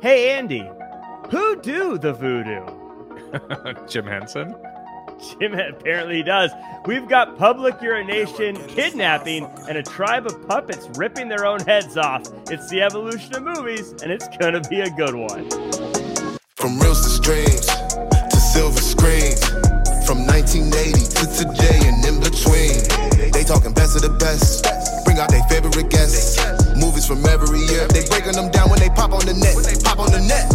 Hey, 0.00 0.30
Andy, 0.38 0.64
who 1.28 1.60
do 1.60 1.98
the 1.98 2.12
voodoo? 2.12 2.64
Jim 3.88 4.06
Henson? 4.06 4.54
Jim 5.40 5.54
apparently 5.54 6.22
does. 6.22 6.52
We've 6.86 7.08
got 7.08 7.36
public 7.36 7.82
urination, 7.82 8.54
kidnapping, 8.68 9.46
and 9.68 9.76
a 9.76 9.82
tribe 9.82 10.26
of 10.26 10.46
puppets 10.46 10.88
ripping 10.96 11.28
their 11.28 11.44
own 11.44 11.58
heads 11.60 11.96
off. 11.96 12.22
It's 12.48 12.70
the 12.70 12.80
evolution 12.80 13.34
of 13.34 13.42
movies, 13.42 13.90
and 14.00 14.12
it's 14.12 14.28
gonna 14.38 14.60
be 14.70 14.82
a 14.82 14.90
good 14.90 15.16
one. 15.16 15.50
From 16.54 16.78
reels 16.78 17.02
to 17.02 17.10
streams 17.10 17.66
to 17.66 18.36
silver 18.36 18.80
screens. 18.80 19.44
From 20.06 20.24
1980 20.26 20.92
to 20.92 21.26
today 21.44 21.80
and 21.88 22.04
in 22.04 22.20
between. 22.20 23.32
They 23.32 23.42
talking 23.42 23.72
best 23.74 23.96
of 23.96 24.02
the 24.02 24.16
best. 24.20 24.64
Bring 25.04 25.18
out 25.18 25.28
their 25.30 25.42
favorite 25.48 25.90
guests. 25.90 26.57
Movies 26.78 27.06
from 27.06 27.24
every 27.26 27.60
year. 27.66 27.86
They 27.88 28.06
breaking 28.08 28.32
them 28.38 28.50
down 28.50 28.70
when 28.70 28.78
they 28.78 28.88
pop 28.90 29.12
on 29.12 29.26
the 29.26 29.34
net. 29.34 29.54
When 29.54 29.66
they 29.66 29.78
pop 29.82 29.98
on 29.98 30.10
the 30.10 30.22
net. 30.22 30.46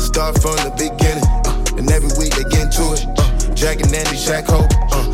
Start 0.00 0.40
from 0.40 0.56
the 0.64 0.72
beginning. 0.76 1.24
uh, 1.44 1.78
and 1.78 1.84
every 1.92 2.10
week 2.16 2.32
they 2.32 2.44
get 2.48 2.72
into 2.72 2.96
it. 2.96 3.04
Uh, 3.20 3.54
Jack 3.54 3.80
and 3.84 3.92
Andy, 3.92 4.16
Shaq 4.16 4.48
Hope. 4.48 4.72
Uh, 4.92 5.04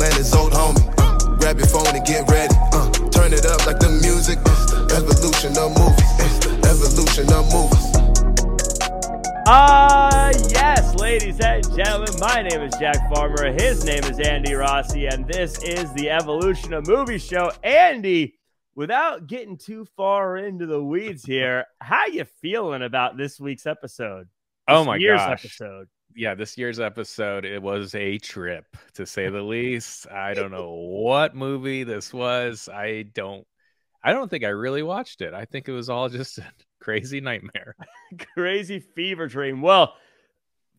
and 0.00 0.14
his 0.14 0.32
old 0.34 0.52
homie. 0.52 0.80
Uh, 0.98 1.36
grab 1.36 1.58
your 1.58 1.66
phone 1.66 1.88
and 1.94 2.04
get 2.06 2.28
ready. 2.30 2.54
Uh, 2.72 2.90
turn 3.10 3.32
it 3.32 3.44
up 3.44 3.66
like 3.66 3.78
the 3.78 3.90
music. 4.00 4.38
Evolution 4.96 5.52
of 5.58 5.76
movies. 5.76 6.08
Evolution 6.64 7.26
of 7.32 7.44
movies. 7.52 7.84
Ah, 9.50 10.30
yes, 10.50 10.94
ladies 10.96 11.40
and 11.40 11.64
gentlemen, 11.74 12.12
my 12.20 12.42
name 12.42 12.60
is 12.60 12.74
Jack 12.78 12.96
Farmer. 13.12 13.50
His 13.52 13.84
name 13.84 14.04
is 14.04 14.20
Andy 14.20 14.52
Rossi, 14.54 15.06
and 15.06 15.26
this 15.26 15.58
is 15.62 15.92
the 15.94 16.10
Evolution 16.10 16.74
of 16.74 16.86
Movie 16.86 17.18
Show. 17.18 17.50
Andy, 17.64 18.37
without 18.78 19.26
getting 19.26 19.56
too 19.56 19.84
far 19.96 20.36
into 20.36 20.64
the 20.64 20.80
weeds 20.80 21.24
here, 21.24 21.66
how 21.80 22.06
you 22.06 22.24
feeling 22.40 22.82
about 22.82 23.16
this 23.16 23.40
week's 23.40 23.66
episode? 23.66 24.28
Oh 24.68 24.84
my 24.84 24.94
year's 24.94 25.18
gosh. 25.18 25.44
episode. 25.44 25.88
Yeah, 26.14 26.36
this 26.36 26.56
year's 26.56 26.78
episode, 26.78 27.44
it 27.44 27.60
was 27.60 27.96
a 27.96 28.18
trip 28.18 28.64
to 28.94 29.04
say 29.04 29.30
the 29.30 29.42
least. 29.42 30.08
I 30.08 30.32
don't 30.32 30.52
know 30.52 30.74
what 30.74 31.34
movie 31.34 31.82
this 31.82 32.14
was. 32.14 32.68
I 32.72 33.02
don't 33.14 33.44
I 34.04 34.12
don't 34.12 34.30
think 34.30 34.44
I 34.44 34.50
really 34.50 34.84
watched 34.84 35.22
it. 35.22 35.34
I 35.34 35.44
think 35.44 35.68
it 35.68 35.72
was 35.72 35.90
all 35.90 36.08
just 36.08 36.38
a 36.38 36.44
crazy 36.80 37.20
nightmare. 37.20 37.74
Crazy 38.34 38.78
fever 38.78 39.26
dream. 39.26 39.60
Well, 39.60 39.94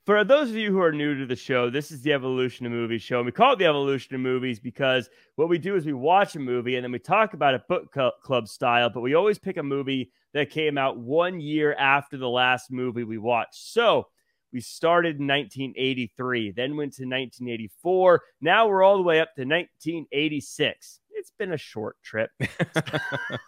for 0.06 0.24
those 0.24 0.50
of 0.50 0.56
you 0.56 0.72
who 0.72 0.82
are 0.82 0.92
new 0.92 1.18
to 1.18 1.26
the 1.26 1.36
show, 1.36 1.70
this 1.70 1.92
is 1.92 2.02
the 2.02 2.14
Evolution 2.14 2.66
of 2.66 2.72
Movies 2.72 3.02
show. 3.02 3.18
And 3.18 3.26
we 3.26 3.32
call 3.32 3.54
it 3.54 3.60
the 3.60 3.66
Evolution 3.66 4.16
of 4.16 4.22
Movies 4.22 4.60
because 4.60 5.10
what 5.36 5.50
we 5.50 5.58
do 5.58 5.76
is 5.76 5.86
we 5.86 5.94
watch 5.94 6.36
a 6.36 6.40
movie 6.40 6.76
and 6.76 6.84
then 6.84 6.92
we 6.92 7.00
talk 7.00 7.34
about 7.34 7.54
it 7.54 7.68
book 7.68 7.96
club 8.24 8.48
style, 8.48 8.90
but 8.90 9.02
we 9.02 9.14
always 9.14 9.40
pick 9.40 9.58
a 9.58 9.64
movie 9.64 10.12
that 10.34 10.50
came 10.50 10.78
out 10.78 10.98
one 10.98 11.40
year 11.40 11.74
after 11.76 12.18
the 12.18 12.30
last 12.30 12.72
movie 12.72 13.04
we 13.04 13.18
watched. 13.18 13.72
So 13.72 14.08
we 14.52 14.62
started 14.62 15.20
in 15.20 15.28
1983, 15.28 16.52
then 16.52 16.76
went 16.76 16.94
to 16.94 17.04
1984. 17.04 18.22
Now 18.42 18.68
we're 18.68 18.84
all 18.84 18.98
the 18.98 19.04
way 19.04 19.20
up 19.20 19.36
to 19.36 19.42
1986. 19.42 21.00
It's 21.12 21.32
been 21.38 21.54
a 21.54 21.58
short 21.58 21.98
trip. 22.04 22.32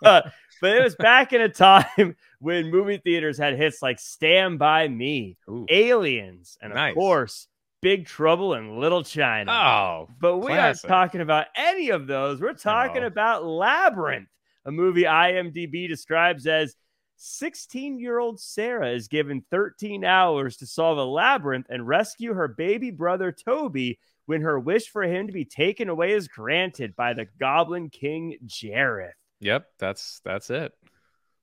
Uh, 0.04 0.22
but 0.62 0.78
it 0.78 0.84
was 0.84 0.96
back 0.96 1.34
in 1.34 1.42
a 1.42 1.50
time 1.50 2.16
when 2.40 2.70
movie 2.72 2.98
theaters 2.98 3.38
had 3.38 3.58
hits 3.58 3.82
like 3.82 4.00
Stand 4.00 4.60
By 4.60 4.88
Me, 4.88 5.38
Ooh. 5.50 5.66
Aliens, 5.70 6.58
and 6.62 6.72
of 6.72 6.94
course, 6.94 7.48
Big 7.82 8.06
Trouble 8.06 8.54
in 8.54 8.80
Little 8.80 9.04
China. 9.04 9.52
Oh, 9.52 10.08
but 10.20 10.38
we 10.38 10.48
classic. 10.48 10.90
aren't 10.90 11.12
talking 11.12 11.22
about 11.22 11.48
any 11.56 11.90
of 11.90 12.06
those. 12.06 12.40
We're 12.40 12.54
talking 12.54 13.04
about 13.04 13.44
Labyrinth, 13.44 14.30
a 14.66 14.72
movie 14.72 15.04
IMDb 15.04 15.88
describes 15.88 16.46
as 16.46 16.76
16 17.18 18.00
year 18.00 18.20
old 18.20 18.40
Sarah 18.40 18.92
is 18.92 19.08
given 19.08 19.44
13 19.52 20.04
hours 20.04 20.58
to 20.58 20.66
solve 20.66 20.98
a 20.98 21.04
labyrinth 21.04 21.68
and 21.70 21.88
rescue 21.88 22.34
her 22.34 22.48
baby 22.48 22.90
brother 22.90 23.32
Toby 23.32 24.00
when 24.26 24.42
her 24.42 24.60
wish 24.60 24.90
for 24.90 25.04
him 25.04 25.28
to 25.28 25.34
be 25.34 25.46
taken 25.46 25.90
away 25.90 26.14
is 26.14 26.28
granted 26.28 26.96
by 26.96 27.14
the 27.14 27.28
Goblin 27.40 27.90
King 27.90 28.38
Jareth 28.48 29.12
Yep, 29.42 29.66
that's 29.80 30.22
that's 30.24 30.50
it. 30.52 30.72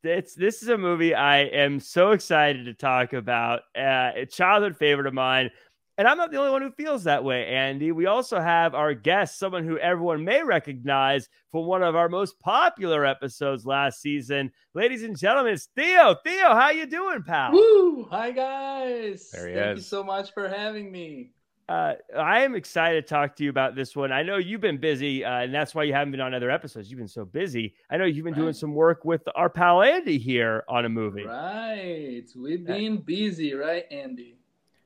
it's 0.04 0.34
this 0.34 0.62
is 0.62 0.69
a 0.69 0.78
movie 0.78 1.14
I 1.14 1.41
am 1.41 1.81
so 1.81 2.12
excited 2.12 2.64
to 2.66 2.75
talk 2.75 3.12
about. 3.12 3.62
Uh, 3.76 4.12
a 4.14 4.26
childhood 4.26 4.76
favorite 4.76 5.09
of 5.09 5.14
mine, 5.14 5.50
and 5.98 6.06
I'm 6.06 6.16
not 6.16 6.31
the 6.31 6.38
only 6.38 6.53
one 6.53 6.62
who 6.62 6.70
feels 6.70 7.04
that 7.04 7.25
way. 7.25 7.44
Andy, 7.47 7.91
we 7.91 8.06
also 8.06 8.38
have 8.38 8.76
our 8.76 8.94
guest, 8.94 9.37
someone 9.37 9.64
who 9.64 9.78
everyone 9.78 10.25
may 10.25 10.44
recognize 10.44 11.28
from 11.50 11.66
one 11.66 11.82
of 11.82 11.97
our 11.97 12.08
most 12.08 12.38
popular 12.38 13.04
episodes 13.04 13.66
last 13.66 14.00
season. 14.00 14.53
Ladies 14.75 15.03
and 15.03 15.19
gentlemen, 15.19 15.54
it's 15.54 15.69
Theo. 15.75 16.14
Theo, 16.25 16.54
how 16.54 16.70
you 16.70 16.87
doing, 16.87 17.25
pal? 17.25 17.50
Woo! 17.50 18.06
Hi 18.10 18.31
guys. 18.31 19.28
There 19.32 19.48
he 19.48 19.54
Thank 19.54 19.76
you 19.78 19.82
so 19.82 20.04
much 20.04 20.32
for 20.32 20.48
having 20.48 20.92
me. 20.92 21.32
Uh, 21.68 21.94
I 22.16 22.44
am 22.44 22.54
excited 22.54 23.06
to 23.06 23.08
talk 23.08 23.36
to 23.36 23.44
you 23.44 23.50
about 23.50 23.74
this 23.74 23.94
one. 23.94 24.10
I 24.10 24.22
know 24.22 24.38
you've 24.38 24.62
been 24.62 24.78
busy, 24.78 25.22
uh, 25.22 25.40
and 25.40 25.54
that's 25.54 25.74
why 25.74 25.82
you 25.82 25.92
haven't 25.92 26.12
been 26.12 26.20
on 26.20 26.32
other 26.32 26.50
episodes. 26.50 26.90
You've 26.90 26.98
been 26.98 27.08
so 27.08 27.26
busy. 27.26 27.74
I 27.90 27.98
know 27.98 28.06
you've 28.06 28.24
been 28.24 28.32
doing 28.32 28.54
some 28.54 28.74
work 28.74 29.04
with 29.04 29.22
our 29.34 29.50
pal 29.50 29.82
Andy 29.82 30.18
here 30.18 30.64
on 30.66 30.86
a 30.86 30.88
movie. 30.88 31.26
Right. 31.26 32.24
We've 32.34 32.64
been 32.64 32.98
busy, 32.98 33.52
right, 33.52 33.84
Andy? 33.90 34.38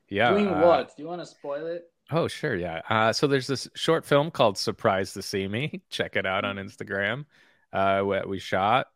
Yeah. 0.09 0.31
Doing 0.31 0.49
uh, 0.49 0.61
what? 0.61 0.97
Do 0.97 1.03
you 1.03 1.07
want 1.07 1.21
to 1.21 1.25
spoil 1.25 1.67
it? 1.67 1.89
Oh, 2.11 2.27
sure, 2.27 2.55
yeah. 2.55 2.81
Uh, 2.89 3.13
so 3.13 3.27
there's 3.27 3.47
this 3.47 3.69
short 3.75 4.05
film 4.05 4.29
called 4.29 4.57
"Surprise 4.57 5.13
to 5.13 5.21
See 5.21 5.47
Me." 5.47 5.81
Check 5.89 6.17
it 6.17 6.25
out 6.25 6.43
on 6.43 6.57
Instagram. 6.57 7.25
Uh, 7.71 8.01
what 8.01 8.27
we 8.27 8.39
shot. 8.39 8.87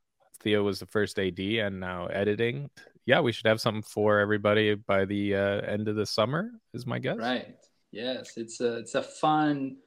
Theo 0.42 0.62
was 0.62 0.80
the 0.80 0.86
first 0.86 1.18
AD 1.18 1.40
and 1.40 1.80
now 1.80 2.08
editing. 2.08 2.70
Yeah, 3.06 3.22
we 3.22 3.32
should 3.32 3.48
have 3.48 3.62
something 3.62 3.82
for 3.82 4.20
everybody 4.20 4.76
by 4.76 5.06
the 5.06 5.36
uh, 5.36 5.62
end 5.62 5.88
of 5.88 5.96
the 5.96 6.06
summer. 6.06 6.52
Is 6.74 6.86
my 6.86 7.00
guess. 7.00 7.18
Right. 7.18 7.56
Yes, 7.92 8.34
it's 8.38 8.60
a 8.62 8.78
it's 8.78 8.96
a 8.96 9.04
fun, 9.04 9.78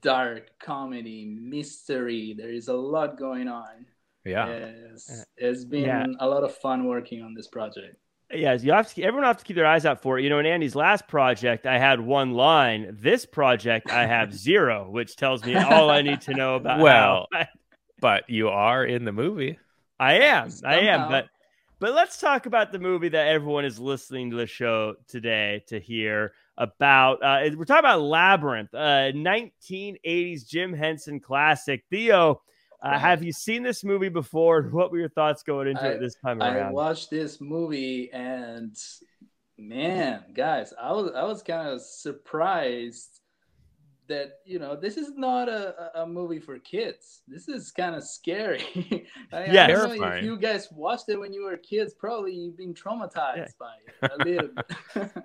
dark 0.00 0.50
comedy 0.60 1.24
mystery. 1.40 2.34
There 2.36 2.50
is 2.50 2.68
a 2.68 2.74
lot 2.74 3.18
going 3.18 3.48
on. 3.48 3.86
Yeah. 4.24 4.48
Yes, 4.48 5.10
uh, 5.10 5.24
it's 5.36 5.64
been 5.64 5.84
Yeah. 5.84 6.06
a 6.20 6.28
lot 6.28 6.44
of 6.44 6.54
fun 6.56 6.86
working 6.86 7.22
on 7.22 7.34
this 7.34 7.48
project. 7.48 7.96
Yes, 8.32 8.64
you 8.64 8.72
have 8.72 8.92
to. 8.94 9.02
Everyone 9.02 9.24
have 9.26 9.36
to 9.38 9.44
keep 9.44 9.56
their 9.56 9.66
eyes 9.66 9.84
out 9.84 10.00
for 10.00 10.18
it. 10.18 10.22
You 10.22 10.30
know, 10.30 10.38
in 10.38 10.46
Andy's 10.46 10.74
last 10.74 11.06
project, 11.06 11.66
I 11.66 11.78
had 11.78 12.00
one 12.00 12.32
line. 12.32 12.96
This 12.98 13.26
project, 13.26 13.90
I 13.90 14.06
have 14.06 14.32
zero, 14.48 14.88
which 14.90 15.16
tells 15.16 15.44
me 15.44 15.54
all 15.54 15.90
I 15.90 16.00
need 16.02 16.22
to 16.22 16.34
know 16.34 16.54
about. 16.56 16.80
Well, 16.80 17.28
But 18.00 18.28
you 18.28 18.48
are 18.48 18.84
in 18.84 19.04
the 19.04 19.12
movie. 19.12 19.58
I 20.00 20.14
am, 20.14 20.50
I 20.64 20.80
am. 20.80 21.08
But 21.10 21.26
but 21.78 21.92
let's 21.94 22.18
talk 22.18 22.46
about 22.46 22.72
the 22.72 22.78
movie 22.78 23.10
that 23.10 23.28
everyone 23.28 23.64
is 23.64 23.78
listening 23.78 24.30
to 24.30 24.36
the 24.36 24.46
show 24.46 24.94
today 25.08 25.62
to 25.68 25.78
hear 25.78 26.32
about. 26.62 27.22
Uh, 27.22 27.50
we're 27.56 27.64
talking 27.64 27.80
about 27.80 28.02
Labyrinth, 28.02 28.72
uh, 28.74 29.12
1980s 29.12 30.46
Jim 30.48 30.72
Henson 30.72 31.18
classic. 31.20 31.84
Theo, 31.90 32.40
uh, 32.82 32.98
have 32.98 33.22
you 33.22 33.32
seen 33.32 33.62
this 33.62 33.82
movie 33.84 34.08
before? 34.08 34.62
What 34.62 34.90
were 34.92 34.98
your 34.98 35.08
thoughts 35.08 35.42
going 35.42 35.68
into 35.68 35.82
I- 35.82 35.88
it 35.92 36.00
this 36.00 36.14
time 36.14 36.40
around? 36.40 36.56
I 36.68 36.70
watched 36.70 37.10
this 37.10 37.40
movie 37.40 38.10
and 38.12 38.76
man, 39.58 40.24
guys, 40.34 40.72
I 40.80 40.92
was 40.92 41.12
I 41.14 41.24
was 41.24 41.42
kind 41.42 41.68
of 41.68 41.80
surprised 41.80 43.18
that 44.08 44.40
you 44.44 44.58
know 44.58 44.74
this 44.76 44.96
is 44.96 45.14
not 45.16 45.48
a, 45.48 45.92
a 45.96 46.02
a 46.02 46.06
movie 46.06 46.40
for 46.40 46.58
kids. 46.58 47.22
This 47.28 47.48
is 47.48 47.70
kind 47.70 47.94
of 47.94 48.02
scary. 48.04 48.64
I, 49.32 49.44
Yeah. 49.46 49.64
I 49.64 49.66
don't 49.68 49.88
know 49.88 49.92
if 49.94 49.98
Terrifying. 50.00 50.24
you 50.24 50.36
guys 50.38 50.68
watched 50.72 51.08
it 51.08 51.18
when 51.18 51.32
you 51.32 51.44
were 51.44 51.56
kids, 51.56 51.94
probably 51.94 52.32
you've 52.34 52.56
been 52.56 52.74
traumatized 52.74 53.52
by 53.58 53.74
it 53.86 54.10
a 54.12 54.24
little 54.24 54.48
bit. 54.94 55.10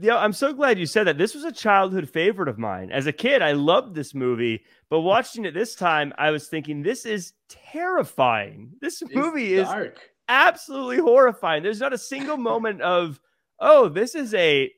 Yeah, 0.00 0.16
I'm 0.16 0.32
so 0.32 0.52
glad 0.52 0.78
you 0.78 0.86
said 0.86 1.06
that. 1.06 1.18
This 1.18 1.34
was 1.34 1.44
a 1.44 1.52
childhood 1.52 2.08
favorite 2.08 2.48
of 2.48 2.58
mine. 2.58 2.90
As 2.90 3.06
a 3.06 3.12
kid, 3.12 3.42
I 3.42 3.52
loved 3.52 3.94
this 3.94 4.14
movie, 4.14 4.64
but 4.90 5.00
watching 5.00 5.44
it 5.44 5.54
this 5.54 5.74
time, 5.74 6.12
I 6.18 6.30
was 6.30 6.48
thinking 6.48 6.82
this 6.82 7.06
is 7.06 7.32
terrifying. 7.48 8.72
This 8.80 9.02
movie 9.12 9.54
is 9.54 9.68
absolutely 10.28 10.98
horrifying. 10.98 11.62
There's 11.62 11.80
not 11.80 11.92
a 11.92 11.98
single 11.98 12.36
moment 12.36 12.80
of, 12.82 13.20
oh, 13.60 13.88
this 13.88 14.14
is 14.14 14.34
a 14.34 14.72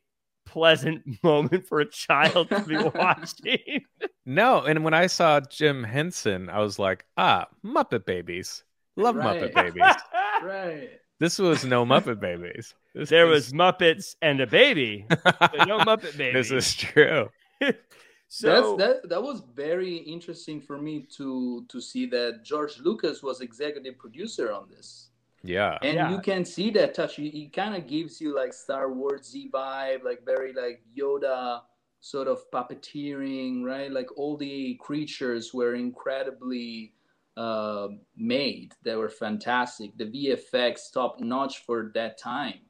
pleasant 0.45 1.03
moment 1.23 1.67
for 1.67 1.81
a 1.81 1.91
child 1.91 2.49
to 2.50 2.61
be 2.61 2.77
watching. 2.95 3.85
No, 4.25 4.62
and 4.62 4.85
when 4.85 4.95
I 4.95 5.06
saw 5.06 5.41
Jim 5.41 5.85
Henson, 5.85 6.49
I 6.49 6.61
was 6.61 6.79
like, 6.79 7.05
ah, 7.17 7.47
Muppet 7.65 8.06
Babies. 8.06 8.65
Love 8.97 9.17
Muppet 9.17 9.55
Babies. 9.55 9.83
Right. 10.43 10.91
This 11.19 11.39
was 11.39 11.65
no 11.65 11.85
Muppet 11.87 12.21
Babies. 12.21 12.75
This 12.95 13.09
there 13.09 13.27
is- 13.33 13.47
was 13.47 13.53
Muppets 13.53 14.17
and 14.23 14.41
a 14.41 14.47
baby, 14.47 15.07
but 15.09 15.67
no 15.67 15.79
Muppet 15.89 16.17
baby. 16.17 16.33
This 16.33 16.51
is 16.51 16.75
true. 16.75 17.29
so 18.29 18.77
That's, 18.77 19.01
that 19.03 19.09
that 19.09 19.23
was 19.23 19.43
very 19.55 19.97
interesting 19.97 20.61
for 20.61 20.77
me 20.79 21.07
to 21.17 21.65
to 21.69 21.81
see 21.81 22.07
that 22.07 22.45
George 22.45 22.79
Lucas 22.81 23.23
was 23.23 23.41
executive 23.41 23.97
producer 23.99 24.53
on 24.53 24.69
this. 24.69 25.09
Yeah. 25.43 25.79
and 25.83 25.95
Yeah. 25.95 26.11
you 26.11 26.21
can 26.21 26.45
see 26.45 26.71
that 26.73 26.93
touch 26.95 27.15
he, 27.17 27.31
he 27.31 27.47
kind 27.49 27.77
of 27.77 27.87
gives 27.87 28.21
you 28.21 28.35
like 28.35 28.53
star 28.53 28.91
wars 28.93 29.27
z 29.31 29.49
vibe 29.53 30.03
like 30.03 30.25
very 30.25 30.53
like 30.53 30.83
yoda 30.99 31.61
sort 32.01 32.27
of 32.27 32.39
puppeteering 32.51 33.62
right 33.62 33.93
like 33.93 34.09
all 34.19 34.37
the 34.37 34.75
creatures 34.81 35.55
were 35.55 35.75
incredibly 35.77 36.95
uh, 37.37 37.88
made 38.17 38.73
that 38.85 38.97
were 38.97 39.09
fantastic. 39.09 39.97
The 39.97 40.05
VFX 40.06 40.93
top 40.93 41.21
notch 41.21 41.65
for 41.65 41.91
that 41.94 42.19
time, 42.19 42.61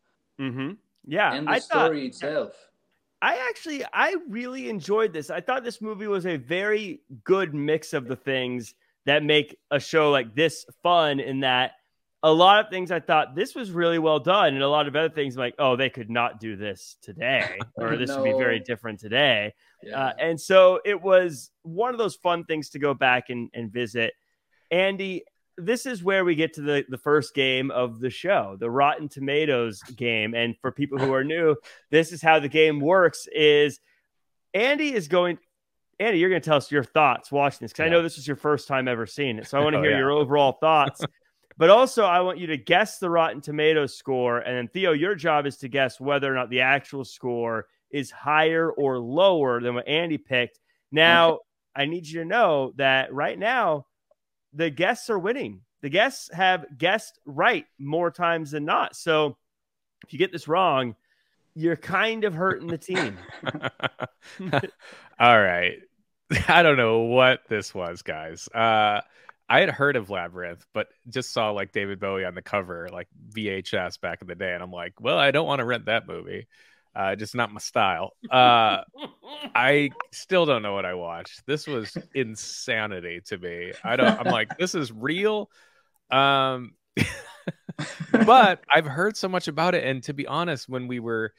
Mm-hmm. 0.41 0.73
Yeah, 1.07 1.33
and 1.33 1.47
the 1.47 1.53
I 1.53 1.61
thought 1.61 1.87
story 1.87 2.07
itself. 2.07 2.53
I 3.23 3.47
actually 3.49 3.85
I 3.93 4.17
really 4.29 4.69
enjoyed 4.69 5.13
this. 5.13 5.31
I 5.31 5.41
thought 5.41 5.65
this 5.65 5.81
movie 5.81 6.07
was 6.07 6.27
a 6.27 6.37
very 6.37 7.01
good 7.25 7.55
mix 7.55 7.93
of 7.93 8.07
the 8.07 8.17
things 8.17 8.75
that 9.07 9.23
make 9.23 9.57
a 9.71 9.81
show 9.81 10.11
like 10.11 10.35
this 10.35 10.67
fun 10.83 11.21
in 11.21 11.41
that 11.41 11.73
a 12.23 12.33
lot 12.33 12.65
of 12.65 12.71
things 12.71 12.91
I 12.91 12.99
thought 13.01 13.37
this 13.37 13.55
was 13.55 13.71
really 13.71 13.99
well 13.99 14.19
done 14.19 14.55
and 14.55 14.63
a 14.63 14.69
lot 14.69 14.89
of 14.89 14.97
other 14.97 15.09
things 15.09 15.37
like 15.37 15.55
oh 15.59 15.77
they 15.77 15.89
could 15.89 16.11
not 16.11 16.41
do 16.41 16.57
this 16.57 16.97
today 17.01 17.59
or 17.77 17.97
this 17.97 18.15
would 18.15 18.25
be 18.25 18.33
very 18.33 18.61
different 18.61 19.01
today. 19.01 19.55
Yeah. 19.83 20.07
Uh, 20.07 20.13
and 20.19 20.41
so 20.41 20.81
it 20.85 21.01
was 21.01 21.51
one 21.63 21.95
of 21.95 21.99
those 21.99 22.17
fun 22.17 22.45
things 22.45 22.71
to 22.71 22.79
go 22.79 22.95
back 22.95 23.31
and, 23.31 23.49
and 23.55 23.73
visit. 23.73 24.13
Andy, 24.71 25.25
this 25.59 25.87
is 25.87 26.03
where 26.03 26.25
we 26.25 26.35
get 26.35 26.55
to 26.55 26.61
the, 26.61 26.85
the 26.89 26.99
first 26.99 27.35
game 27.35 27.71
of 27.71 27.99
the 28.01 28.11
show, 28.11 28.57
the 28.59 28.71
Rotten 28.71 29.09
Tomatoes 29.09 29.83
game. 29.83 30.35
And 30.35 30.55
for 30.61 30.71
people 30.71 30.99
who 30.99 31.13
are 31.15 31.25
new, 31.25 31.57
this 31.91 32.13
is 32.13 32.21
how 32.21 32.41
the 32.41 32.49
game 32.49 32.81
works 32.81 33.27
is 33.33 33.81
Andy 34.55 34.93
is 34.93 35.09
going 35.09 35.39
Andy, 35.99 36.19
you're 36.19 36.29
going 36.29 36.43
to 36.43 36.47
tell 36.47 36.59
us 36.59 36.71
your 36.71 36.85
thoughts 36.85 37.33
watching 37.33 37.61
this 37.63 37.73
because 37.73 37.87
I 37.87 37.89
know 37.89 38.03
this 38.03 38.19
is 38.19 38.27
your 38.27 38.37
first 38.37 38.69
time 38.69 38.87
ever 38.87 39.07
seeing 39.07 39.39
it. 39.39 39.47
So 39.49 39.59
I 39.59 39.65
want 39.65 39.75
to 39.75 39.79
Oh, 39.81 39.83
hear 39.83 39.93
yeah. 39.93 39.99
your 39.99 40.11
overall 40.11 40.53
thoughts. 40.53 41.01
but 41.57 41.71
also, 41.71 42.05
I 42.05 42.21
want 42.21 42.39
you 42.39 42.49
to 42.49 42.59
guess 42.59 42.99
the 42.99 43.09
Rotten 43.09 43.41
Tomatoes 43.41 43.97
score. 43.97 44.39
And 44.41 44.55
then, 44.57 44.69
Theo, 44.69 44.93
your 44.93 45.15
job 45.15 45.47
is 45.47 45.57
to 45.59 45.69
guess 45.69 45.99
whether 45.99 46.31
or 46.31 46.35
not 46.35 46.51
the 46.51 46.61
actual 46.61 47.05
score 47.05 47.67
is 47.91 48.11
higher 48.11 48.71
or 48.71 48.99
lower 48.99 49.61
than 49.63 49.75
what 49.75 49.89
Andy 49.89 50.19
picked. 50.19 50.61
Now, 50.93 51.39
I 51.75 51.87
need 51.87 52.07
you 52.07 52.21
to 52.21 52.27
know 52.27 52.73
that 52.77 53.13
right 53.15 53.39
now, 53.39 53.87
the 54.57 54.71
guests 54.71 55.11
are 55.11 55.19
winning. 55.19 55.61
The 55.83 55.91
guests 55.91 56.31
have 56.33 56.67
guessed 56.79 57.21
right 57.27 57.67
more 57.79 58.11
times 58.11 58.51
than 58.51 58.65
not. 58.65 58.97
So 58.97 59.37
if 60.05 60.13
you 60.13 60.19
get 60.19 60.33
this 60.33 60.49
wrong, 60.49 60.97
you're 61.55 61.77
kind 61.77 62.25
of 62.25 62.35
hurting 62.35 62.69
the 62.69 62.79
team. 62.79 63.19
All 65.21 65.41
right. 65.41 65.79
I 66.49 66.63
don't 66.63 66.77
know 66.77 67.01
what 67.01 67.41
this 67.49 67.75
was, 67.75 68.03
guys. 68.03 68.49
Uh 68.49 69.03
I 69.49 69.61
had 69.61 69.71
heard 69.71 69.95
of 69.95 70.11
Labyrinth, 70.11 70.67
but 70.73 70.89
just 71.09 71.33
saw 71.33 71.51
like 71.51 71.71
David 71.71 72.01
Bowie 72.01 72.25
on 72.25 72.35
the 72.35 72.43
cover, 72.43 72.89
like 72.93 73.07
VHS 73.31 74.01
back 74.01 74.21
in 74.21 74.27
the 74.27 74.35
day, 74.35 74.53
and 74.53 74.61
I'm 74.61 74.73
like, 74.73 75.01
well, 75.01 75.19
I 75.19 75.31
don't 75.31 75.47
want 75.47 75.61
to 75.61 75.65
rent 75.65 75.85
that 75.87 76.09
movie. 76.09 76.49
Uh, 76.97 77.15
just 77.15 77.35
not 77.35 77.53
my 77.53 77.61
style. 77.61 78.13
Uh, 78.31 78.79
I 79.55 79.91
still 80.13 80.47
don't 80.47 80.63
know 80.63 80.73
what 80.73 80.87
I 80.87 80.95
watched. 80.95 81.43
This 81.47 81.67
was 81.67 81.97
insanity 82.15 83.21
to 83.27 83.37
me. 83.37 83.73
I 83.85 83.97
don't. 83.97 84.19
I'm 84.19 84.33
like, 84.33 84.57
this 84.59 84.75
is 84.75 84.91
real. 84.91 85.51
Um, 86.11 86.73
but 88.27 88.61
I've 88.73 88.87
heard 88.87 89.17
so 89.17 89.29
much 89.29 89.47
about 89.49 89.75
it, 89.75 89.85
and 89.85 90.03
to 90.05 90.15
be 90.15 90.27
honest, 90.27 90.69
when 90.69 90.89
we 90.89 91.01
were 91.01 91.33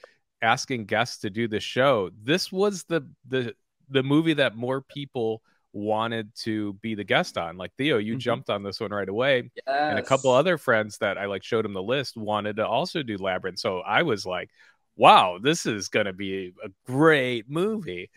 asking 0.44 0.86
guests 0.86 1.20
to 1.20 1.32
do 1.32 1.48
the 1.48 1.60
show, 1.60 2.12
this 2.24 2.52
was 2.52 2.84
the 2.84 3.08
the 3.28 3.56
the 3.90 4.04
movie 4.04 4.34
that 4.36 4.56
more 4.56 4.82
people 4.82 5.42
wanted 5.74 6.34
to 6.36 6.74
be 6.82 6.96
the 6.96 7.04
guest 7.04 7.38
on. 7.38 7.58
Like 7.58 7.72
Theo, 7.78 7.98
you 7.98 8.16
Mhm. 8.16 8.20
jumped 8.20 8.50
on 8.50 8.64
this 8.64 8.80
one 8.80 8.92
right 8.92 9.10
away, 9.10 9.50
and 9.68 9.98
a 9.98 10.04
couple 10.04 10.32
other 10.32 10.58
friends 10.58 10.98
that 11.00 11.18
I 11.18 11.26
like 11.26 11.44
showed 11.44 11.66
him 11.66 11.74
the 11.74 11.82
list 11.82 12.16
wanted 12.16 12.58
to 12.58 12.68
also 12.68 13.02
do 13.04 13.18
Labyrinth. 13.18 13.60
So 13.60 13.80
I 13.80 14.04
was 14.04 14.26
like, 14.26 14.50
wow, 14.98 15.38
this 15.42 15.66
is 15.66 15.88
going 15.88 16.06
to 16.08 16.14
be 16.14 16.54
a 16.64 16.70
great 16.86 17.50
movie. 17.50 18.10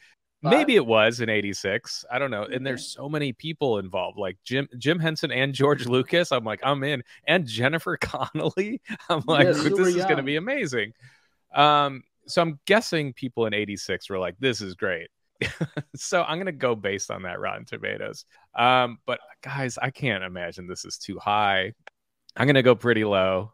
But- 0.42 0.50
Maybe 0.50 0.74
it 0.76 0.86
was 0.86 1.20
in 1.20 1.28
86. 1.28 2.04
I 2.10 2.18
don't 2.18 2.30
know. 2.30 2.44
And 2.44 2.66
there's 2.66 2.86
so 2.88 3.08
many 3.08 3.32
people 3.32 3.78
involved, 3.78 4.18
like 4.18 4.38
Jim 4.42 4.66
Jim 4.78 4.98
Henson 4.98 5.30
and 5.30 5.52
George 5.54 5.86
Lucas. 5.86 6.32
I'm 6.32 6.44
like, 6.44 6.60
I'm 6.62 6.82
in. 6.82 7.02
And 7.26 7.46
Jennifer 7.46 7.96
Connelly. 8.00 8.80
I'm 9.08 9.22
like, 9.26 9.44
Yeah, 9.46 9.52
this 9.52 9.64
is 9.94 10.04
going 10.04 10.16
to 10.16 10.22
be 10.22 10.36
amazing. 10.36 10.94
Um, 11.54 12.02
so 12.26 12.40
I'm 12.42 12.58
guessing 12.66 13.12
people 13.12 13.46
in 13.46 13.54
86 13.54 14.08
were 14.08 14.18
like, 14.18 14.36
this 14.40 14.60
is 14.60 14.74
great. 14.74 15.08
so 15.96 16.22
I'm 16.22 16.36
gonna 16.38 16.52
go 16.52 16.74
based 16.74 17.10
on 17.10 17.22
that 17.22 17.40
Rotten 17.40 17.64
Tomatoes. 17.64 18.26
Um, 18.54 18.98
but 19.06 19.20
guys, 19.42 19.78
I 19.80 19.90
can't 19.90 20.22
imagine 20.22 20.66
this 20.66 20.84
is 20.84 20.98
too 20.98 21.18
high. 21.18 21.72
I'm 22.36 22.46
gonna 22.46 22.62
go 22.62 22.74
pretty 22.74 23.04
low, 23.04 23.52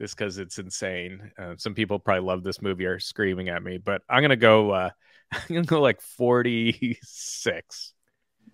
just 0.00 0.16
because 0.16 0.38
it's 0.38 0.58
insane. 0.58 1.30
Uh, 1.38 1.54
some 1.56 1.74
people 1.74 1.98
probably 1.98 2.24
love 2.26 2.42
this 2.42 2.60
movie 2.60 2.86
are 2.86 2.98
screaming 2.98 3.48
at 3.48 3.62
me, 3.62 3.78
but 3.78 4.02
I'm 4.08 4.22
gonna 4.22 4.36
go. 4.36 4.70
Uh, 4.70 4.90
I'm 5.32 5.40
gonna 5.48 5.62
go 5.64 5.80
like 5.80 6.00
46. 6.00 7.92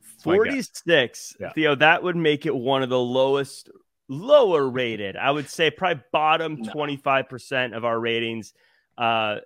That's 0.02 0.26
my 0.26 0.34
guess. 0.36 0.46
46. 0.46 1.36
Yeah. 1.40 1.50
Theo, 1.52 1.74
that 1.76 2.02
would 2.02 2.16
make 2.16 2.46
it 2.46 2.54
one 2.54 2.82
of 2.82 2.88
the 2.88 2.98
lowest, 2.98 3.70
lower 4.08 4.68
rated. 4.68 5.16
I 5.16 5.30
would 5.30 5.48
say 5.50 5.70
probably 5.70 6.02
bottom 6.12 6.56
No. 6.62 6.72
25% 6.72 7.76
of 7.76 7.84
our 7.84 7.98
ratings. 7.98 8.54
Uh, 8.96 9.36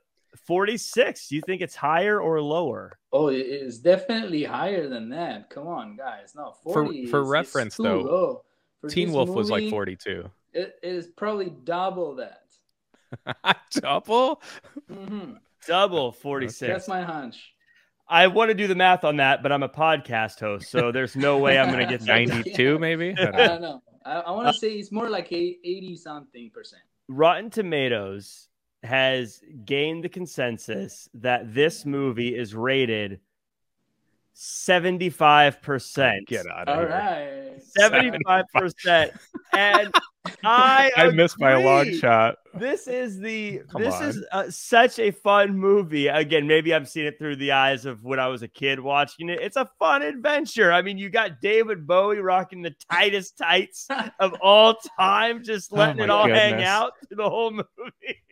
46. 0.47 1.29
Do 1.29 1.35
you 1.37 1.41
think 1.47 1.63
it's 1.63 1.75
higher 1.75 2.21
or 2.21 2.41
lower? 2.43 2.99
Oh, 3.13 3.29
it 3.29 3.39
is 3.47 3.79
definitely 3.79 4.45
higher 4.45 4.89
than 4.89 5.09
that. 5.11 5.49
Come 5.51 5.67
on, 5.67 5.97
guys. 5.97 6.35
No, 6.37 6.55
For- 6.63 6.85
40 6.85 7.07
for 7.07 7.21
is- 7.21 7.27
is 7.27 7.31
reference, 7.31 7.77
though, 7.77 8.01
low. 8.01 8.43
Teen 8.89 9.09
this 9.09 9.15
Wolf 9.15 9.31
was 9.31 9.51
like 9.51 9.69
42. 9.71 10.31
It 10.57 10.79
is 10.83 11.09
probably 11.09 11.51
double 11.51 12.15
that. 12.17 12.45
Double? 13.73 14.41
hmm 14.91 15.35
Double 15.67 16.13
46. 16.23 16.61
That's 16.61 16.89
my 16.89 17.03
hunch. 17.03 17.53
I 18.09 18.29
want 18.29 18.49
to 18.49 18.55
do 18.55 18.67
the 18.67 18.75
math 18.75 19.05
on 19.05 19.19
that, 19.19 19.43
but 19.43 19.53
I'm 19.53 19.63
a 19.63 19.69
podcast 19.69 20.41
host, 20.41 20.71
so 20.71 20.91
there's 20.93 21.15
no 21.15 21.37
way 21.37 21.59
I'm 21.59 21.71
going 21.71 21.87
to 21.87 21.93
get 21.93 22.01
that. 22.07 22.27
92 22.29 22.79
maybe? 22.79 23.11
I 23.11 23.25
don't 23.25 23.35
I 23.35 23.39
know. 23.39 23.47
don't 23.49 23.61
know. 23.61 23.83
I, 24.07 24.13
I 24.21 24.31
want 24.31 24.49
to 24.49 24.55
say 24.55 24.73
it's 24.73 24.91
more 24.91 25.11
like 25.11 25.31
80 25.31 25.95
something 25.97 26.49
percent. 26.51 26.83
Rotten 27.09 27.51
Tomatoes 27.51 28.49
has 28.83 29.43
gained 29.67 30.05
the 30.05 30.09
consensus 30.09 31.09
that 31.15 31.53
this 31.53 31.85
movie 31.85 32.35
is 32.35 32.55
rated 32.55 33.21
75%. 34.35 36.27
Get 36.27 36.47
out 36.47 36.69
of 36.69 36.75
All 36.79 36.81
here. 36.81 36.91
right. 36.91 37.63
75%. 37.79 39.19
and 39.55 39.93
I 40.45 40.91
I 40.97 41.11
missed 41.11 41.39
my 41.41 41.53
a 41.53 41.61
long 41.61 41.93
shot. 41.95 42.37
This 42.55 42.87
is 42.89 43.19
the 43.19 43.61
Come 43.71 43.83
this 43.83 43.95
on. 43.95 44.03
is 44.05 44.25
uh, 44.33 44.51
such 44.51 44.99
a 44.99 45.11
fun 45.11 45.59
movie. 45.59 46.07
Again, 46.09 46.47
maybe 46.47 46.73
I'm 46.75 46.87
seeing 46.87 47.07
it 47.07 47.19
through 47.19 47.37
the 47.37 47.53
eyes 47.53 47.85
of 47.85 48.03
when 48.03 48.19
I 48.19 48.29
was 48.29 48.43
a 48.43 48.49
kid 48.49 48.81
watching 48.81 49.29
it. 49.29 49.41
It's 49.43 49.57
a 49.57 49.69
fun 49.79 50.03
adventure. 50.03 50.73
I 50.73 50.83
mean, 50.83 50.97
you 50.99 51.11
got 51.11 51.41
David 51.41 51.87
Bowie 51.87 52.19
rocking 52.21 52.63
the 52.63 52.75
tightest 52.91 53.37
tights 53.39 53.89
of 54.21 54.35
all 54.41 54.77
time, 54.99 55.45
just 55.45 55.73
Oh 55.73 55.77
letting 55.77 55.99
my 55.99 56.05
it 56.05 56.11
all 56.11 56.29
hang 56.29 56.63
out 56.63 56.93
through 57.07 57.17
the 57.17 57.29
whole 57.31 57.51
movie. 57.51 58.23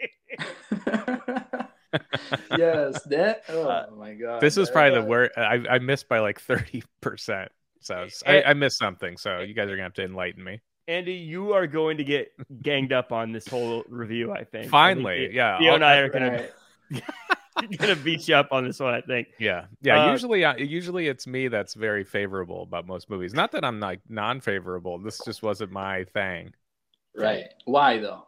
yes, 2.56 3.02
that. 3.04 3.42
Oh 3.48 3.68
Uh, 3.68 3.86
my 3.96 4.14
god. 4.14 4.40
This 4.40 4.56
is 4.56 4.70
probably 4.70 5.00
the 5.00 5.06
worst. 5.06 5.36
I, 5.36 5.62
I 5.70 5.78
missed 5.78 6.08
by 6.08 6.20
like 6.20 6.40
30%. 6.40 7.48
So 7.80 8.06
I, 8.26 8.42
I 8.42 8.54
missed 8.54 8.78
something. 8.78 9.16
So 9.18 9.40
you 9.40 9.52
guys 9.54 9.64
are 9.64 9.76
going 9.76 9.78
to 9.78 9.82
have 9.84 9.94
to 9.94 10.04
enlighten 10.04 10.42
me. 10.42 10.60
Andy, 10.86 11.14
you 11.14 11.52
are 11.52 11.66
going 11.66 11.96
to 11.96 12.04
get 12.04 12.32
ganged 12.62 12.92
up 12.92 13.12
on 13.12 13.32
this 13.32 13.46
whole 13.46 13.84
review. 13.88 14.32
I 14.32 14.38
think. 14.38 14.46
I 14.46 14.60
think 14.60 14.70
Finally. 14.70 15.34
Yeah. 15.34 15.58
Theo 15.58 15.74
and 15.74 15.84
I 15.84 15.96
are 15.96 16.08
gonna 16.08 16.30
Right. 16.30 17.02
gonna 17.78 17.96
beat 17.96 18.28
you 18.28 18.34
up 18.34 18.48
on 18.50 18.64
this 18.64 18.80
one. 18.80 18.94
I 18.94 19.00
think. 19.00 19.28
Yeah, 19.38 19.66
yeah. 19.80 20.04
Uh, 20.04 20.12
usually, 20.12 20.44
uh, 20.44 20.56
usually 20.56 21.08
it's 21.08 21.26
me 21.26 21.48
that's 21.48 21.74
very 21.74 22.04
favorable 22.04 22.62
about 22.62 22.86
most 22.86 23.08
movies. 23.08 23.32
Not 23.32 23.52
that 23.52 23.64
I'm 23.64 23.80
like 23.80 24.00
non-favorable. 24.08 24.98
This 24.98 25.20
just 25.24 25.42
wasn't 25.42 25.72
my 25.72 26.04
thing. 26.04 26.52
Right. 27.16 27.44
Why 27.64 27.98
though? 27.98 28.26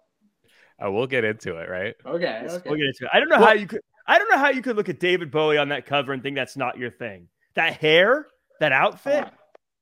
Uh, 0.82 0.90
we'll 0.90 1.06
get 1.06 1.24
into 1.24 1.56
it, 1.56 1.68
right? 1.68 1.94
Okay. 2.04 2.42
Okay. 2.48 2.68
We'll 2.68 2.78
get 2.78 2.86
into 2.86 3.04
it. 3.04 3.10
I 3.12 3.18
don't 3.18 3.28
know 3.28 3.38
how 3.38 3.52
you 3.52 3.66
could. 3.66 3.80
I 4.06 4.18
don't 4.18 4.30
know 4.30 4.38
how 4.38 4.50
you 4.50 4.62
could 4.62 4.76
look 4.76 4.88
at 4.88 5.00
David 5.00 5.30
Bowie 5.30 5.58
on 5.58 5.70
that 5.70 5.86
cover 5.86 6.12
and 6.12 6.22
think 6.22 6.36
that's 6.36 6.56
not 6.56 6.78
your 6.78 6.90
thing. 6.90 7.28
That 7.54 7.74
hair, 7.74 8.28
that 8.60 8.72
outfit. 8.72 9.26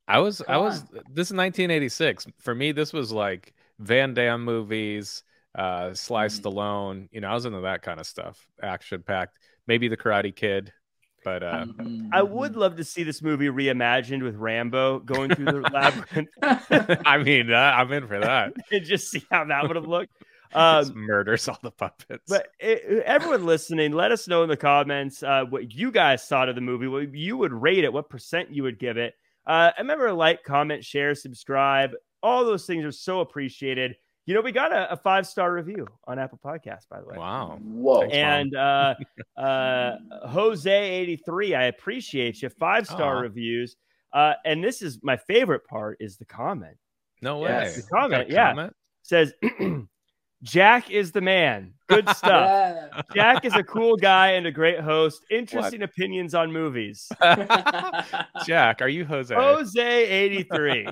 On. 0.07 0.15
I 0.15 0.19
was, 0.19 0.41
I 0.41 0.53
Come 0.53 0.63
was. 0.63 0.81
This 1.11 1.27
is 1.29 1.33
1986. 1.33 2.27
For 2.39 2.53
me, 2.55 2.71
this 2.71 2.93
was 2.93 3.11
like 3.11 3.53
Van 3.79 4.13
Damme 4.13 4.43
movies, 4.43 5.23
uh, 5.55 5.93
Sly 5.93 6.27
Mhm. 6.27 6.41
Stallone. 6.41 7.07
You 7.11 7.21
know, 7.21 7.29
I 7.29 7.33
was 7.33 7.45
into 7.45 7.61
that 7.61 7.81
kind 7.81 7.99
of 7.99 8.05
stuff, 8.07 8.45
action 8.61 9.03
packed. 9.03 9.37
Maybe 9.67 9.87
the 9.87 9.97
Karate 9.97 10.35
Kid, 10.35 10.71
but 11.23 11.41
uh, 11.41 11.65
Mhm, 11.65 12.09
I 12.13 12.21
would 12.21 12.55
love 12.55 12.75
to 12.77 12.83
see 12.83 13.03
this 13.03 13.21
movie 13.21 13.47
reimagined 13.47 14.21
with 14.23 14.35
Rambo 14.35 14.99
going 14.99 15.33
through 15.33 15.45
the 15.45 15.61
labyrinth 15.61 16.29
I 17.05 17.17
mean, 17.17 17.51
uh, 17.51 17.55
I'm 17.57 17.91
in 17.91 18.07
for 18.07 18.19
that. 18.19 18.53
and 18.71 18.85
just 18.85 19.09
see 19.09 19.23
how 19.31 19.45
that 19.45 19.63
would 19.67 19.75
have 19.75 19.87
looked. 19.87 20.11
Um, 20.53 20.93
murders 20.95 21.49
all 21.49 21.57
the 21.61 21.71
puppets. 21.71 22.23
but 22.29 22.47
it, 22.61 23.03
everyone 23.03 23.45
listening, 23.45 23.91
let 23.91 24.13
us 24.13 24.25
know 24.25 24.41
in 24.43 24.47
the 24.47 24.55
comments 24.55 25.21
uh, 25.21 25.43
what 25.43 25.73
you 25.73 25.91
guys 25.91 26.23
thought 26.23 26.47
of 26.47 26.55
the 26.55 26.61
movie, 26.61 26.87
what 26.87 27.13
you 27.13 27.35
would 27.35 27.51
rate 27.51 27.83
it, 27.83 27.91
what 27.91 28.09
percent 28.09 28.51
you 28.51 28.63
would 28.63 28.79
give 28.79 28.95
it. 28.95 29.15
Uh, 29.47 29.71
and 29.77 29.87
remember, 29.87 30.11
like, 30.13 30.43
comment, 30.43 30.83
share, 30.83 31.15
subscribe. 31.15 31.91
All 32.23 32.43
those 32.45 32.65
things 32.65 32.83
are 32.83 32.91
so 32.91 33.19
appreciated. 33.19 33.95
You 34.25 34.33
know, 34.33 34.41
we 34.41 34.51
got 34.51 34.71
a, 34.71 34.91
a 34.91 34.97
five 34.97 35.27
star 35.27 35.53
review 35.53 35.85
on 36.07 36.17
Apple 36.17 36.39
Podcasts, 36.43 36.89
by 36.89 36.99
the 36.99 37.05
way. 37.05 37.17
wow. 37.17 37.59
Whoa. 37.61 38.01
And 38.03 38.55
uh, 38.55 38.95
uh, 39.37 39.97
Jose83, 40.27 41.55
I 41.55 41.65
appreciate 41.65 42.41
you. 42.41 42.49
Five 42.49 42.87
star 42.87 43.17
Aw. 43.17 43.21
reviews. 43.21 43.75
Uh, 44.13 44.33
and 44.45 44.63
this 44.63 44.81
is 44.81 44.99
my 45.03 45.17
favorite 45.17 45.65
part 45.67 45.97
is 45.99 46.17
the 46.17 46.25
comment. 46.25 46.77
No 47.21 47.39
way. 47.39 47.49
Yes. 47.49 47.75
The 47.75 47.81
Got 47.83 47.89
comment, 47.89 48.29
yeah, 48.29 48.49
comment? 48.49 48.73
says 49.03 49.33
Jack 50.45 50.89
is 50.91 51.11
the 51.11 51.21
man. 51.21 51.73
Good 51.87 52.07
stuff. 52.15 52.31
Yeah. 52.49 53.01
Jack 53.13 53.45
is 53.45 53.53
a 53.55 53.63
cool 53.63 53.95
guy 53.97 54.31
and 54.31 54.45
a 54.47 54.51
great 54.51 54.79
host. 54.79 55.23
Interesting 55.29 55.81
opinions 55.83 56.33
on 56.33 56.51
movies. 56.51 57.07
Jack, 58.45 58.81
are 58.81 58.87
you 58.87 59.05
Jose? 59.05 59.33
Jose 59.35 60.05
eighty 60.07 60.43
three. 60.43 60.87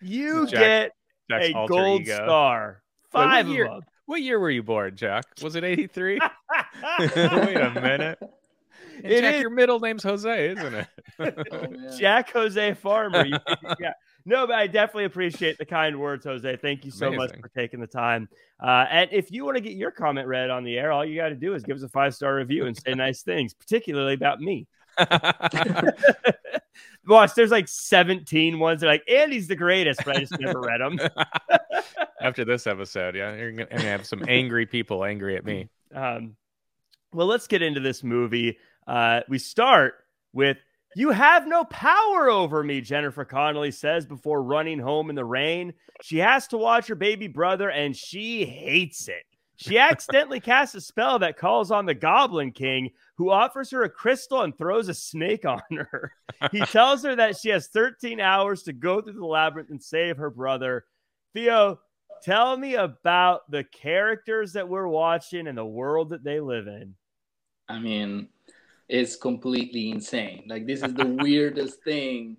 You 0.00 0.46
Jack- 0.46 0.60
get 0.60 0.92
Jack's 1.30 1.48
a 1.48 1.66
gold 1.68 2.02
ego. 2.02 2.14
star. 2.14 2.82
Wait, 3.14 3.20
what 3.20 3.24
Five 3.30 3.46
of 3.46 3.52
year- 3.52 3.64
them. 3.68 3.80
What 4.06 4.22
year 4.22 4.40
were 4.40 4.50
you 4.50 4.62
born, 4.62 4.96
Jack? 4.96 5.24
Was 5.42 5.54
it 5.54 5.64
83? 5.64 6.18
Wait 6.98 7.16
a 7.16 7.72
minute. 7.74 8.18
And 9.02 9.12
It 9.12 9.20
Jack, 9.20 9.34
is- 9.34 9.40
your 9.42 9.50
middle 9.50 9.78
name's 9.80 10.02
Jose, 10.02 10.48
isn't 10.50 10.74
it? 10.74 10.86
Oh. 11.52 11.98
Jack 11.98 12.32
Jose 12.32 12.72
Farmer. 12.74 13.26
You- 13.26 13.38
yeah. 13.78 13.92
No, 14.28 14.46
but 14.46 14.56
I 14.56 14.66
definitely 14.66 15.06
appreciate 15.06 15.56
the 15.56 15.64
kind 15.64 15.98
words, 15.98 16.26
Jose. 16.26 16.56
Thank 16.56 16.84
you 16.84 16.90
so 16.90 17.10
much 17.10 17.30
for 17.40 17.48
taking 17.48 17.80
the 17.80 17.86
time. 17.86 18.28
Uh, 18.62 18.84
and 18.90 19.08
if 19.10 19.32
you 19.32 19.42
want 19.42 19.56
to 19.56 19.62
get 19.62 19.72
your 19.72 19.90
comment 19.90 20.28
read 20.28 20.50
on 20.50 20.64
the 20.64 20.76
air, 20.76 20.92
all 20.92 21.02
you 21.02 21.16
got 21.16 21.30
to 21.30 21.34
do 21.34 21.54
is 21.54 21.62
give 21.62 21.78
us 21.78 21.82
a 21.82 21.88
five 21.88 22.14
star 22.14 22.34
review 22.34 22.66
and 22.66 22.76
say 22.76 22.92
nice 22.92 23.22
things, 23.22 23.54
particularly 23.54 24.12
about 24.12 24.38
me. 24.38 24.66
Watch, 27.06 27.34
there's 27.36 27.50
like 27.50 27.68
17 27.68 28.58
ones 28.58 28.82
that 28.82 28.88
are 28.88 28.90
like 28.90 29.08
Andy's 29.08 29.48
the 29.48 29.56
greatest, 29.56 30.04
but 30.04 30.16
I 30.16 30.20
just 30.20 30.38
never 30.38 30.60
read 30.60 30.82
them. 30.82 30.98
After 32.20 32.44
this 32.44 32.66
episode, 32.66 33.16
yeah, 33.16 33.34
you're 33.34 33.52
gonna, 33.52 33.70
gonna 33.70 33.80
have 33.80 34.04
some 34.04 34.26
angry 34.28 34.66
people 34.66 35.06
angry 35.06 35.38
at 35.38 35.44
me. 35.46 35.70
Um, 35.94 36.36
well, 37.14 37.26
let's 37.26 37.46
get 37.46 37.62
into 37.62 37.80
this 37.80 38.04
movie. 38.04 38.58
Uh, 38.86 39.22
we 39.26 39.38
start 39.38 40.04
with 40.34 40.58
You 40.96 41.10
have 41.10 41.46
no 41.46 41.64
power 41.64 42.30
over 42.30 42.64
me, 42.64 42.80
Jennifer 42.80 43.24
Connelly 43.24 43.70
says 43.70 44.06
before 44.06 44.42
running 44.42 44.78
home 44.78 45.10
in 45.10 45.16
the 45.16 45.24
rain. 45.24 45.74
She 46.02 46.18
has 46.18 46.46
to 46.48 46.58
watch 46.58 46.86
her 46.88 46.94
baby 46.94 47.28
brother 47.28 47.70
and 47.70 47.96
she 47.96 48.44
hates 48.44 49.08
it. 49.08 49.24
She 49.56 49.76
accidentally 49.76 50.38
casts 50.38 50.76
a 50.76 50.80
spell 50.80 51.18
that 51.18 51.36
calls 51.36 51.72
on 51.72 51.84
the 51.84 51.94
Goblin 51.94 52.52
King, 52.52 52.90
who 53.16 53.30
offers 53.30 53.72
her 53.72 53.82
a 53.82 53.90
crystal 53.90 54.42
and 54.42 54.56
throws 54.56 54.88
a 54.88 54.94
snake 54.94 55.44
on 55.44 55.60
her. 55.72 56.12
He 56.52 56.60
tells 56.60 57.02
her 57.02 57.16
that 57.16 57.36
she 57.36 57.48
has 57.48 57.66
13 57.66 58.20
hours 58.20 58.62
to 58.62 58.72
go 58.72 59.00
through 59.00 59.14
the 59.14 59.26
labyrinth 59.26 59.70
and 59.70 59.82
save 59.82 60.16
her 60.18 60.30
brother. 60.30 60.84
Theo, 61.34 61.80
tell 62.22 62.56
me 62.56 62.76
about 62.76 63.50
the 63.50 63.64
characters 63.64 64.52
that 64.52 64.68
we're 64.68 64.86
watching 64.86 65.48
and 65.48 65.58
the 65.58 65.66
world 65.66 66.10
that 66.10 66.22
they 66.22 66.38
live 66.38 66.68
in. 66.68 66.94
I 67.68 67.80
mean, 67.80 68.28
it's 68.88 69.16
completely 69.16 69.90
insane. 69.90 70.44
Like 70.48 70.66
this 70.66 70.82
is 70.82 70.94
the 70.94 71.06
weirdest 71.22 71.82
thing 71.82 72.38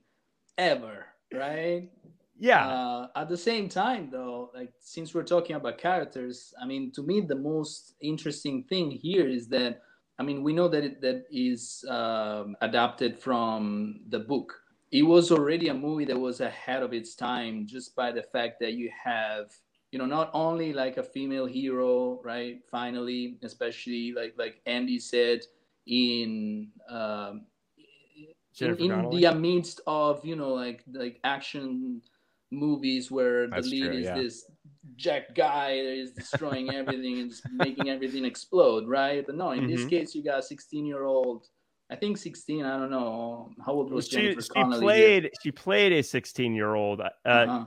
ever, 0.57 1.05
right? 1.33 1.89
Yeah. 2.39 2.67
Uh, 2.67 3.07
at 3.15 3.29
the 3.29 3.37
same 3.37 3.67
time, 3.69 4.09
though, 4.11 4.49
like 4.55 4.71
since 4.79 5.13
we're 5.13 5.23
talking 5.23 5.55
about 5.55 5.77
characters, 5.77 6.53
I 6.61 6.65
mean, 6.65 6.91
to 6.93 7.03
me, 7.03 7.21
the 7.21 7.35
most 7.35 7.95
interesting 8.01 8.63
thing 8.63 8.91
here 8.91 9.27
is 9.27 9.47
that, 9.49 9.81
I 10.17 10.23
mean, 10.23 10.41
we 10.41 10.53
know 10.53 10.67
that 10.69 10.83
it 10.83 11.01
that 11.01 11.25
is 11.29 11.83
um, 11.89 12.55
adapted 12.61 13.19
from 13.19 14.01
the 14.09 14.19
book. 14.19 14.53
It 14.91 15.03
was 15.03 15.31
already 15.31 15.67
a 15.67 15.73
movie 15.73 16.05
that 16.05 16.19
was 16.19 16.41
ahead 16.41 16.81
of 16.81 16.93
its 16.93 17.13
time, 17.13 17.67
just 17.67 17.95
by 17.95 18.11
the 18.11 18.23
fact 18.23 18.59
that 18.61 18.73
you 18.73 18.89
have, 19.03 19.51
you 19.91 19.99
know, 19.99 20.05
not 20.05 20.31
only 20.33 20.73
like 20.73 20.97
a 20.97 21.03
female 21.03 21.45
hero, 21.45 22.21
right? 22.23 22.59
Finally, 22.71 23.37
especially 23.43 24.13
like 24.13 24.33
like 24.37 24.61
Andy 24.65 24.97
said 24.97 25.41
in. 25.89 26.69
Um, 26.89 27.45
in, 28.61 28.75
in 28.77 29.09
the 29.21 29.35
midst 29.35 29.79
of 29.87 30.25
you 30.25 30.35
know 30.35 30.49
like 30.53 30.83
like 30.91 31.19
action 31.23 32.01
movies 32.51 33.09
where 33.09 33.45
the 33.47 33.55
That's 33.55 33.67
lead 33.69 33.83
true, 33.85 33.97
is 33.97 34.05
yeah. 34.05 34.15
this 34.15 34.45
jack 34.97 35.33
guy 35.33 35.75
that 35.77 35.93
is 35.93 36.11
destroying 36.11 36.73
everything 36.73 37.19
and 37.19 37.29
just 37.29 37.43
making 37.53 37.89
everything 37.89 38.25
explode 38.25 38.85
right 38.87 39.25
but 39.25 39.35
no 39.35 39.51
in 39.51 39.67
this 39.67 39.81
Mhm. 39.81 39.89
case 39.89 40.13
you 40.15 40.23
got 40.23 40.39
a 40.39 40.41
16 40.41 40.85
year 40.85 41.03
old 41.05 41.47
i 41.89 41.95
think 41.95 42.17
16 42.17 42.65
i 42.65 42.77
don't 42.77 42.89
know 42.89 43.51
how 43.65 43.73
old 43.73 43.93
was 43.93 44.07
she, 44.09 44.17
jennifer 44.17 44.41
she 44.41 44.49
connelly 44.49 44.81
played 44.81 45.29
she 45.41 45.51
played 45.51 45.93
a 45.93 46.03
16 46.03 46.53
year 46.53 46.73
old. 46.75 46.99
Uh. 47.01 47.09
Uh-huh. 47.23 47.65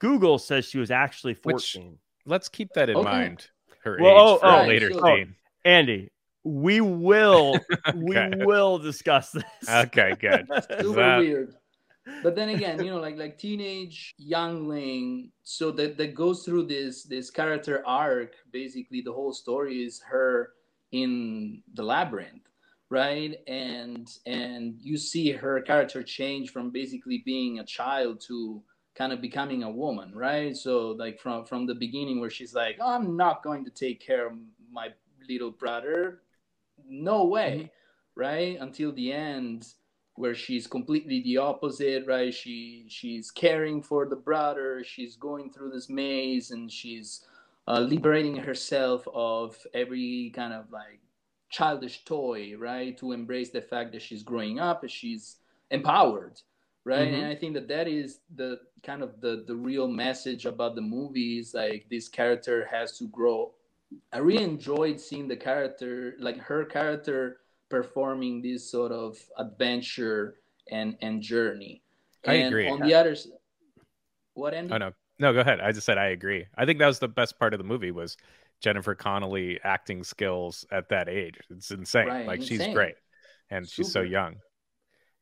Google 0.00 0.38
says 0.38 0.64
she 0.64 0.78
was 0.78 0.90
actually 0.90 1.34
Which- 1.44 1.72
14. 1.74 1.98
Let's 2.26 2.48
keep 2.48 2.72
that 2.74 2.88
in 2.88 2.96
Okay. 2.96 3.08
mind. 3.08 3.46
Her 3.84 3.98
Well, 4.00 4.14
age 4.14 4.20
oh, 4.20 4.38
for 4.38 4.46
a 4.46 4.62
oh, 4.62 4.66
later 4.66 4.90
sure. 4.90 5.16
scene. 5.16 5.34
Andy, 5.64 6.10
we 6.44 6.80
will 6.80 7.58
we 7.94 8.16
will 8.36 8.78
discuss 8.78 9.30
this. 9.32 9.44
Okay, 9.68 10.14
good. 10.20 10.46
super 10.80 10.94
that- 10.94 11.18
weird 11.18 11.54
but 12.22 12.34
then 12.34 12.50
again 12.50 12.82
you 12.84 12.90
know 12.90 13.00
like 13.00 13.16
like 13.16 13.38
teenage 13.38 14.14
youngling 14.18 15.30
so 15.42 15.70
that 15.70 15.96
that 15.96 16.14
goes 16.14 16.44
through 16.44 16.64
this 16.66 17.04
this 17.04 17.30
character 17.30 17.82
arc 17.86 18.34
basically 18.52 19.00
the 19.00 19.12
whole 19.12 19.32
story 19.32 19.82
is 19.82 20.00
her 20.02 20.50
in 20.92 21.62
the 21.74 21.82
labyrinth 21.82 22.48
right 22.90 23.36
and 23.46 24.08
and 24.26 24.76
you 24.80 24.96
see 24.96 25.30
her 25.32 25.60
character 25.60 26.02
change 26.02 26.50
from 26.50 26.70
basically 26.70 27.22
being 27.24 27.58
a 27.58 27.64
child 27.64 28.20
to 28.20 28.62
kind 28.94 29.12
of 29.12 29.20
becoming 29.20 29.62
a 29.62 29.70
woman 29.70 30.12
right 30.14 30.56
so 30.56 30.88
like 30.90 31.18
from 31.18 31.44
from 31.44 31.66
the 31.66 31.74
beginning 31.74 32.20
where 32.20 32.30
she's 32.30 32.54
like 32.54 32.76
oh, 32.80 32.94
i'm 32.94 33.16
not 33.16 33.42
going 33.42 33.64
to 33.64 33.70
take 33.70 33.98
care 33.98 34.26
of 34.26 34.34
my 34.70 34.88
little 35.28 35.50
brother 35.50 36.20
no 36.88 37.24
way 37.26 37.70
right? 38.16 38.56
Until 38.60 38.92
the 38.92 39.12
end 39.12 39.66
where 40.14 40.34
she's 40.36 40.66
completely 40.68 41.20
the 41.22 41.38
opposite 41.38 42.06
right? 42.06 42.32
She 42.32 42.86
she's 42.88 43.30
caring 43.30 43.82
for 43.82 44.06
the 44.06 44.16
brother 44.16 44.84
she's 44.84 45.16
going 45.16 45.50
through 45.52 45.70
this 45.70 45.88
maze 45.88 46.50
and 46.52 46.70
she's 46.70 47.26
uh, 47.66 47.80
liberating 47.80 48.36
herself 48.36 49.06
of 49.14 49.56
every 49.74 50.30
kind 50.34 50.52
of 50.52 50.70
like 50.70 51.00
childish 51.50 52.04
toy 52.04 52.54
right? 52.56 52.96
To 52.98 53.12
embrace 53.12 53.50
the 53.50 53.62
fact 53.62 53.92
that 53.92 54.02
she's 54.02 54.22
growing 54.22 54.60
up 54.60 54.82
and 54.82 54.90
she's 54.90 55.36
empowered 55.70 56.40
right? 56.84 57.08
Mhm. 57.08 57.14
and 57.14 57.26
i 57.26 57.34
think 57.34 57.54
that 57.54 57.66
that 57.68 57.88
is 57.88 58.20
the 58.36 58.60
kind 58.82 59.02
of 59.02 59.20
the 59.20 59.42
the 59.46 59.54
real 59.56 59.88
message 59.88 60.44
about 60.44 60.74
the 60.74 60.82
movies 60.82 61.54
like 61.54 61.86
this 61.88 62.08
character 62.08 62.66
has 62.70 62.98
to 62.98 63.08
grow 63.08 63.52
i 64.12 64.18
really 64.18 64.42
enjoyed 64.44 64.98
seeing 65.00 65.28
the 65.28 65.36
character 65.36 66.14
like 66.18 66.38
her 66.38 66.64
character 66.64 67.38
performing 67.70 68.42
this 68.42 68.70
sort 68.70 68.92
of 68.92 69.16
adventure 69.38 70.36
and 70.70 70.96
and 71.00 71.22
journey 71.22 71.82
I 72.26 72.34
and 72.34 72.48
agree. 72.48 72.68
on 72.68 72.80
the 72.80 72.94
other 72.94 73.12
s- 73.12 73.28
what 74.34 74.54
Andy? 74.54 74.72
Oh 74.72 74.78
no, 74.78 74.92
no, 75.18 75.32
go 75.32 75.40
ahead. 75.40 75.60
I 75.60 75.72
just 75.72 75.84
said 75.86 75.98
I 75.98 76.06
agree. 76.08 76.46
I 76.56 76.64
think 76.66 76.78
that 76.78 76.86
was 76.86 76.98
the 76.98 77.06
best 77.08 77.38
part 77.38 77.52
of 77.54 77.58
the 77.58 77.64
movie 77.64 77.90
was 77.90 78.16
Jennifer 78.60 78.94
Connelly 78.94 79.60
acting 79.62 80.02
skills 80.02 80.64
at 80.72 80.88
that 80.88 81.08
age. 81.08 81.36
It's 81.50 81.70
insane. 81.70 82.08
Right, 82.08 82.26
like 82.26 82.42
she's 82.42 82.66
great, 82.68 82.94
and 83.50 83.68
she's 83.68 83.92
so 83.92 84.00
young. 84.00 84.36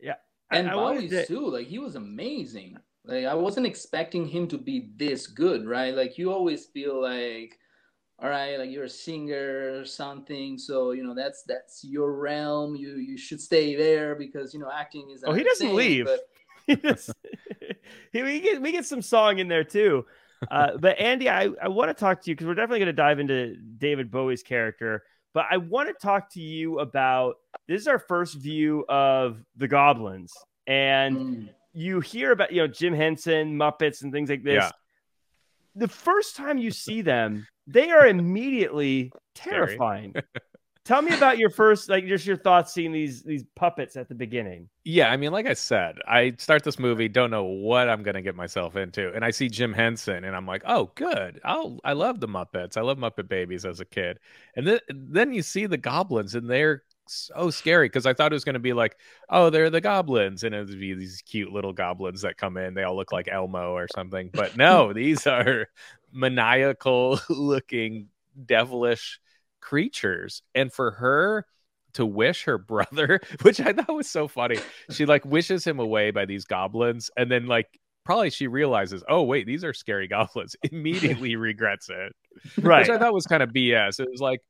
Yeah, 0.00 0.14
and 0.50 0.69
I 0.71 0.75
Bowie 0.75 0.83
wanted 0.83 1.11
to- 1.11 1.26
too. 1.26 1.47
Like 1.50 1.66
he 1.66 1.78
was 1.78 1.97
amazing. 1.97 2.76
Like 3.04 3.25
I 3.26 3.35
wasn't 3.35 3.66
expecting 3.66 4.26
him 4.26 4.47
to 4.49 4.57
be 4.59 4.90
this 4.97 5.26
good, 5.26 5.66
right? 5.66 5.95
Like 5.95 6.16
you 6.19 6.33
always 6.33 6.66
feel 6.66 7.02
like, 7.02 7.59
all 8.23 8.29
right, 8.31 8.57
like 8.59 8.71
you're 8.71 8.85
a 8.85 8.88
singer 8.88 9.81
or 9.81 9.85
something, 9.85 10.57
so 10.59 10.93
you 10.93 11.02
know 11.02 11.14
that's 11.14 11.43
that's 11.43 11.83
your 11.85 12.12
realm. 12.12 12.76
You 12.76 12.97
you 12.97 13.19
should 13.19 13.41
stay 13.41 13.75
there 13.75 14.14
because 14.14 14.55
you 14.55 14.61
know 14.61 14.71
acting 14.73 15.11
is. 15.11 15.25
Oh, 15.26 15.33
he 15.33 15.43
doesn't 15.43 15.67
thing, 15.67 15.76
leave. 15.76 16.05
but- 16.07 16.21
Yes. 16.85 17.11
He- 18.12 18.23
we 18.23 18.41
get 18.41 18.62
we 18.62 18.71
get 18.73 18.85
some 18.87 19.02
song 19.02 19.38
in 19.38 19.49
there 19.49 19.64
too. 19.64 20.07
Uh, 20.50 20.76
but 20.81 20.99
Andy, 21.00 21.29
I, 21.29 21.49
I 21.61 21.69
want 21.69 21.88
to 21.91 21.95
talk 21.95 22.23
to 22.23 22.31
you 22.31 22.37
because 22.37 22.47
we're 22.47 22.55
definitely 22.55 22.79
going 22.81 22.87
to 22.87 22.93
dive 22.93 23.19
into 23.19 23.57
David 23.57 24.11
Bowie's 24.11 24.43
character. 24.43 25.02
But 25.35 25.47
I 25.50 25.57
want 25.57 25.88
to 25.88 25.95
talk 25.95 26.31
to 26.35 26.41
you 26.41 26.79
about 26.79 27.37
this 27.67 27.81
is 27.81 27.88
our 27.88 27.99
first 27.99 28.35
view 28.37 28.85
of 28.88 29.43
the 29.57 29.67
Goblins, 29.67 30.33
and 30.67 31.17
Mm. 31.17 31.49
you 31.73 32.00
hear 32.00 32.31
about 32.33 32.52
you 32.52 32.61
know 32.62 32.69
Jim 32.69 32.95
Henson, 32.95 33.57
Muppets, 33.57 34.02
and 34.02 34.12
things 34.12 34.31
like 34.31 34.45
this. 34.45 34.62
Yeah. 34.62 34.71
The 35.75 35.88
first 35.88 36.37
time 36.37 36.59
you 36.59 36.71
see 36.71 37.02
them, 37.02 37.47
they 37.67 37.91
are 37.91 38.07
immediately 38.17 39.12
terrifying. 39.35 40.14
Tell 40.85 41.00
me 41.00 41.14
about 41.14 41.38
your 41.38 41.50
first, 41.50 41.88
like, 41.88 42.09
just 42.09 42.26
your 42.26 42.37
thoughts 42.37 42.73
seeing 42.73 42.91
these 42.91 43.23
these 43.23 43.45
puppets 43.55 43.97
at 43.97 44.09
the 44.09 44.17
beginning. 44.17 44.69
Yeah, 44.85 45.12
I 45.12 45.17
mean, 45.17 45.31
like 45.31 45.47
I 45.47 45.55
said, 45.55 45.95
I 46.09 46.35
start 46.38 46.64
this 46.64 46.76
movie, 46.76 47.09
don't 47.09 47.31
know 47.31 47.45
what 47.45 47.88
I'm 47.88 48.02
gonna 48.02 48.21
get 48.21 48.35
myself 48.35 48.75
into, 48.75 49.12
and 49.14 49.25
I 49.25 49.31
see 49.31 49.49
Jim 49.49 49.73
Henson, 49.73 50.25
and 50.25 50.35
I'm 50.35 50.47
like, 50.47 50.62
oh, 50.67 50.91
good. 50.97 51.41
I'll, 51.45 51.79
I 51.85 51.93
love 51.93 52.19
the 52.19 52.26
Muppets. 52.26 52.76
I 52.76 52.81
love 52.81 52.99
Muppet 52.99 53.29
Babies 53.29 53.64
as 53.64 53.79
a 53.79 53.85
kid, 53.85 54.19
and 54.57 54.67
then 54.67 54.81
then 54.88 55.33
you 55.33 55.43
see 55.43 55.67
the 55.67 55.79
goblins, 55.79 56.35
and 56.35 56.50
they're 56.50 56.83
so 57.06 57.35
oh, 57.37 57.50
scary 57.50 57.88
because 57.88 58.06
I 58.06 58.14
thought 58.14 58.32
it 58.32 58.35
was 58.35 58.44
gonna 58.44 58.59
be 58.59 58.73
like, 58.73 58.97
oh, 59.28 59.50
they're 59.50 59.71
the 59.71 59.80
goblins, 59.80 60.44
and 60.44 60.54
it 60.54 60.59
would 60.68 60.78
be 60.80 60.94
these 60.94 61.23
cute 61.26 61.52
little 61.52 61.73
goblins 61.73 62.23
that 62.23 62.37
come 62.37 62.56
in. 62.56 62.75
They 62.75 62.85
all 62.85 62.97
look 62.97 63.12
like 63.12 63.28
Elmo 63.30 63.73
or 63.73 63.88
something, 63.88 64.30
but 64.32 64.56
no, 64.56 64.92
these 64.94 65.26
are 65.26 65.68
maniacal 66.12 67.21
looking, 67.28 68.09
devilish 68.47 69.21
creatures, 69.61 70.42
and 70.54 70.73
for 70.73 70.92
her 70.92 71.47
to 71.94 72.06
wish 72.06 72.44
her 72.44 72.59
brother, 72.59 73.21
which 73.42 73.61
I 73.61 73.73
thought 73.73 73.94
was 73.94 74.11
so 74.11 74.28
funny. 74.28 74.56
She 74.90 75.06
like 75.06 75.25
wishes 75.25 75.64
him 75.66 75.78
away 75.78 76.11
by 76.11 76.25
these 76.26 76.44
goblins, 76.44 77.11
and 77.16 77.30
then 77.30 77.47
like 77.47 77.78
probably 78.04 78.30
she 78.30 78.47
realizes, 78.49 79.04
oh 79.09 79.23
wait, 79.23 79.47
these 79.47 79.64
are 79.64 79.75
scary 79.75 80.09
goblins. 80.09 80.56
Immediately 80.71 81.37
regrets 81.37 81.88
it, 81.90 82.12
Right. 82.61 82.80
which 82.80 82.90
I 82.90 82.99
thought 82.99 83.12
was 83.14 83.26
kind 83.26 83.42
of 83.42 83.50
BS. 83.52 84.00
It 84.00 84.09
was 84.11 84.21
like, 84.21 84.40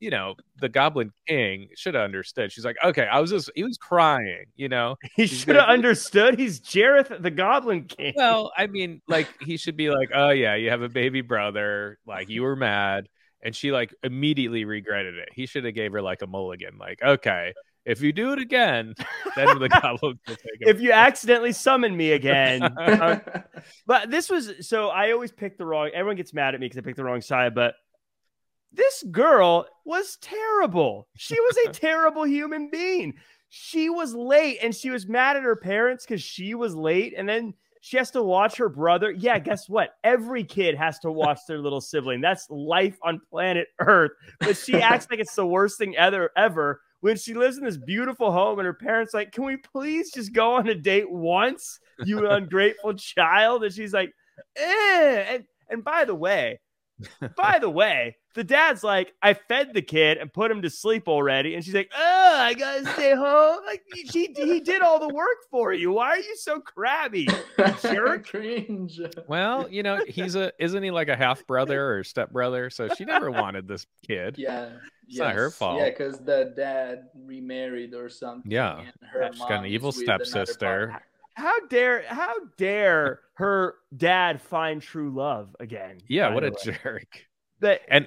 you 0.00 0.10
know, 0.10 0.34
the 0.60 0.68
Goblin 0.68 1.10
King 1.26 1.68
should 1.76 1.94
have 1.94 2.04
understood. 2.04 2.52
She's 2.52 2.64
like, 2.64 2.76
okay, 2.84 3.06
I 3.10 3.18
was 3.20 3.30
just 3.30 3.50
he 3.54 3.64
was 3.64 3.76
crying, 3.76 4.44
you 4.56 4.68
know. 4.68 4.96
He 5.16 5.26
should 5.26 5.56
have 5.56 5.68
understood. 5.68 6.38
He's 6.38 6.60
Jareth 6.60 7.20
the 7.20 7.30
Goblin 7.30 7.84
King. 7.84 8.14
Well, 8.16 8.52
I 8.56 8.66
mean, 8.68 9.02
like 9.08 9.28
he 9.40 9.56
should 9.56 9.76
be 9.76 9.90
like, 9.90 10.10
oh 10.14 10.30
yeah, 10.30 10.54
you 10.54 10.70
have 10.70 10.82
a 10.82 10.88
baby 10.88 11.22
brother, 11.22 11.98
like 12.06 12.28
you 12.28 12.42
were 12.42 12.56
mad, 12.56 13.08
and 13.42 13.54
she 13.54 13.72
like 13.72 13.92
immediately 14.02 14.64
regretted 14.64 15.16
it. 15.16 15.30
He 15.34 15.46
should 15.46 15.64
have 15.64 15.74
gave 15.74 15.92
her 15.92 16.02
like 16.02 16.22
a 16.22 16.26
mulligan, 16.26 16.78
like, 16.78 17.02
okay, 17.02 17.52
if 17.84 18.02
you 18.02 18.12
do 18.12 18.32
it 18.32 18.38
again, 18.38 18.94
then 19.34 19.58
the 19.58 19.68
goblin 19.82 20.18
will 20.28 20.36
take 20.36 20.38
if 20.60 20.80
you 20.80 20.92
accidentally 20.92 21.52
summon 21.52 21.96
me 21.96 22.12
again. 22.12 22.62
uh, 22.62 23.18
but 23.86 24.10
this 24.10 24.30
was 24.30 24.68
so 24.68 24.88
I 24.88 25.10
always 25.10 25.32
pick 25.32 25.58
the 25.58 25.66
wrong. 25.66 25.90
Everyone 25.92 26.16
gets 26.16 26.32
mad 26.32 26.54
at 26.54 26.60
me 26.60 26.66
because 26.66 26.78
I 26.78 26.82
picked 26.82 26.98
the 26.98 27.04
wrong 27.04 27.22
side, 27.22 27.54
but 27.54 27.74
this 28.72 29.02
girl 29.10 29.66
was 29.84 30.18
terrible. 30.20 31.08
She 31.16 31.38
was 31.40 31.56
a 31.66 31.72
terrible 31.72 32.26
human 32.26 32.70
being. 32.70 33.14
She 33.48 33.88
was 33.88 34.14
late 34.14 34.58
and 34.62 34.74
she 34.74 34.90
was 34.90 35.08
mad 35.08 35.36
at 35.36 35.42
her 35.42 35.56
parents 35.56 36.04
because 36.04 36.22
she 36.22 36.54
was 36.54 36.74
late, 36.74 37.14
and 37.16 37.28
then 37.28 37.54
she 37.80 37.96
has 37.96 38.10
to 38.12 38.22
watch 38.22 38.56
her 38.56 38.68
brother. 38.68 39.10
Yeah, 39.10 39.38
guess 39.38 39.68
what? 39.68 39.94
Every 40.04 40.44
kid 40.44 40.76
has 40.76 40.98
to 41.00 41.10
watch 41.10 41.40
their 41.46 41.58
little 41.58 41.80
sibling. 41.80 42.20
That's 42.20 42.46
life 42.50 42.98
on 43.02 43.20
planet 43.30 43.68
Earth. 43.80 44.12
But 44.40 44.56
she 44.56 44.74
acts 44.82 45.06
like 45.10 45.20
it's 45.20 45.34
the 45.34 45.46
worst 45.46 45.78
thing 45.78 45.96
ever 45.96 46.30
ever 46.36 46.80
when 47.00 47.16
she 47.16 47.32
lives 47.34 47.58
in 47.58 47.64
this 47.64 47.76
beautiful 47.76 48.32
home 48.32 48.58
and 48.58 48.66
her 48.66 48.74
parents 48.74 49.14
like, 49.14 49.32
"Can 49.32 49.44
we 49.44 49.56
please 49.56 50.10
just 50.12 50.32
go 50.32 50.54
on 50.54 50.68
a 50.68 50.74
date 50.74 51.10
once, 51.10 51.78
you 52.04 52.26
ungrateful 52.28 52.94
child?" 52.94 53.64
And 53.64 53.72
she's 53.72 53.94
like, 53.94 54.12
"Eh." 54.56 55.24
And 55.28 55.44
and 55.70 55.84
by 55.84 56.04
the 56.04 56.14
way, 56.14 56.60
by 57.36 57.58
the 57.58 57.70
way, 57.70 58.16
the 58.38 58.44
dad's 58.44 58.84
like, 58.84 59.14
"I 59.20 59.34
fed 59.34 59.74
the 59.74 59.82
kid 59.82 60.16
and 60.16 60.32
put 60.32 60.48
him 60.52 60.62
to 60.62 60.70
sleep 60.70 61.08
already," 61.08 61.56
and 61.56 61.64
she's 61.64 61.74
like, 61.74 61.90
"Oh, 61.92 62.36
I 62.36 62.54
gotta 62.54 62.86
stay 62.92 63.12
home." 63.12 63.58
Like 63.66 63.82
she 64.12 64.32
he 64.32 64.60
did 64.60 64.80
all 64.80 65.00
the 65.00 65.12
work 65.12 65.38
for 65.50 65.72
you. 65.72 65.90
Why 65.90 66.10
are 66.10 66.18
you 66.18 66.36
so 66.36 66.60
crabby? 66.60 67.26
jerk. 67.82 68.28
Cringe. 68.28 69.00
well, 69.26 69.68
you 69.68 69.82
know, 69.82 70.04
he's 70.06 70.36
a 70.36 70.52
isn't 70.60 70.84
he 70.84 70.92
like 70.92 71.08
a 71.08 71.16
half 71.16 71.44
brother 71.48 71.96
or 71.96 72.04
step 72.04 72.30
brother? 72.30 72.70
So 72.70 72.88
she 72.96 73.04
never 73.04 73.28
wanted 73.32 73.66
this 73.66 73.86
kid. 74.06 74.36
Yeah. 74.38 74.70
It's 75.08 75.18
not 75.18 75.34
her 75.34 75.46
yes. 75.46 75.56
fault. 75.56 75.80
Yeah, 75.80 75.88
because 75.88 76.18
the 76.20 76.52
dad 76.54 77.08
remarried 77.16 77.92
or 77.92 78.08
something. 78.08 78.52
Yeah. 78.52 78.84
her 79.10 79.22
Yeah, 79.22 79.30
she's 79.32 79.40
got 79.40 79.64
an 79.64 79.66
evil 79.66 79.88
is 79.88 79.96
with 79.96 80.04
another 80.04 80.24
stepsister. 80.24 81.02
How 81.34 81.66
dare 81.66 82.04
how 82.06 82.34
dare 82.56 83.20
her 83.34 83.74
dad 83.96 84.40
find 84.40 84.80
true 84.80 85.10
love 85.10 85.56
again? 85.58 85.98
Yeah, 86.06 86.32
what 86.32 86.44
a 86.44 86.50
way. 86.50 86.56
jerk. 86.84 87.26
That- 87.60 87.82
And 87.88 88.06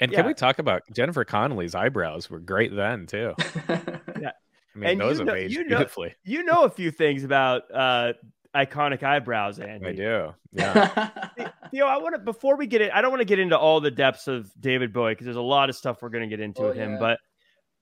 and 0.00 0.10
Yeah. 0.12 0.18
can 0.18 0.26
we 0.26 0.34
talk 0.34 0.58
about 0.58 0.82
Jennifer 0.92 1.24
Connelly's 1.24 1.74
eyebrows 1.74 2.28
were 2.30 2.40
great 2.40 2.74
then 2.74 3.06
too. 3.06 3.34
yeah. 3.68 4.32
I 4.74 4.78
mean, 4.78 4.90
And 4.90 5.00
those 5.00 5.18
you 5.20 5.26
have 5.26 5.34
aged 5.36 5.54
you 5.54 5.64
know- 5.64 5.76
beautifully. 5.78 6.14
you 6.24 6.42
know 6.44 6.64
a 6.64 6.70
few 6.70 6.90
things 6.90 7.24
about 7.24 7.62
uh 7.72 8.12
iconic 8.54 9.02
eyebrows, 9.02 9.58
Andy. 9.58 9.86
I 9.88 9.92
do. 9.92 10.34
Yeah. 10.52 11.10
Theo, 11.70 11.86
I 11.86 11.98
want 11.98 12.14
to 12.14 12.18
before 12.20 12.56
we 12.56 12.66
get 12.66 12.80
it. 12.80 12.90
I 12.94 13.02
don't 13.02 13.10
want 13.10 13.20
to 13.20 13.26
get 13.26 13.38
into 13.38 13.58
all 13.58 13.80
the 13.80 13.90
depths 13.90 14.28
of 14.28 14.50
David 14.58 14.92
Bowie 14.92 15.12
because 15.12 15.26
there's 15.26 15.36
a 15.36 15.40
lot 15.42 15.68
of 15.68 15.76
stuff 15.76 16.00
we're 16.00 16.08
going 16.08 16.28
to 16.28 16.34
get 16.34 16.40
into 16.42 16.62
Oh, 16.62 16.68
with 16.68 16.76
him. 16.76 16.92
yeah. 16.92 16.98
But 16.98 17.18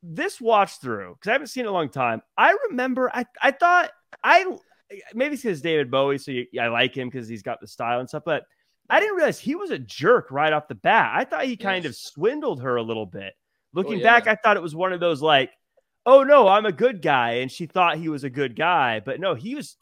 this 0.02 0.40
watch 0.40 0.80
through 0.80 1.14
because 1.14 1.28
I 1.28 1.32
haven't 1.32 1.46
seen 1.48 1.62
it 1.64 1.68
in 1.68 1.70
a 1.70 1.72
long 1.74 1.88
time. 1.90 2.22
I 2.36 2.56
remember 2.70 3.10
I 3.14 3.24
I 3.42 3.52
thought 3.52 3.90
I 4.22 4.44
maybe 5.14 5.34
it's 5.34 5.42
because 5.42 5.60
David 5.62 5.90
Bowie, 5.90 6.18
so 6.18 6.30
you, 6.32 6.46
I 6.60 6.68
like 6.68 6.96
him 6.96 7.08
because 7.08 7.28
he's 7.28 7.42
got 7.42 7.60
the 7.60 7.66
style 7.68 8.00
and 8.00 8.08
stuff. 8.08 8.22
But 8.26 8.44
I 8.88 9.00
didn't 9.00 9.16
realize 9.16 9.38
he 9.38 9.54
was 9.54 9.70
a 9.70 9.78
jerk 9.78 10.30
right 10.30 10.52
off 10.52 10.68
the 10.68 10.74
bat. 10.74 11.12
I 11.14 11.24
thought 11.24 11.46
he 11.46 11.56
kind 11.56 11.86
of 11.86 11.96
swindled 11.96 12.62
her 12.62 12.76
a 12.76 12.82
little 12.82 13.06
bit. 13.06 13.32
Looking 13.72 13.94
oh, 13.94 13.96
yeah. 13.96 14.20
back, 14.20 14.28
I 14.28 14.34
thought 14.36 14.56
it 14.56 14.62
was 14.62 14.74
one 14.74 14.92
of 14.92 15.00
those 15.00 15.22
like, 15.22 15.50
oh 16.06 16.22
no, 16.22 16.48
I'm 16.48 16.66
a 16.66 16.72
good 16.72 17.02
guy, 17.02 17.36
and 17.36 17.50
she 17.50 17.66
thought 17.66 17.96
he 17.96 18.08
was 18.08 18.24
a 18.24 18.30
good 18.30 18.56
guy, 18.56 19.00
but 19.00 19.20
no, 19.20 19.34
he 19.34 19.54
was. 19.54 19.76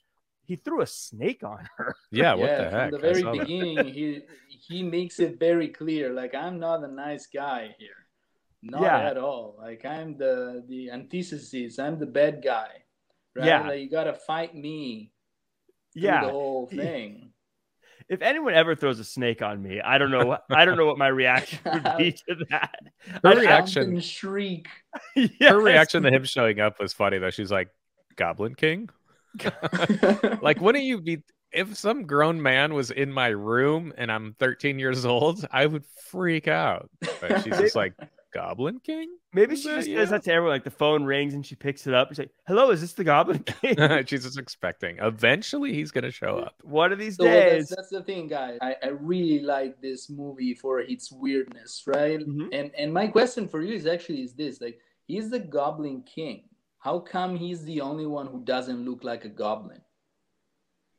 He 0.44 0.56
threw 0.56 0.82
a 0.82 0.86
snake 0.86 1.44
on 1.44 1.66
her. 1.76 1.94
Yeah, 2.10 2.34
what 2.34 2.56
the 2.56 2.68
heck? 2.68 2.90
from 2.90 2.90
the 2.90 2.98
very 2.98 3.22
saw 3.22 3.32
that. 3.32 3.46
beginning, 3.46 3.86
he 3.86 4.22
he 4.48 4.82
makes 4.82 5.18
it 5.18 5.38
very 5.38 5.68
clear. 5.68 6.12
Like 6.12 6.34
I'm 6.34 6.58
not 6.58 6.84
a 6.84 6.88
nice 6.88 7.26
guy 7.26 7.74
here, 7.78 8.06
not 8.60 8.82
Yeah. 8.82 9.08
at 9.08 9.16
all. 9.16 9.56
Like 9.58 9.84
I'm 9.86 10.18
the 10.18 10.64
the 10.68 10.90
antithesis. 10.90 11.78
I'm 11.78 11.98
the 11.98 12.06
bad 12.06 12.42
guy. 12.42 12.68
Right? 13.34 13.46
Yeah. 13.46 13.68
Like 13.68 13.80
you 13.80 13.90
gotta 13.90 14.14
fight 14.14 14.54
me. 14.54 15.12
Yeah, 15.94 16.24
the 16.24 16.30
whole 16.30 16.66
thing. 16.66 17.31
If 18.08 18.22
anyone 18.22 18.54
ever 18.54 18.74
throws 18.74 18.98
a 19.00 19.04
snake 19.04 19.42
on 19.42 19.62
me, 19.62 19.80
I 19.80 19.98
don't 19.98 20.10
know. 20.10 20.24
what- 20.26 20.44
I 20.50 20.64
don't 20.64 20.76
know 20.76 20.86
what 20.86 20.98
my 20.98 21.08
reaction 21.08 21.58
would 21.72 21.96
be 21.98 22.12
to 22.12 22.36
that. 22.50 22.78
Her 23.22 23.30
I- 23.30 23.34
reaction- 23.34 23.82
Mountain 23.84 24.00
shriek. 24.00 24.68
Yes. 25.16 25.30
Her 25.50 25.60
reaction 25.60 26.02
to 26.04 26.10
him 26.10 26.24
showing 26.24 26.60
up 26.60 26.78
was 26.80 26.92
funny 26.92 27.18
though. 27.18 27.30
She's 27.30 27.50
like, 27.52 27.68
Goblin 28.16 28.54
King? 28.54 28.88
Like, 30.42 30.60
wouldn't 30.60 30.84
you 30.84 31.00
be 31.00 31.22
if 31.52 31.76
some 31.76 32.04
grown 32.06 32.40
man 32.42 32.72
was 32.74 32.90
in 32.90 33.12
my 33.12 33.28
room 33.28 33.92
and 33.96 34.10
I'm 34.10 34.34
13 34.40 34.78
years 34.78 35.04
old, 35.04 35.46
I 35.52 35.66
would 35.66 35.84
freak 36.10 36.48
out. 36.48 36.88
But 37.20 37.42
she's 37.42 37.56
just 37.58 37.76
like, 37.76 37.94
Goblin 38.32 38.80
King? 38.80 39.08
Maybe 39.32 39.54
Is 39.54 39.62
she 39.62 39.68
that 39.68 39.76
just 39.76 39.88
you? 39.88 39.96
does 39.96 40.10
that 40.10 40.22
to 40.24 40.32
everyone. 40.32 40.54
Like 40.56 40.64
the 40.64 40.70
phone 40.70 41.04
rings 41.04 41.34
and 41.34 41.44
she 41.44 41.54
picks 41.54 41.86
it 41.86 41.94
up. 41.94 42.08
She's 42.08 42.18
like, 42.18 42.30
"Hello, 42.46 42.70
is 42.70 42.80
this 42.80 42.92
the 42.94 43.04
Goblin 43.04 43.42
King?" 43.60 43.76
she's 44.06 44.24
just 44.24 44.38
expecting. 44.38 44.98
Eventually 45.00 45.72
he's 45.72 45.90
gonna 45.90 46.10
show 46.10 46.38
up. 46.38 46.54
One 46.64 46.92
of 46.92 46.98
these 46.98 47.16
So 47.16 47.24
that's, 47.24 47.50
days. 47.52 47.68
that's 47.68 47.88
the 47.90 48.02
thing, 48.02 48.28
guys. 48.28 48.58
I, 48.60 48.76
I 48.82 48.88
really 48.88 49.40
like 49.40 49.80
this 49.80 50.10
movie 50.10 50.54
for 50.54 50.80
its 50.80 51.12
weirdness, 51.12 51.82
right? 51.86 52.20
Mhm. 52.20 52.48
And 52.52 52.70
and 52.76 52.92
my 52.92 53.06
question 53.06 53.46
for 53.48 53.62
you 53.62 53.74
is 53.74 53.86
actually 53.86 54.22
is 54.22 54.34
this: 54.34 54.60
like, 54.60 54.78
he's 55.06 55.30
the 55.30 55.38
Goblin 55.38 56.02
King. 56.02 56.44
How 56.78 56.98
come 56.98 57.36
he's 57.36 57.62
the 57.64 57.80
only 57.80 58.06
one 58.06 58.26
who 58.26 58.42
doesn't 58.44 58.84
look 58.84 59.04
like 59.04 59.24
a 59.24 59.28
goblin? 59.28 59.80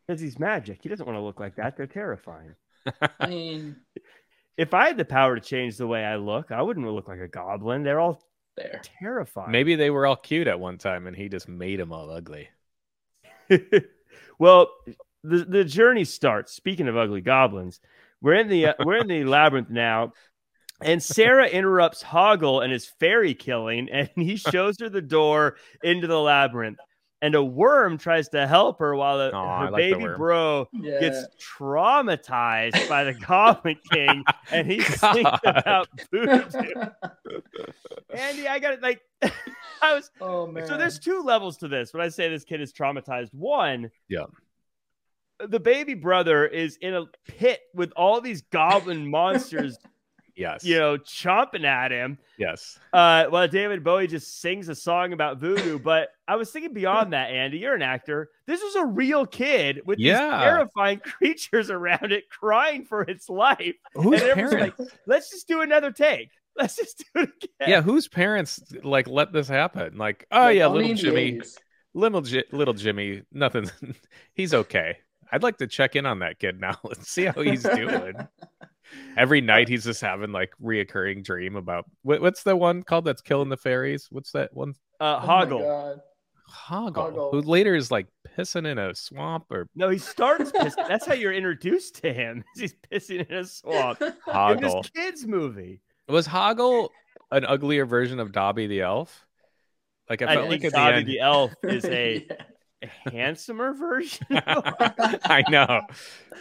Because 0.08 0.22
he's 0.22 0.40
magic. 0.40 0.80
He 0.82 0.90
doesn't 0.90 1.06
want 1.06 1.18
to 1.18 1.22
look 1.22 1.40
like 1.40 1.56
that. 1.58 1.76
They're 1.78 1.88
terrifying. 1.88 2.56
I 3.20 3.28
mean, 3.28 3.78
If 4.58 4.74
I 4.74 4.88
had 4.88 4.98
the 4.98 5.06
power 5.06 5.36
to 5.36 5.42
change 5.42 5.78
the 5.78 5.88
way 5.88 6.04
I 6.04 6.18
look, 6.18 6.52
I 6.52 6.62
wouldn't 6.62 6.88
look 6.88 7.08
like 7.08 7.20
a 7.20 7.28
goblin. 7.28 7.84
They're 7.84 8.00
all 8.00 8.22
there. 8.56 8.82
terrifying. 9.00 9.52
Maybe 9.52 9.76
they 9.76 9.90
were 9.90 10.06
all 10.06 10.16
cute 10.16 10.48
at 10.48 10.60
one 10.60 10.78
time 10.78 11.08
and 11.08 11.16
he 11.16 11.30
just 11.30 11.48
made 11.48 11.80
them 11.80 11.92
all 11.92 12.12
ugly. 12.12 12.50
well, 14.40 14.70
the 15.24 15.46
the 15.46 15.64
journey 15.64 16.06
starts. 16.06 16.54
Speaking 16.54 16.88
of 16.88 16.98
ugly 16.98 17.22
goblins, 17.22 17.80
we're 18.22 18.36
in 18.36 18.48
the 18.48 18.68
uh, 18.68 18.74
we're 18.80 18.98
in 18.98 19.08
the 19.08 19.24
labyrinth 19.26 19.70
now, 19.70 20.14
and 20.82 21.02
Sarah 21.02 21.48
interrupts 21.48 22.04
Hoggle 22.04 22.64
and 22.64 22.72
his 22.72 22.86
fairy 23.00 23.34
killing, 23.34 23.90
and 23.90 24.10
he 24.16 24.36
shows 24.52 24.80
her 24.80 24.90
the 24.90 25.02
door 25.02 25.58
into 25.84 26.08
the 26.08 26.20
labyrinth. 26.20 26.78
And 27.24 27.36
a 27.36 27.44
worm 27.44 27.98
tries 27.98 28.28
to 28.30 28.46
help 28.46 28.80
her 28.80 28.94
while 28.98 29.18
the, 29.18 29.32
Aw, 29.34 29.58
I 29.62 29.66
her 29.66 29.72
like 29.72 29.80
baby 29.80 30.04
worm. 30.04 30.18
bro 30.18 30.68
Yeah. 30.74 31.00
gets 31.00 31.26
traumatized 31.40 32.90
by 32.90 33.06
the 33.06 33.14
Goblin 33.28 33.78
King, 33.92 34.26
and 34.52 34.70
he 34.70 34.82
sings 34.84 35.24
God. 35.24 35.40
about 35.44 35.88
voodoo. 36.12 36.42
Andy, 38.14 38.48
I 38.48 38.60
got 38.60 38.74
it. 38.74 38.82
Like, 38.82 39.02
I 39.82 39.94
was 39.96 40.12
oh 40.22 40.48
man. 40.48 40.68
so 40.68 40.78
there's 40.78 41.00
two 41.00 41.24
levels 41.24 41.58
to 41.60 41.68
this. 41.70 41.94
When 41.94 42.02
I 42.04 42.10
say 42.10 42.28
this 42.30 42.44
kid 42.44 42.60
is 42.62 42.74
traumatized, 42.74 43.34
one, 43.34 43.90
Yeah. 44.10 44.26
the 45.40 45.60
baby 45.60 45.94
brother 45.94 46.46
is 46.46 46.78
in 46.82 46.94
a 46.94 47.06
pit 47.26 47.62
with 47.74 47.92
all 47.96 48.20
these 48.22 48.42
goblin 48.52 49.10
monsters, 49.10 49.78
Yes. 50.36 50.64
you 50.66 50.78
know, 50.80 50.98
chomping 50.98 51.64
at 51.64 51.92
him. 51.92 52.18
Yes. 52.40 52.80
Uh, 52.92 53.26
while 53.26 53.48
David 53.48 53.84
Bowie 53.84 54.08
just 54.08 54.42
sings 54.42 54.68
a 54.70 54.76
song 54.76 55.14
about 55.14 55.38
voodoo. 55.38 55.78
But 55.84 56.10
I 56.28 56.36
was 56.38 56.50
thinking 56.50 56.74
beyond 56.74 57.14
that, 57.14 57.30
Andy, 57.30 57.60
you're 57.60 57.76
an 57.76 57.82
actor. 57.84 58.30
This 58.48 58.62
was 58.62 58.76
a 58.76 58.86
real 58.86 59.26
kid 59.26 59.82
with 59.86 60.00
Yeah. 60.00 60.20
these 60.38 60.44
terrifying 60.44 61.00
creatures 61.04 61.70
around 61.70 62.12
it, 62.12 62.30
crying 62.30 62.86
for 62.86 63.02
its 63.04 63.30
life. 63.30 63.76
Whose 63.94 64.22
and 64.24 64.34
parents? 64.34 64.80
like, 64.80 64.90
let's 65.06 65.30
just 65.30 65.48
do 65.48 65.62
another 65.62 65.92
take. 65.92 66.30
Let's 66.56 66.76
just 66.78 67.00
do 67.16 67.22
it 67.24 67.30
again. 67.44 67.70
yeah, 67.70 67.82
whose 67.82 68.08
parents 68.08 68.60
like 68.84 69.08
let 69.08 69.34
this 69.34 69.48
happen? 69.48 69.98
Like, 69.98 70.26
oh 70.32 70.40
Like, 70.42 70.58
yeah, 70.58 70.68
little 70.68 70.94
Jimmy, 70.96 71.42
little 71.96 72.22
Ji- 72.22 72.44
little 72.52 72.74
Jimmy, 72.76 73.24
nothing. 73.32 73.70
he's 74.34 74.54
okay. 74.54 74.98
I'd 75.32 75.42
like 75.44 75.58
to 75.58 75.68
check 75.68 75.96
in 75.96 76.06
on 76.06 76.20
that 76.20 76.38
kid 76.38 76.60
now. 76.62 76.78
Let's 76.84 77.10
see 77.10 77.26
how 77.26 77.42
he's 77.42 77.64
doing. 77.64 78.14
Every 79.18 79.42
night 79.42 79.68
he's 79.70 79.84
just 79.84 80.02
having 80.02 80.32
like 80.32 80.52
reoccurring 80.62 81.24
dream 81.24 81.56
about 81.56 81.86
what, 82.02 82.22
what's 82.22 82.44
the 82.44 82.56
one 82.56 82.84
called 82.84 83.06
that's 83.06 83.22
killing 83.22 83.50
the 83.50 83.58
fairies? 83.58 84.08
What's 84.12 84.32
that 84.32 84.54
one? 84.54 84.74
Uh, 85.00 85.20
Oh 85.22 85.28
Hoggle. 85.28 85.62
God. 85.62 86.02
Hoggle, 86.50 86.94
Hoggle. 87.14 87.32
who 87.32 87.42
later 87.42 87.74
is 87.76 87.90
like 87.90 88.08
pissing 88.38 88.68
in 88.68 88.78
a 88.78 88.94
swamp 88.94 89.46
or 89.50 89.68
no, 89.76 89.90
he 89.90 89.98
starts 89.98 90.52
pissing. 90.52 90.88
That's 90.88 91.06
how 91.06 91.14
you're 91.14 91.34
introduced 91.34 91.96
to 92.04 92.14
him. 92.14 92.44
He's 92.56 92.76
pissing 92.92 93.28
in 93.28 93.36
a 93.36 93.46
swamp. 93.46 94.02
in 94.02 94.14
Hoggle. 94.28 94.82
this 94.84 94.90
kids 94.92 95.26
movie. 95.26 95.80
Was 96.08 96.28
Hoggle 96.28 96.90
an 97.32 97.46
uglier 97.46 97.86
version 97.86 98.20
of 98.20 98.32
Dobby 98.32 98.68
the 98.68 98.82
elf? 98.82 99.26
Like 100.10 100.22
I 100.22 100.26
I 100.32 100.36
felt 100.36 100.50
like 100.50 100.62
think 100.62 100.66
at 100.66 100.72
the 100.74 100.78
Dobby 100.78 100.98
end, 100.98 101.08
the 101.08 101.20
elf 101.22 101.54
is 101.64 101.86
a 101.90 102.26
Yeah. 102.30 102.36
Handsomer 103.12 103.74
version. 103.74 104.26
I 104.32 105.44
know, 105.50 105.82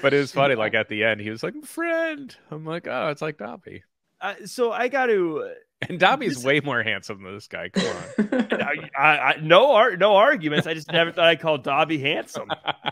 but 0.00 0.12
it 0.14 0.18
was 0.18 0.32
funny. 0.32 0.54
Like 0.54 0.74
at 0.74 0.88
the 0.88 1.04
end, 1.04 1.20
he 1.20 1.30
was 1.30 1.42
like, 1.42 1.54
"Friend." 1.64 2.34
I'm 2.50 2.64
like, 2.64 2.86
"Oh, 2.88 3.08
it's 3.08 3.22
like 3.22 3.38
Dobby." 3.38 3.82
uh, 4.20 4.34
so 4.46 4.72
I 4.72 4.88
got 4.88 5.06
to. 5.06 5.52
And 5.88 5.98
Dobby's 5.98 6.36
This- 6.36 6.44
way 6.44 6.60
more 6.60 6.80
handsome 6.84 7.24
than 7.24 7.34
this 7.34 7.48
guy. 7.48 7.68
Come 7.68 7.84
on. 7.84 8.46
I, 8.52 8.88
I, 8.96 9.18
I, 9.18 9.36
no 9.42 9.72
ar- 9.72 9.96
no 9.96 10.14
arguments. 10.14 10.64
I 10.68 10.74
just 10.74 10.92
never 10.92 11.10
thought 11.10 11.24
I'd 11.24 11.40
call 11.40 11.58
Dobby 11.58 11.98
handsome. 11.98 12.46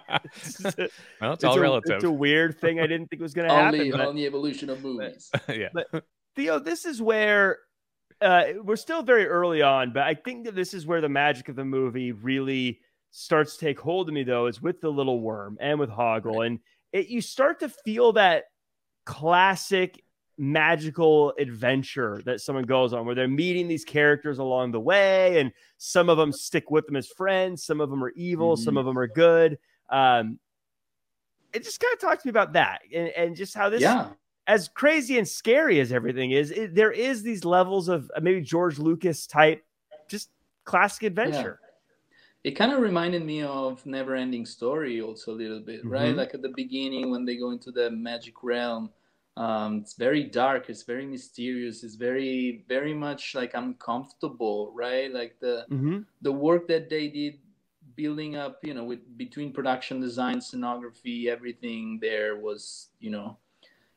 well, 0.09 0.21
it's, 0.35 0.65
It's 0.65 1.45
all 1.45 1.57
a, 1.57 1.61
relative. 1.61 1.95
It's 1.95 2.05
a 2.05 2.11
weird 2.11 2.59
thing 2.59 2.81
I 2.81 2.89
didn't 2.89 3.07
think 3.07 3.23
was 3.23 3.33
going 3.33 3.49
to 3.49 3.55
happen. 3.55 3.79
only 3.81 3.93
but- 3.93 4.01
on 4.01 4.17
the 4.17 4.27
evolution 4.27 4.71
of 4.71 4.83
movies. 4.83 5.31
yeah. 5.49 5.69
Theo, 6.35 6.59
this 6.59 6.85
is 6.85 7.01
where 7.01 7.59
uh, 8.21 8.45
we're 8.65 8.75
still 8.75 9.05
very 9.05 9.27
early 9.27 9.63
on, 9.63 9.93
but 9.93 10.03
I 10.03 10.15
think 10.15 10.47
that 10.47 10.57
this 10.57 10.75
is 10.75 10.85
where 10.85 11.01
the 11.01 11.09
magic 11.09 11.49
of 11.49 11.55
the 11.55 11.65
movie 11.65 12.11
really 12.11 12.81
starts 13.11 13.57
to 13.57 13.67
take 13.67 13.81
hold 13.81 14.09
of 14.09 14.15
me, 14.15 14.23
though, 14.23 14.47
is 14.47 14.63
with 14.63 14.81
the 14.81 14.91
little 14.91 15.21
worm 15.21 15.57
and 15.61 15.79
with 15.79 15.91
Hoggle. 15.91 16.47
And 16.47 16.61
it, 16.93 17.09
you 17.09 17.21
start 17.21 17.61
to 17.61 17.69
feel 17.69 18.13
that 18.15 18.45
classic 19.05 20.03
magical 20.39 21.35
adventure 21.39 22.23
that 22.25 22.41
someone 22.41 22.65
goes 22.65 22.95
on 22.95 23.05
where 23.05 23.15
they're 23.15 23.29
meeting 23.29 23.69
these 23.69 23.85
characters 23.85 24.39
along 24.39 24.73
the 24.73 24.81
way 24.81 25.39
and 25.39 25.53
some 25.77 26.09
of 26.09 26.17
them 26.17 26.33
stick 26.33 26.71
with 26.71 26.87
them 26.87 26.97
as 26.97 27.07
friends 27.09 27.63
some 27.63 27.79
of 27.79 27.91
them 27.91 28.03
are 28.03 28.13
evil 28.17 28.57
some 28.57 28.79
of 28.79 28.87
them 28.87 28.99
are 28.99 29.07
good. 29.07 29.59
Um 29.91 30.39
it 31.53 31.63
just 31.63 31.79
kind 31.79 31.93
of 31.93 32.01
talks 32.01 32.23
to 32.23 32.29
me 32.29 32.31
about 32.31 32.55
that 32.55 32.81
and, 32.95 33.09
and 33.09 33.37
just 33.37 33.53
how 33.53 33.69
this 33.69 33.83
yeah, 33.83 34.09
as 34.51 34.69
crazy 34.69 35.17
and 35.17 35.29
scary 35.29 35.79
as 35.79 35.93
everything 35.93 36.33
is, 36.33 36.51
it, 36.51 36.75
there 36.75 36.91
is 36.91 37.23
these 37.23 37.45
levels 37.45 37.89
of 37.89 38.11
uh, 38.17 38.21
maybe 38.21 38.41
George 38.41 38.81
Lucas 38.81 39.27
type, 39.27 39.65
just 40.09 40.31
classic 40.65 41.05
adventure. 41.05 41.61
It 42.45 42.53
kind 42.53 42.73
of 42.73 42.81
reminded 42.81 43.25
me 43.25 43.43
of 43.43 43.85
Never 43.87 44.15
Ending 44.15 44.47
Story 44.47 45.01
also 45.01 45.33
a 45.33 45.41
little 45.43 45.61
bit, 45.61 45.87
right? 45.87 46.15
Mhm. 46.15 46.17
Like 46.17 46.35
at 46.35 46.43
the 46.43 46.53
beginning 46.57 47.11
when 47.11 47.25
they 47.25 47.37
go 47.37 47.51
into 47.51 47.71
the 47.71 47.91
magic 47.91 48.43
realm, 48.43 48.91
um, 49.37 49.79
it's 49.79 49.95
very 49.95 50.25
dark, 50.25 50.69
it's 50.71 50.83
very 50.83 51.07
mysterious, 51.07 51.85
it's 51.85 51.95
very 51.97 52.65
very 52.69 52.95
much 52.95 53.35
like 53.35 53.53
uncomfortable, 53.55 54.73
right? 54.75 55.13
Like 55.13 55.39
the 55.41 55.67
Mm-hmm. 55.71 56.01
the 56.23 56.33
work 56.33 56.69
that 56.69 56.89
they 56.91 57.09
did 57.09 57.39
building 57.97 58.37
up, 58.37 58.59
you 58.63 58.75
know, 58.75 58.85
with 58.85 59.01
between 59.17 59.53
production 59.53 60.01
design, 60.01 60.39
scenography, 60.39 61.27
everything 61.27 61.99
there 62.01 62.37
was, 62.37 62.89
you 63.01 63.11
know, 63.11 63.39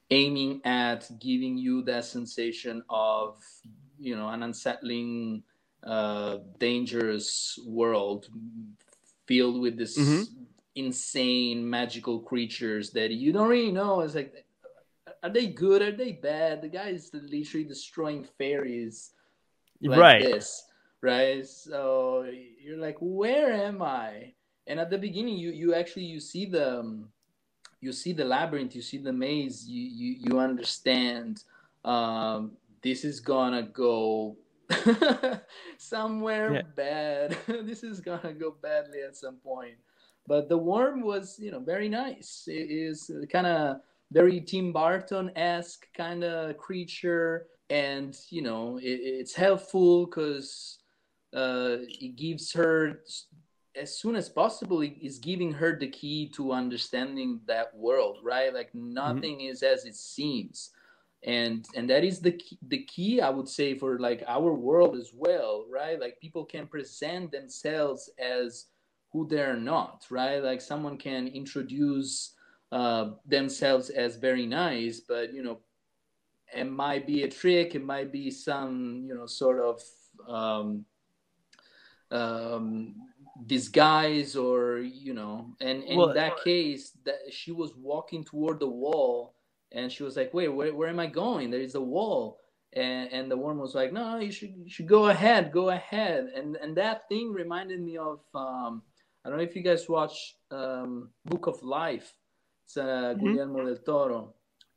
aiming 0.10 0.62
at 0.65 1.10
giving 1.19 1.58
you 1.58 1.82
that 1.84 2.06
sensation 2.06 2.84
of, 2.89 3.43
you 3.99 4.15
know, 4.15 4.29
an 4.29 4.43
unsettling, 4.43 5.43
uh, 5.85 6.37
dangerous 6.59 7.59
world 7.65 8.27
filled 9.27 9.61
with 9.61 9.77
this 9.77 9.97
Mhm. 9.97 10.27
insane 10.75 11.69
magical 11.69 12.19
creatures 12.19 12.91
that 12.91 13.11
you 13.11 13.31
don't 13.31 13.49
really 13.49 13.71
know. 13.71 14.01
It's 14.01 14.15
like, 14.15 14.45
are 15.21 15.29
they 15.29 15.47
good? 15.47 15.81
Are 15.81 15.91
they 15.91 16.13
bad? 16.13 16.61
The 16.61 16.69
guy 16.69 16.89
is 16.89 17.11
literally 17.13 17.65
destroying 17.65 18.23
fairies 18.37 19.11
like 19.81 19.99
right. 19.99 20.19
this, 20.19 20.63
right? 21.01 21.45
So 21.45 22.25
you're 22.59 22.77
like, 22.77 22.97
where 22.99 23.51
am 23.51 23.81
I? 23.81 24.33
And 24.67 24.79
at 24.79 24.89
the 24.89 24.97
beginning, 24.97 25.37
you 25.37 25.51
you 25.51 25.75
actually 25.75 26.05
you 26.05 26.19
see 26.19 26.45
the 26.45 26.79
um, 26.79 27.09
you 27.81 27.91
see 27.91 28.13
the 28.13 28.23
labyrinth, 28.23 28.75
you 28.75 28.81
see 28.81 28.97
the 28.97 29.11
maze, 29.11 29.67
you 29.67 29.83
you 29.83 30.15
you 30.19 30.39
understand 30.39 31.43
um, 31.83 32.53
this 32.81 33.03
is 33.03 33.19
gonna 33.19 33.63
go 33.63 34.37
somewhere 35.78 36.54
Yeah. 36.54 36.62
bad. 36.76 37.38
this 37.47 37.84
is 37.84 37.99
gonna 37.99 38.34
go 38.34 38.52
badly 38.62 39.02
at 39.02 39.15
some 39.15 39.38
point. 39.38 39.76
But 40.28 40.47
the 40.47 40.58
worm 40.58 41.02
was, 41.02 41.38
you 41.39 41.52
know, 41.52 41.60
very 41.60 41.89
nice. 41.89 42.45
It 42.47 42.71
is 42.71 43.12
kind 43.32 43.47
of 43.47 43.78
very 44.12 44.39
Tim 44.41 44.71
Burton 44.71 45.32
esque 45.36 45.88
kind 45.93 46.23
of 46.23 46.58
creature, 46.58 47.47
and 47.69 48.17
you 48.30 48.41
know, 48.41 48.78
it, 48.78 48.99
it's 49.04 49.34
helpful 49.34 50.06
because 50.06 50.80
uh, 51.36 51.78
it 51.82 52.15
gives 52.15 52.54
her 52.54 53.02
as 53.76 53.97
soon 53.97 54.15
as 54.15 54.30
possible 54.30 54.82
it 54.82 54.95
is 55.02 55.17
giving 55.17 55.52
her 55.52 55.78
the 55.78 55.88
key 55.88 56.30
to 56.30 56.52
understanding 56.52 57.39
that 57.47 57.76
world 57.76 58.19
right 58.23 58.54
like 58.54 58.73
nothing 58.76 59.41
is 59.41 59.63
as 59.63 59.86
it 59.86 59.95
seems 59.95 60.69
and 61.25 61.65
and 61.75 61.89
that 61.89 62.03
is 62.03 62.19
the 62.19 62.31
key, 62.33 62.57
the 62.67 62.83
key 62.83 63.21
i 63.21 63.29
would 63.29 63.47
say 63.47 63.77
for 63.77 63.97
like 63.99 64.23
our 64.27 64.53
world 64.53 64.95
as 64.95 65.12
well 65.13 65.65
right? 65.71 65.99
Like 65.99 66.19
people 66.19 66.45
can 66.45 66.67
present 66.67 67.31
themselves 67.31 68.09
as 68.19 68.67
who 69.12 69.27
they're 69.27 69.57
not 69.57 70.05
right? 70.09 70.43
Like 70.43 70.62
someone 70.62 70.97
can 70.97 71.27
introduce 71.27 72.33
uh, 72.71 73.12
themselves 73.25 73.89
as 73.89 74.17
very 74.17 74.45
nice 74.45 74.99
but 74.99 75.33
you 75.33 75.43
know 75.43 75.59
it 76.55 76.65
might 76.65 77.05
be 77.07 77.23
a 77.23 77.29
trick 77.29 77.75
it 77.75 77.83
might 77.83 78.12
be 78.12 78.29
some 78.31 79.03
you 79.07 79.15
know 79.15 79.25
sort 79.25 79.59
of 79.59 79.81
um, 80.27 80.86
um, 82.12 82.95
disguise 83.45 84.36
or 84.36 84.79
you 84.79 85.13
know 85.13 85.55
and, 85.62 85.83
and 85.83 85.97
Well, 85.97 86.09
in 86.09 86.15
that 86.15 86.43
case 86.43 86.91
that 87.05 87.19
she 87.31 87.51
was 87.51 87.75
walking 87.75 88.23
toward 88.23 88.59
the 88.59 88.69
wall 88.69 89.36
and 89.73 89.91
she 89.91 90.03
was 90.03 90.15
like 90.15 90.33
wait 90.33 90.49
where, 90.49 90.73
where 90.73 90.89
am 90.89 90.99
i 90.99 91.07
going? 91.07 91.49
There 91.51 91.62
is 91.62 91.75
a 91.75 91.81
wall. 91.81 92.39
And, 92.75 93.13
and 93.13 93.29
the 93.29 93.38
worm 93.38 93.59
was 93.59 93.75
like 93.75 93.93
no 93.93 94.17
you 94.17 94.31
should 94.31 94.53
you 94.57 94.69
should 94.69 94.88
go 94.88 95.07
ahead 95.09 95.51
go 95.51 95.69
ahead. 95.69 96.31
And 96.36 96.55
and 96.57 96.75
that 96.77 97.07
thing 97.07 97.31
reminded 97.31 97.79
me 97.81 97.97
of 97.97 98.19
um, 98.33 98.81
i 99.23 99.29
don't 99.29 99.38
know 99.38 99.43
if 99.43 99.55
you 99.55 99.62
guys 99.62 99.88
watch 99.88 100.36
um, 100.51 101.09
book 101.25 101.45
of 101.47 101.62
life. 101.63 102.13
It's 102.65 102.77
uh, 102.77 103.13
Mhm. 103.15 103.36
guillermo 103.36 103.65
del 103.65 103.77
toro. 103.86 104.33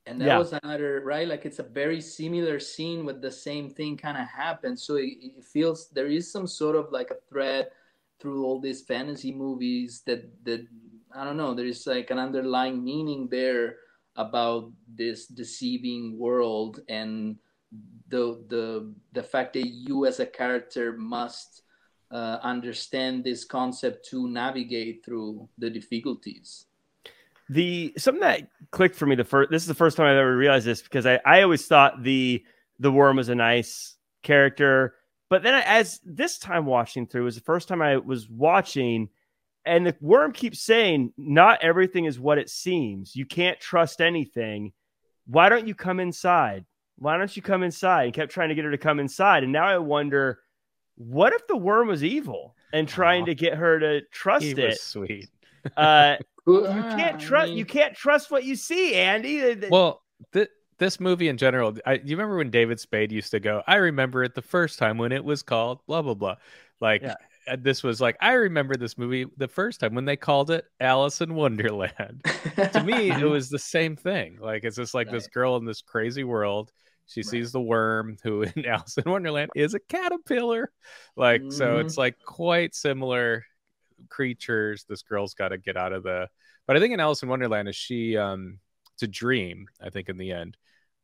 And 0.06 0.20
that 0.20 0.26
Yeah. 0.28 0.38
was 0.38 0.52
another 0.52 1.00
right? 1.04 1.26
Like 1.26 1.46
it's 1.46 1.59
a 1.59 1.62
very 1.82 2.00
similar 2.00 2.61
scene 2.61 3.04
with 3.06 3.20
the 3.22 3.30
same 3.32 3.70
thing 3.70 3.96
kind 3.96 4.18
of 4.18 4.28
happened. 4.28 4.78
So 4.78 4.96
it, 4.96 5.14
it 5.38 5.44
feels 5.44 5.88
there 5.90 6.06
is 6.06 6.30
some 6.30 6.46
sort 6.46 6.76
of 6.76 6.92
like 6.92 7.11
a 7.11 7.18
thread 7.28 7.70
through 8.20 8.44
all 8.44 8.61
these 8.61 8.82
fantasy 8.82 9.32
movies 9.32 10.02
that 10.06 10.22
that 10.44 10.66
i 11.14 11.24
don't 11.24 11.37
know 11.37 11.54
there 11.54 11.66
is 11.66 11.87
like 11.87 12.11
an 12.11 12.18
underlying 12.18 12.82
meaning 12.82 13.28
there 13.28 13.76
about 14.16 14.72
this 14.88 15.26
deceiving 15.26 16.18
world 16.18 16.81
and 16.88 17.37
the 18.09 18.44
the 18.48 18.92
the 19.12 19.22
fact 19.22 19.52
that 19.55 19.66
you 19.66 20.07
as 20.07 20.20
a 20.20 20.26
character 20.26 20.96
must 20.96 21.62
uh, 22.12 22.38
understand 22.42 23.24
this 23.24 23.44
concept 23.44 24.07
to 24.09 24.29
navigate 24.29 25.05
through 25.05 25.48
the 25.59 25.68
difficulties 25.68 26.66
The 27.48 27.92
something 27.98 28.20
that 28.22 28.48
clicked 28.70 28.96
for 28.96 29.07
me 29.07 29.16
the 29.16 29.24
first 29.24 29.50
this 29.50 29.62
is 29.62 29.68
the 29.68 29.74
first 29.74 29.96
time 29.96 30.07
I've 30.07 30.16
ever 30.16 30.37
realized 30.37 30.66
this 30.66 30.83
because 30.83 31.07
I, 31.07 31.20
I 31.24 31.42
always 31.42 31.66
thought 31.66 32.02
the 32.02 32.44
the 32.79 32.92
worm 32.92 33.16
was 33.16 33.29
a 33.29 33.35
nice 33.35 33.96
character. 34.22 34.94
But 35.29 35.42
then 35.42 35.55
as 35.66 36.00
this 36.05 36.38
time 36.38 36.66
watching 36.66 37.07
through 37.07 37.24
was 37.24 37.35
the 37.35 37.40
first 37.40 37.68
time 37.68 37.83
I 37.83 37.96
was 37.96 38.29
watching 38.29 39.09
and 39.66 39.87
the 39.87 39.96
worm 40.00 40.33
keeps 40.33 40.61
saying 40.61 41.12
not 41.16 41.62
everything 41.62 42.05
is 42.05 42.18
what 42.18 42.38
it 42.38 42.48
seems. 42.48 43.14
You 43.16 43.26
can't 43.26 43.59
trust 43.61 44.00
anything. 44.00 44.72
Why 45.26 45.48
don't 45.48 45.66
you 45.66 45.74
come 45.74 46.00
inside? 46.00 46.64
Why 46.98 47.18
don't 47.18 47.35
you 47.37 47.42
come 47.42 47.62
inside? 47.62 48.05
And 48.05 48.14
kept 48.14 48.33
trying 48.33 48.48
to 48.50 48.55
get 48.55 48.64
her 48.64 48.70
to 48.70 48.79
come 48.79 49.00
inside. 49.00 49.42
And 49.42 49.52
now 49.52 49.66
I 49.66 49.79
wonder, 49.79 50.38
what 50.96 51.33
if 51.33 51.46
the 51.46 51.57
worm 51.57 51.88
was 51.88 52.02
evil 52.02 52.55
and 52.72 52.88
trying 52.88 53.22
Aw. 53.22 53.26
to 53.26 53.35
get 53.35 53.55
her 53.55 53.79
to 53.81 54.00
trust 54.12 54.44
He 54.44 54.52
it? 54.52 54.59
was 54.59 54.81
sweet. 54.81 55.29
Uh, 55.76 56.16
you 56.46 56.61
you 56.66 56.83
can't 56.83 57.20
trust 57.20 57.52
you 57.52 57.64
can't 57.64 57.94
trust 57.94 58.31
what 58.31 58.44
you 58.44 58.55
see 58.55 58.94
andy 58.94 59.57
Well, 59.68 60.02
th- 60.33 60.48
this 60.79 61.00
movie 61.00 61.29
in 61.29 61.37
general, 61.38 61.76
I, 61.85 61.94
you 61.94 62.16
remember 62.16 62.37
when 62.37 62.50
David 62.50 62.79
Spade 62.79 63.11
used 63.11 63.33
to 63.33 63.40
go, 63.40 63.62
I 63.66 63.76
remember 63.76 64.22
it 64.22 64.35
the 64.35 64.42
first 64.42 64.79
time 64.79 64.96
when 64.96 65.11
it 65.11 65.24
was 65.24 65.42
called 65.42 65.81
blah, 65.87 66.02
blah, 66.02 66.14
blah. 66.14 66.37
Like, 66.81 67.02
Yeah. 67.02 67.14
Uh, 67.48 67.56
this 67.61 67.82
was 67.82 68.00
like, 68.00 68.16
I 68.20 68.32
remember 68.32 68.76
this 68.76 68.98
movie 68.98 69.26
the 69.37 69.48
first 69.48 69.80
time 69.80 69.94
when 69.94 70.04
they 70.04 70.16
called 70.16 70.50
it 70.50 70.64
Alice 70.80 71.20
in 71.20 71.35
Wonderland. 71.35 72.22
to 72.72 72.82
me, 72.85 73.11
it 73.11 73.24
was 73.28 73.48
the 73.48 73.59
same 73.59 73.96
thing. 73.96 74.38
Like, 74.40 74.64
it's 74.64 74.76
just 74.76 74.94
like 74.94 75.11
this 75.11 75.26
girl 75.28 75.56
in 75.56 75.64
this 75.64 75.82
crazy 75.82 76.24
world. 76.24 76.72
She 77.06 77.20
Right. 77.20 77.26
sees 77.26 77.52
the 77.52 77.61
worm, 77.61 78.16
who 78.22 78.42
in 78.56 78.66
Alice 78.66 78.98
in 78.98 79.11
Wonderland 79.11 79.50
is 79.54 79.74
a 79.74 79.80
caterpillar. 79.80 80.72
Like, 81.16 81.42
so 81.50 81.76
Mhm. 81.76 81.80
it's 81.85 81.96
like 81.96 82.16
quite 82.24 82.74
similar 82.74 83.44
creatures. 84.09 84.85
This 84.88 85.02
girl's 85.02 85.35
got 85.35 85.48
to 85.48 85.59
get 85.59 85.76
out 85.76 85.92
of 85.92 86.02
the. 86.02 86.28
But 86.66 86.76
I 86.76 86.80
think 86.80 86.92
in 86.94 87.00
Alice 87.00 87.22
in 87.22 87.28
Wonderland, 87.28 87.68
is 87.68 87.76
she 87.76 88.16
um 88.16 88.59
it's 88.94 89.02
a 89.02 89.06
dream. 89.09 89.68
I 89.80 89.90
think 89.90 90.09
in 90.09 90.16
the 90.16 90.32
end, 90.32 90.56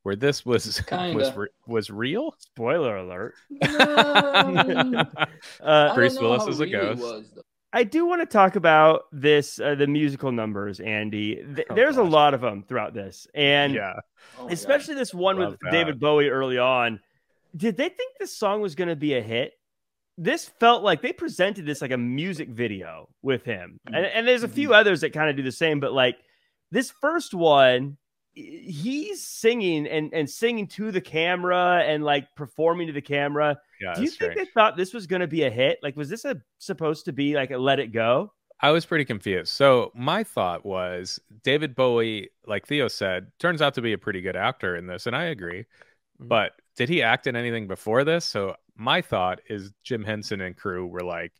where 0.02 0.16
this 0.16 0.44
was 0.44 0.66
was 0.66 0.80
Kinda. 0.86 1.34
re- 1.36 1.48
was 1.66 1.90
real. 1.90 2.34
spoiler 2.38 2.96
alert. 2.96 3.34
Um, 3.62 4.56
uh, 5.16 5.16
I 5.60 5.94
Bruce 5.94 6.18
Willis 6.18 6.46
is 6.46 6.60
a 6.60 6.64
real 6.64 6.94
ghost. 6.94 7.00
was, 7.02 7.38
i 7.74 7.84
do 7.84 8.04
want 8.06 8.20
to 8.20 8.26
talk 8.26 8.56
about 8.56 9.04
this 9.12 9.58
uh, 9.60 9.74
the 9.74 9.86
musical 9.86 10.32
numbers 10.32 10.80
andy. 10.80 11.36
Th- 11.36 11.66
Oh, 11.70 11.74
there's 11.74 11.96
a 11.96 12.02
lot 12.02 12.34
of 12.34 12.40
them 12.40 12.64
throughout 12.68 12.92
this. 12.94 13.26
And 13.34 13.74
yeah, 13.74 13.94
Oh 14.38 14.44
my 14.46 14.52
especially 14.52 14.94
this 14.94 15.14
one 15.14 15.38
Love 15.38 15.52
with 15.52 15.60
that. 15.60 15.70
david 15.72 15.98
bowie 16.00 16.28
early 16.28 16.58
on. 16.58 17.00
Did 17.56 17.76
they 17.76 17.88
think 17.88 18.12
this 18.18 18.36
song 18.36 18.60
was 18.60 18.74
going 18.74 18.88
to 18.88 18.96
be 18.96 19.14
a 19.14 19.20
hit? 19.22 19.52
This 20.18 20.50
felt 20.60 20.82
like 20.82 21.00
they 21.00 21.12
presented 21.12 21.64
this 21.64 21.80
like 21.80 21.90
a 21.92 21.96
music 21.98 22.48
video 22.50 23.08
with 23.22 23.44
him, 23.44 23.78
Mm-hmm. 23.88 23.94
and, 23.94 24.06
and 24.06 24.28
there's 24.28 24.42
a 24.42 24.48
few 24.48 24.74
others 24.74 25.00
that 25.00 25.12
kind 25.14 25.30
of 25.30 25.36
do 25.36 25.42
the 25.42 25.52
same, 25.52 25.80
but 25.80 25.92
like 25.94 26.16
this 26.70 26.92
first 27.00 27.32
one, 27.34 27.96
he's 28.34 29.26
singing 29.26 29.86
and 29.86 30.12
and 30.14 30.28
singing 30.28 30.66
to 30.68 30.90
the 30.90 31.00
camera 31.00 31.82
and 31.86 32.04
like 32.04 32.34
performing 32.36 32.86
to 32.88 32.92
the 32.92 33.02
camera. 33.02 33.58
Yeah, 33.80 33.94
do 33.94 34.02
you 34.02 34.08
that's 34.08 34.16
think 34.16 34.32
strange. 34.32 34.36
they 34.36 34.44
thought 34.52 34.76
this 34.76 34.94
was 34.94 35.06
going 35.06 35.20
to 35.20 35.26
be 35.26 35.42
a 35.44 35.50
hit? 35.50 35.78
Like, 35.82 35.96
was 35.96 36.08
this 36.08 36.24
a 36.24 36.40
supposed 36.58 37.04
to 37.06 37.12
be 37.12 37.34
like 37.34 37.50
a 37.50 37.58
Let 37.58 37.78
It 37.80 37.92
Go? 37.92 38.32
I 38.60 38.70
was 38.70 38.86
pretty 38.86 39.04
confused. 39.04 39.52
So 39.52 39.90
my 39.94 40.22
thought 40.24 40.64
was 40.64 41.18
David 41.42 41.74
Bowie, 41.74 42.30
like 42.46 42.66
Theo 42.66 42.86
said, 42.88 43.32
turns 43.40 43.60
out 43.60 43.74
to 43.74 43.82
be 43.82 43.92
a 43.92 43.98
pretty 43.98 44.20
good 44.20 44.36
actor 44.36 44.76
in 44.76 44.86
this, 44.86 45.06
and 45.06 45.16
I 45.16 45.24
agree. 45.24 45.66
Mhm. 46.20 46.28
But 46.28 46.52
did 46.76 46.88
he 46.88 47.02
act 47.02 47.26
in 47.26 47.36
anything 47.36 47.66
before 47.68 48.04
this? 48.04 48.24
So 48.24 48.56
my 48.76 49.02
thought 49.02 49.40
is 49.48 49.72
Jim 49.82 50.04
Henson 50.04 50.40
and 50.40 50.56
crew 50.56 50.86
were 50.86 51.02
like, 51.02 51.32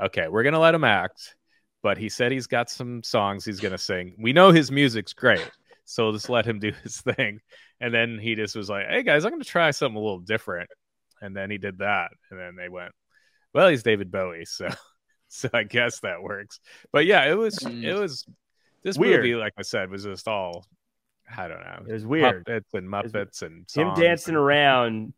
okay, 0.00 0.28
we're 0.28 0.44
gonna 0.44 0.60
let 0.60 0.74
him 0.74 0.84
act, 0.84 1.34
but 1.82 1.98
he 1.98 2.08
said 2.08 2.30
he's 2.32 2.46
got 2.46 2.70
some 2.70 3.02
songs 3.02 3.44
he's 3.44 3.60
gonna 3.60 3.78
sing. 3.78 4.14
We 4.18 4.32
know 4.32 4.52
his 4.52 4.70
music's 4.70 5.12
great, 5.12 5.50
so 5.90 6.12
just 6.12 6.28
let 6.28 6.46
him 6.46 6.58
do 6.58 6.72
his 6.82 7.00
thing. 7.00 7.40
And 7.80 7.92
then 7.94 8.18
he 8.18 8.34
just 8.34 8.54
was 8.56 8.68
like, 8.68 8.86
hey 8.88 9.02
guys, 9.02 9.24
I'm 9.24 9.30
gonna 9.32 9.44
try 9.44 9.70
something 9.70 9.96
a 9.96 10.00
little 10.00 10.20
different. 10.20 10.68
And 11.20 11.34
then 11.34 11.50
he 11.50 11.58
did 11.58 11.78
that, 11.78 12.10
and 12.30 12.38
then 12.38 12.54
they 12.56 12.68
went, 12.68 12.92
well, 13.52 13.68
he's 13.68 13.82
David 13.82 14.10
Bowie, 14.12 14.44
so 14.44 14.68
so 15.28 15.48
I 15.52 15.62
guess 15.64 16.00
that 16.00 16.22
works. 16.22 16.60
But 16.92 17.06
yeah, 17.06 17.24
it 17.24 17.36
was 17.36 17.58
Mm. 17.58 17.82
it 17.84 17.94
was 17.94 18.24
this 18.82 18.96
Weird. 18.98 19.22
movie, 19.22 19.34
like 19.34 19.54
I 19.58 19.62
said, 19.62 19.90
was 19.90 20.04
just 20.04 20.28
all 20.28 20.64
I 21.36 21.46
don't 21.48 21.60
know. 21.60 21.82
It 21.88 21.92
was 21.92 22.06
weird. 22.06 22.46
Puppets 22.46 22.72
and 22.74 22.90
was- 22.90 23.12
Muppets 23.12 23.42
and 23.42 23.66
Him 23.74 23.94
dancing 23.94 24.34
and- 24.34 24.42
around 24.42 25.12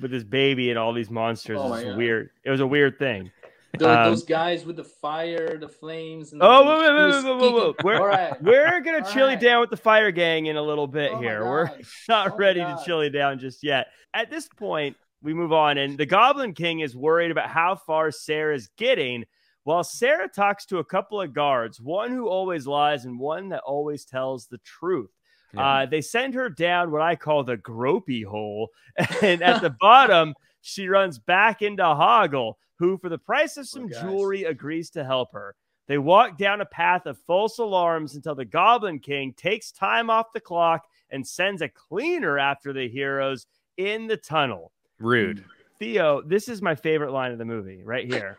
with 0.00 0.10
his 0.10 0.24
baby 0.24 0.70
and 0.70 0.78
all 0.78 0.92
these 0.94 1.10
monsters 1.10 1.58
Oh 1.60 1.68
my 1.68 1.78
is 1.80 1.84
God. 1.84 1.96
weird. 1.98 2.30
It 2.44 2.50
was 2.50 2.60
a 2.60 2.66
weird 2.66 2.98
thing. 2.98 3.30
Tho- 3.78 3.90
Um, 3.90 4.10
those 4.10 4.24
guys 4.24 4.64
with 4.64 4.76
the 4.76 4.84
fire, 4.84 5.58
the 5.58 5.68
flames. 5.68 6.32
And 6.32 6.42
Oh, 6.42 6.64
the 6.64 6.70
wait, 6.70 6.78
wait, 6.80 7.04
wait, 7.04 7.12
shoes 7.12 7.24
wait, 7.24 7.40
wait, 7.40 7.54
wait. 7.66 7.84
We're- 7.84 7.98
All 7.98 8.06
right. 8.06 8.42
We're 8.42 8.80
gonna 8.80 9.04
All 9.04 9.12
chilly 9.12 9.34
right. 9.34 9.40
down 9.40 9.60
with 9.60 9.70
the 9.70 9.76
fire 9.76 10.10
gang 10.10 10.46
in 10.46 10.56
a 10.56 10.62
little 10.62 10.86
bit 10.86 11.12
Oh 11.12 11.18
here. 11.20 11.44
We're 11.44 11.70
not 12.08 12.32
Oh 12.32 12.36
ready 12.36 12.60
to 12.60 12.66
God. 12.66 12.84
chilly 12.84 13.10
down 13.10 13.38
just 13.38 13.62
yet. 13.62 13.88
At 14.14 14.30
this 14.30 14.48
point, 14.48 14.96
we 15.22 15.34
move 15.34 15.52
on, 15.52 15.78
and 15.78 15.98
the 15.98 16.06
Goblin 16.06 16.52
King 16.54 16.80
is 16.80 16.94
worried 16.96 17.30
about 17.30 17.48
how 17.50 17.74
far 17.76 18.10
Sarah's 18.10 18.68
getting. 18.76 19.24
While 19.64 19.82
Sarah 19.82 20.28
talks 20.28 20.64
to 20.66 20.78
a 20.78 20.84
couple 20.84 21.20
of 21.20 21.32
guards, 21.32 21.80
one 21.80 22.12
who 22.12 22.28
always 22.28 22.66
lies 22.68 23.04
and 23.04 23.18
one 23.18 23.48
that 23.48 23.62
always 23.66 24.04
tells 24.04 24.46
the 24.46 24.58
truth. 24.58 25.10
Yeah. 25.52 25.66
Uh, 25.82 25.86
they 25.86 26.00
send 26.02 26.34
her 26.34 26.48
down 26.48 26.92
what 26.92 27.02
I 27.02 27.16
call 27.16 27.42
the 27.42 27.56
gropey 27.56 28.24
hole. 28.24 28.68
And 29.22 29.42
at 29.42 29.62
the 29.62 29.74
bottom, 29.80 30.34
she 30.60 30.88
runs 30.88 31.18
back 31.18 31.62
into 31.62 31.82
Hoggle, 31.82 32.54
who, 32.78 32.98
for 32.98 33.08
the 33.08 33.18
price 33.18 33.56
of 33.56 33.68
some 33.68 33.88
guys. 33.88 34.00
jewelry, 34.02 34.44
agrees 34.44 34.90
to 34.90 35.04
help 35.04 35.32
her. 35.32 35.54
They 35.88 35.98
walk 35.98 36.36
down 36.36 36.60
a 36.60 36.66
path 36.66 37.06
of 37.06 37.18
false 37.18 37.58
alarms 37.58 38.16
until 38.16 38.34
the 38.34 38.44
Goblin 38.44 38.98
King 38.98 39.32
takes 39.34 39.70
time 39.70 40.10
off 40.10 40.32
the 40.32 40.40
clock 40.40 40.86
and 41.10 41.26
sends 41.26 41.62
a 41.62 41.68
cleaner 41.68 42.38
after 42.38 42.72
the 42.72 42.88
heroes 42.88 43.46
in 43.76 44.06
the 44.06 44.16
tunnel. 44.16 44.72
rude. 44.98 45.44
Theo, 45.78 46.22
this 46.22 46.48
is 46.48 46.62
my 46.62 46.74
favorite 46.74 47.12
line 47.12 47.32
of 47.32 47.38
the 47.38 47.44
movie 47.44 47.82
right 47.84 48.10
here. 48.10 48.38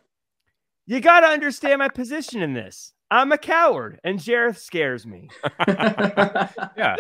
You 0.88 1.00
got 1.00 1.20
to 1.20 1.28
understand 1.28 1.80
my 1.80 1.88
position 1.90 2.42
in 2.42 2.54
this. 2.54 2.94
I'm 3.12 3.32
a 3.32 3.38
coward, 3.38 4.00
and 4.04 4.20
Jareth 4.20 4.58
scares 4.58 5.06
me. 5.06 5.30
Yeah. 5.68 6.96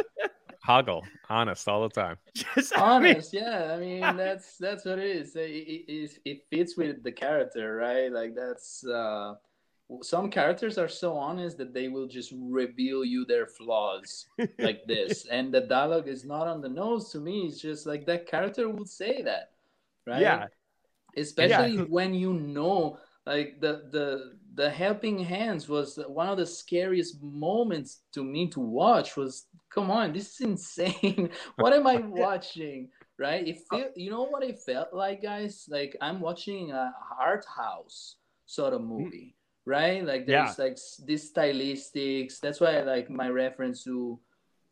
Hoggle, 0.67 1.03
honest 1.29 1.67
all 1.69 1.83
the 1.87 1.89
time. 1.89 2.17
Just, 2.33 2.77
I 2.77 2.99
mean, 2.99 3.13
honest 3.13 3.33
yeah. 3.33 3.73
I 3.73 3.79
mean 3.79 4.01
that's 4.17 4.57
that's 4.57 4.83
what 4.85 4.99
it 4.99 5.05
is. 5.05 5.35
It, 5.35 5.49
it, 5.49 5.91
it, 5.91 6.19
it 6.25 6.45
fits 6.49 6.75
with 6.75 7.03
the 7.03 7.11
character 7.11 7.75
right? 7.75 8.11
Like 8.11 8.35
that's 8.35 8.85
uh 8.85 9.35
some 10.01 10.29
characters 10.29 10.77
are 10.77 10.89
so 10.89 11.15
honest 11.15 11.57
that 11.59 11.73
they 11.73 11.87
will 11.87 12.07
just 12.07 12.33
reveal 12.35 13.05
you 13.05 13.23
their 13.23 13.47
flaws 13.47 14.25
like 14.59 14.85
this. 14.85 15.25
And 15.31 15.53
the 15.53 15.61
dialogue 15.61 16.09
is 16.09 16.25
not 16.25 16.47
on 16.47 16.59
the 16.59 16.67
nose 16.67 17.09
to 17.13 17.19
me. 17.19 17.47
It's 17.47 17.61
just 17.61 17.85
like 17.85 18.05
that 18.07 18.27
character 18.27 18.67
would 18.67 18.89
say 18.89 19.21
that 19.21 19.51
right? 20.05 20.21
Yeah. 20.21 20.47
especially 21.15 21.77
when 21.77 22.13
you 22.13 22.33
know 22.33 22.99
like 23.25 23.59
the 23.61 23.87
the 23.91 24.37
the 24.57 24.69
helping 24.69 25.17
hands 25.35 25.69
was 25.69 25.99
one 26.07 26.27
of 26.33 26.37
the 26.37 26.45
scariest 26.45 27.21
moments 27.21 28.01
to 28.15 28.23
me 28.23 28.47
to 28.55 28.59
watch 28.59 29.15
was 29.15 29.45
come 29.69 29.89
on 29.91 30.11
this 30.13 30.27
is 30.33 30.41
insane. 30.51 31.29
What 31.61 31.73
am 31.77 31.85
i 31.87 31.97
watching 32.23 32.89
right? 33.25 33.43
It 33.51 33.57
feel 33.69 33.89
you 33.95 34.09
know 34.13 34.25
what 34.33 34.43
it 34.43 34.57
felt 34.69 34.89
like 35.03 35.21
guys? 35.21 35.53
Like 35.69 35.93
i'm 36.05 36.19
watching 36.27 36.71
a 36.71 36.83
art 37.29 37.45
house 37.61 38.17
sort 38.45 38.73
of 38.73 38.81
movie 38.81 39.35
right? 39.75 40.01
Like 40.11 40.23
there's 40.25 40.57
like 40.65 40.77
s- 40.79 41.01
these 41.07 41.23
stylistics. 41.31 42.39
That's 42.41 42.59
why 42.61 42.71
i 42.79 42.83
like 42.95 43.07
my 43.09 43.29
reference 43.29 43.83
to 43.83 44.19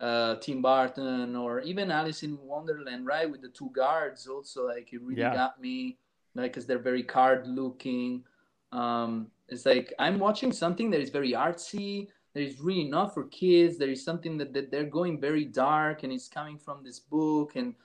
uh 0.08 0.36
tim 0.43 0.60
burton 0.62 1.36
or 1.43 1.62
even 1.71 1.89
alice 2.00 2.21
in 2.28 2.38
wonderland 2.54 3.06
right 3.06 3.32
with 3.32 3.41
the 3.41 3.48
two 3.60 3.71
guards 3.82 4.28
also 4.28 4.67
like 4.67 4.91
it 4.91 5.02
really 5.02 5.21
Yeah. 5.28 5.34
got 5.41 5.54
me 5.62 5.98
like 6.36 6.52
because 6.52 6.65
they're 6.67 6.88
very 6.91 7.04
card 7.17 7.48
looking. 7.48 8.24
Um 8.71 9.32
it's 9.49 9.65
like 9.65 9.93
i'm 9.99 10.19
watching 10.19 10.51
something 10.51 10.89
that 10.89 11.01
is 11.01 11.10
very 11.10 11.31
artsy 11.31 12.08
that 12.34 12.41
is 12.41 12.60
really 12.60 12.84
not 12.84 13.13
for 13.13 13.25
kids 13.25 13.77
there 13.77 13.89
is 13.89 14.03
something 14.03 14.38
that, 14.38 14.53
that 14.53 14.71
they're 14.71 14.84
going 14.84 15.19
very 15.19 15.45
dark 15.45 16.03
and 16.03 16.12
it's 16.12 16.27
coming 16.27 16.58
from 16.58 16.84
this 16.84 16.99
book 16.99 17.55
and 17.55 17.75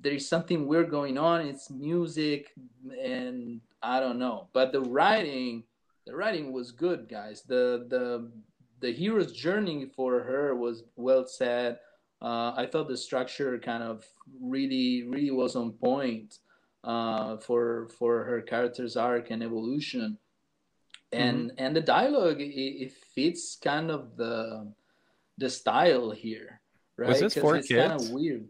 there 0.00 0.12
is 0.14 0.28
something 0.28 0.66
weird 0.66 0.90
going 0.90 1.18
on 1.18 1.40
it's 1.40 1.70
music 1.70 2.52
and 3.02 3.60
i 3.82 4.00
don't 4.00 4.18
know. 4.18 4.48
But 4.52 4.72
the 4.72 4.80
writing 4.80 5.64
the 6.06 6.14
writing 6.14 6.52
was 6.52 6.72
good 6.72 7.08
guys. 7.08 7.42
The 7.42 7.86
the 7.88 8.30
the 8.80 8.92
hero's 8.92 9.32
journey 9.32 9.86
for 9.96 10.22
her 10.22 10.54
was 10.54 10.84
well 10.96 11.26
said. 11.26 11.78
Uh, 12.22 12.52
i 12.56 12.66
thought 12.66 12.88
the 12.88 12.96
structure 12.96 13.58
kind 13.58 13.82
of 13.82 14.04
really 14.40 15.02
really 15.06 15.30
was 15.30 15.54
on 15.54 15.72
point 15.72 16.38
uh, 16.82 17.36
for 17.36 17.88
for 17.98 18.24
her 18.24 18.40
character's 18.40 18.96
arc 18.96 19.30
and 19.30 19.42
evolution 19.42 20.16
and 21.16 21.50
mm-hmm. 21.50 21.64
and 21.64 21.76
the 21.76 21.80
dialogue 21.80 22.40
it, 22.40 22.52
it 22.54 22.92
fits 23.14 23.56
kind 23.62 23.90
of 23.90 24.16
the 24.16 24.72
the 25.38 25.50
style 25.50 26.10
here 26.10 26.60
right 26.96 27.08
Was 27.08 27.20
this 27.20 27.34
'Cause 27.34 27.40
for 27.40 27.56
it's 27.56 27.68
kind 27.68 27.92
of 27.92 28.10
weird 28.10 28.48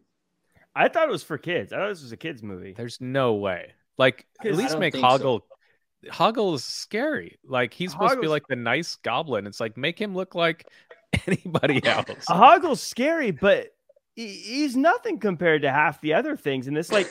I 0.76 0.88
thought 0.88 1.08
it 1.08 1.10
was 1.10 1.22
for 1.22 1.38
kids. 1.38 1.72
I 1.72 1.78
thought 1.78 1.88
this 1.88 2.02
was 2.02 2.12
a 2.12 2.18
kids 2.18 2.42
movie. 2.42 2.74
There's 2.74 3.00
no 3.00 3.32
way. 3.32 3.72
Like 3.96 4.26
at 4.44 4.54
least 4.54 4.78
make 4.78 4.92
think 4.92 5.02
so. 5.02 5.08
Hoggle 5.08 5.40
Hoggle 6.10 6.54
is 6.54 6.64
scary. 6.64 7.38
Like 7.44 7.72
he's 7.72 7.92
supposed 7.92 8.14
to 8.14 8.20
be 8.20 8.28
like 8.28 8.46
the 8.46 8.56
nice 8.56 8.96
goblin. 8.96 9.46
It's 9.46 9.58
like 9.58 9.78
make 9.78 9.98
him 9.98 10.14
look 10.14 10.34
like 10.34 10.66
anybody 11.26 11.82
else. 11.86 12.26
Hoggle's 12.28 12.82
scary, 12.82 13.30
but 13.30 13.68
he's 14.14 14.76
nothing 14.76 15.18
compared 15.18 15.62
to 15.62 15.70
half 15.72 16.00
the 16.02 16.12
other 16.12 16.36
things 16.36 16.68
in 16.68 16.74
this. 16.74 16.92
Like 16.92 17.10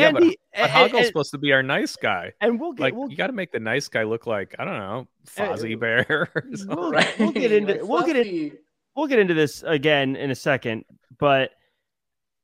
Yeah, 0.00 0.12
but- 0.12 0.22
But 0.54 0.70
Hoggle's 0.70 0.94
and- 1.00 1.06
supposed 1.06 1.30
to 1.32 1.38
be 1.38 1.52
our 1.52 1.62
nice 1.62 1.96
guy. 1.96 2.32
and 2.40 2.58
we'll 2.60 2.72
get 2.72 2.82
Like 2.82 2.94
we'll, 2.94 3.10
you 3.10 3.16
got 3.16 3.26
to 3.28 3.32
make 3.32 3.52
the 3.52 3.60
nice 3.60 3.88
guy 3.88 4.04
look 4.04 4.26
like 4.26 4.54
I 4.58 4.64
don't 4.64 4.78
know 4.78 5.06
Fozzie 5.26 5.74
Uh, 5.74 5.78
Bear. 5.78 6.28
we'll, 6.68 6.90
right 6.98 7.18
we'll 7.18 7.32
get 7.32 7.52
into 7.52 7.84
we'll 7.84 8.02
get 8.06 8.16
in, 8.16 8.56
we'll 8.94 9.06
get 9.06 9.18
into 9.18 9.34
this 9.34 9.62
again 9.66 10.16
in 10.16 10.30
a 10.30 10.34
second, 10.34 10.84
but 11.18 11.50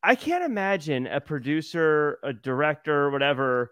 I 0.03 0.15
can't 0.17 0.43
imagine 0.45 1.07
a 1.07 1.21
producer, 1.21 2.19
a 2.25 2.33
director, 2.33 3.09
whatever, 3.11 3.71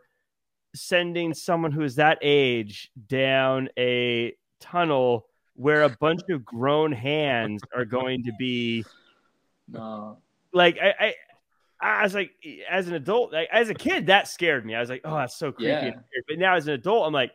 sending 0.77 1.35
someone 1.35 1.73
who 1.73 1.83
is 1.83 1.97
that 1.97 2.19
age 2.23 2.90
down 3.09 3.69
a 3.77 4.33
tunnel 4.61 5.27
where 5.55 5.83
a 5.83 5.88
bunch 5.88 6.21
of 6.31 6.45
grown 6.45 6.93
hands 6.93 7.61
are 7.75 7.85
going 7.85 8.23
to 8.25 8.33
be 8.38 8.85
no 9.69 10.19
like 10.53 10.79
I, 10.81 10.95
I 11.07 11.14
I 11.81 12.03
was 12.03 12.14
like 12.14 12.33
as 12.69 12.88
an 12.88 12.95
adult, 12.95 13.33
like, 13.33 13.49
as 13.53 13.71
a 13.71 13.75
kid, 13.75 14.07
that 14.07 14.29
scared 14.29 14.64
me. 14.66 14.75
I 14.75 14.81
was 14.81 14.90
like, 14.90 15.03
oh, 15.05 15.16
that's 15.16 15.38
so 15.38 15.53
creepy. 15.53 15.71
Yeah. 15.71 15.93
But 16.29 16.38
now 16.38 16.55
as 16.57 16.66
an 16.66 16.75
adult, 16.75 17.07
I'm 17.07 17.12
like, 17.12 17.33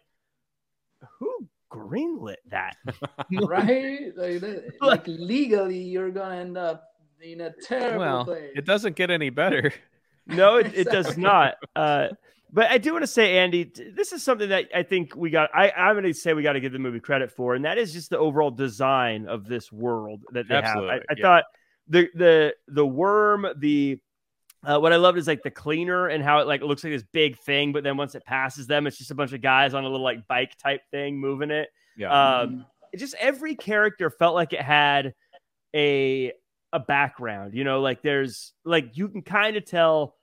who 1.20 1.48
greenlit 1.72 2.36
that? 2.50 2.78
right 3.32 4.12
like, 4.16 4.42
like 4.82 5.08
legally 5.08 5.80
you're 5.80 6.12
gonna 6.12 6.36
end 6.36 6.58
up 6.58 6.86
in 7.22 7.42
a 7.42 7.52
terrible 7.64 8.00
Well, 8.00 8.26
place 8.26 8.52
it 8.56 8.66
doesn't 8.66 8.96
get 8.96 9.10
any 9.10 9.30
better. 9.30 9.74
No, 10.28 10.58
it, 10.58 10.74
it 10.74 10.88
does 10.90 11.18
not. 11.18 11.56
Uh, 11.76 12.08
but 12.52 12.72
I 12.72 12.78
do 12.78 12.94
want 12.94 13.04
to 13.04 13.08
say, 13.08 13.38
Andy, 13.38 13.72
this 13.96 14.14
is 14.14 14.24
something 14.24 14.50
that 14.50 14.70
I 14.74 14.84
think 14.84 15.16
we 15.16 15.30
got. 15.30 15.50
I, 15.54 15.72
I'm 15.72 15.94
going 15.94 16.06
to 16.06 16.14
say 16.14 16.34
we 16.34 16.42
got 16.42 16.54
to 16.54 16.60
give 16.60 16.72
the 16.72 16.80
movie 16.80 17.00
credit 17.00 17.32
for, 17.32 17.54
and 17.54 17.66
that 17.66 17.78
is 17.78 17.92
just 17.92 18.10
the 18.10 18.18
overall 18.18 18.50
design 18.50 19.28
of 19.28 19.46
this 19.46 19.72
world 19.72 20.24
that 20.32 20.48
they 20.48 20.56
Absolutely, 20.56 20.94
have. 20.94 21.02
I, 21.10 21.14
I 21.14 21.16
yeah. 21.18 21.22
thought 21.22 21.44
the 21.90 22.08
the 22.16 22.56
the 22.68 22.86
worm, 22.86 23.46
the 23.58 24.00
uh, 24.66 24.80
what 24.80 24.94
I 24.94 24.98
loved 24.98 25.18
is 25.18 25.28
like 25.28 25.44
the 25.44 25.52
cleaner 25.52 26.08
and 26.08 26.24
how 26.24 26.40
it 26.40 26.48
like 26.48 26.62
looks 26.62 26.84
like 26.84 26.94
this 26.94 27.04
big 27.12 27.38
thing, 27.40 27.72
but 27.72 27.84
then 27.84 27.98
once 27.98 28.16
it 28.16 28.26
passes 28.26 28.68
them, 28.68 28.88
it's 28.88 28.98
just 28.98 29.12
a 29.12 29.16
bunch 29.16 29.34
of 29.34 29.42
guys 29.42 29.74
on 29.74 29.84
a 29.84 29.88
little 29.88 30.04
like 30.04 30.28
bike 30.28 30.58
type 30.58 30.82
thing 30.92 31.20
moving 31.20 31.52
it. 31.52 31.70
Yeah. 31.98 32.40
Um, 32.40 32.66
it 32.92 32.98
just 32.98 33.16
every 33.20 33.56
character 33.56 34.10
felt 34.10 34.36
like 34.36 34.54
it 34.54 34.62
had 34.62 35.14
a 35.76 36.32
a 36.72 36.80
background 36.80 37.54
you 37.54 37.64
know 37.64 37.80
like 37.80 38.02
there's 38.02 38.54
like 38.66 38.98
you 38.98 39.08
can 39.08 39.22
kind 39.22 39.56
of 39.56 39.64
tell 39.64 40.16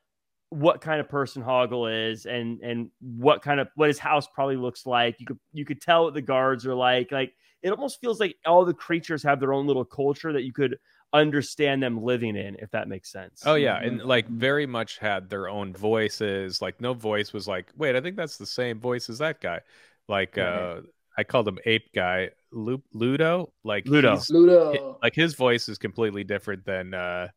what 0.52 0.82
kind 0.82 1.00
of 1.00 1.08
person 1.08 1.42
Hoggle 1.42 2.10
is 2.10 2.26
and 2.26 2.60
and 2.60 2.90
what 3.00 3.40
kind 3.40 3.58
of 3.58 3.68
what 3.74 3.88
his 3.88 3.98
house 3.98 4.28
probably 4.34 4.56
looks 4.56 4.84
like. 4.84 5.18
You 5.18 5.24
could 5.24 5.38
you 5.54 5.64
could 5.64 5.80
tell 5.80 6.04
what 6.04 6.14
the 6.14 6.20
guards 6.20 6.66
are 6.66 6.74
like. 6.74 7.10
Like 7.10 7.32
it 7.62 7.70
almost 7.70 8.00
feels 8.02 8.20
like 8.20 8.36
all 8.44 8.64
the 8.66 8.74
creatures 8.74 9.22
have 9.22 9.40
their 9.40 9.54
own 9.54 9.66
little 9.66 9.84
culture 9.84 10.30
that 10.30 10.42
you 10.42 10.52
could 10.52 10.76
understand 11.12 11.82
them 11.82 12.02
living 12.02 12.36
in, 12.36 12.56
if 12.60 12.70
that 12.70 12.88
makes 12.88 13.10
sense. 13.12 13.42
Oh 13.44 13.54
yeah, 13.54 13.78
and 13.82 14.00
Mhm. 14.00 14.04
like 14.06 14.26
very 14.28 14.66
much 14.66 14.98
had 14.98 15.28
their 15.28 15.48
own 15.48 15.72
voices. 15.74 16.62
Like 16.62 16.80
no 16.80 16.94
voice 16.94 17.32
was 17.32 17.46
like, 17.46 17.70
wait, 17.76 17.96
I 17.96 18.00
think 18.00 18.16
that's 18.16 18.38
the 18.38 18.46
same 18.46 18.80
voice 18.80 19.10
as 19.10 19.18
that 19.18 19.40
guy. 19.40 19.60
Like 20.08 20.36
Right. 20.36 20.46
uh 20.46 20.80
I 21.16 21.24
called 21.24 21.46
him 21.46 21.58
Ape 21.66 21.92
Guy, 21.94 22.30
Lu- 22.52 22.82
Ludo. 22.94 23.52
Like 23.64 23.86
Ludo. 23.86 24.12
he's- 24.12 24.30
Ludo. 24.30 24.98
like 25.02 25.14
his 25.14 25.34
voice 25.34 25.68
is 25.68 25.76
completely 25.76 26.24
different 26.24 26.64
than 26.64 26.94
uh 26.94 27.28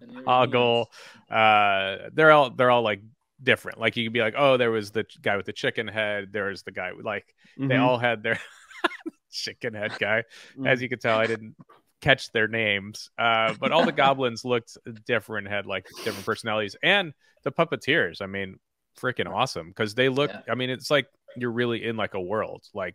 And 0.00 0.10
here 0.10 0.20
he 0.20 0.26
Hoggle. 0.26 0.86
is. 1.30 1.32
Uh 1.34 2.10
they're 2.12 2.32
all 2.32 2.50
they're 2.50 2.70
all 2.72 2.82
like 2.82 3.00
different. 3.42 3.78
Like 3.78 3.96
you 3.96 4.04
could 4.04 4.12
be 4.12 4.20
like, 4.22 4.34
oh, 4.36 4.56
there 4.56 4.70
was 4.72 4.90
the 4.90 5.04
guy 5.22 5.36
with 5.36 5.46
the 5.46 5.52
chicken 5.52 5.86
head. 5.86 6.32
There 6.32 6.46
was 6.46 6.62
the 6.64 6.72
guy 6.72 6.92
with 6.92 7.04
like 7.06 7.32
they 7.56 7.76
Mhm. 7.76 7.80
all 7.80 7.98
had 7.98 8.22
their 8.24 8.40
chicken 9.30 9.74
head 9.74 9.92
guy. 10.00 10.24
As 10.66 10.82
you 10.82 10.88
can 10.88 10.98
tell, 10.98 11.18
I 11.18 11.26
didn't 11.26 11.54
catch 12.04 12.30
their 12.32 12.48
names. 12.48 13.10
Uh, 13.18 13.54
but 13.58 13.72
all 13.72 13.84
the 13.84 13.92
goblins 14.04 14.44
looked 14.44 14.76
different, 15.06 15.48
had 15.48 15.66
like 15.66 15.86
different 16.04 16.26
personalities, 16.26 16.76
and 16.82 17.12
the 17.42 17.50
puppeteers. 17.52 18.20
I 18.22 18.26
mean, 18.26 18.58
freaking 19.00 19.28
awesome 19.32 19.68
because 19.68 19.94
they 19.94 20.08
look. 20.08 20.30
Yeah. 20.30 20.42
I 20.52 20.54
mean, 20.54 20.70
it's 20.70 20.90
like 20.90 21.06
you're 21.36 21.50
really 21.52 21.84
in 21.84 21.96
like 21.96 22.14
a 22.14 22.20
world. 22.20 22.62
Like 22.74 22.94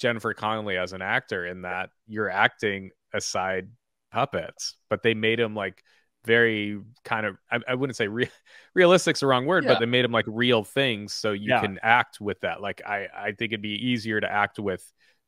Jennifer 0.00 0.34
Connelly 0.34 0.76
as 0.76 0.92
an 0.92 1.02
actor 1.02 1.46
in 1.46 1.62
that 1.62 1.90
you're 2.08 2.30
acting 2.30 2.90
aside 3.12 3.68
puppets, 4.12 4.74
but 4.90 5.02
they 5.02 5.14
made 5.14 5.38
him 5.38 5.54
like 5.54 5.82
very 6.24 6.80
kind 7.04 7.26
of 7.26 7.36
I, 7.50 7.58
I 7.68 7.74
wouldn't 7.74 7.96
say 7.96 8.06
re- 8.08 8.30
realistic's 8.74 9.20
the 9.20 9.26
wrong 9.26 9.46
word, 9.46 9.64
Yeah. 9.64 9.72
but 9.74 9.80
they 9.80 9.86
made 9.86 10.04
them 10.04 10.12
like 10.12 10.24
real 10.28 10.64
things 10.64 11.12
so 11.14 11.32
you 11.32 11.48
Yeah. 11.50 11.60
can 11.60 11.78
act 11.82 12.20
with 12.20 12.40
that. 12.40 12.60
Like 12.60 12.82
I 12.86 13.08
I 13.14 13.26
think 13.32 13.52
it'd 13.52 13.62
be 13.62 13.88
easier 13.88 14.20
to 14.20 14.30
act 14.30 14.58
with 14.58 14.84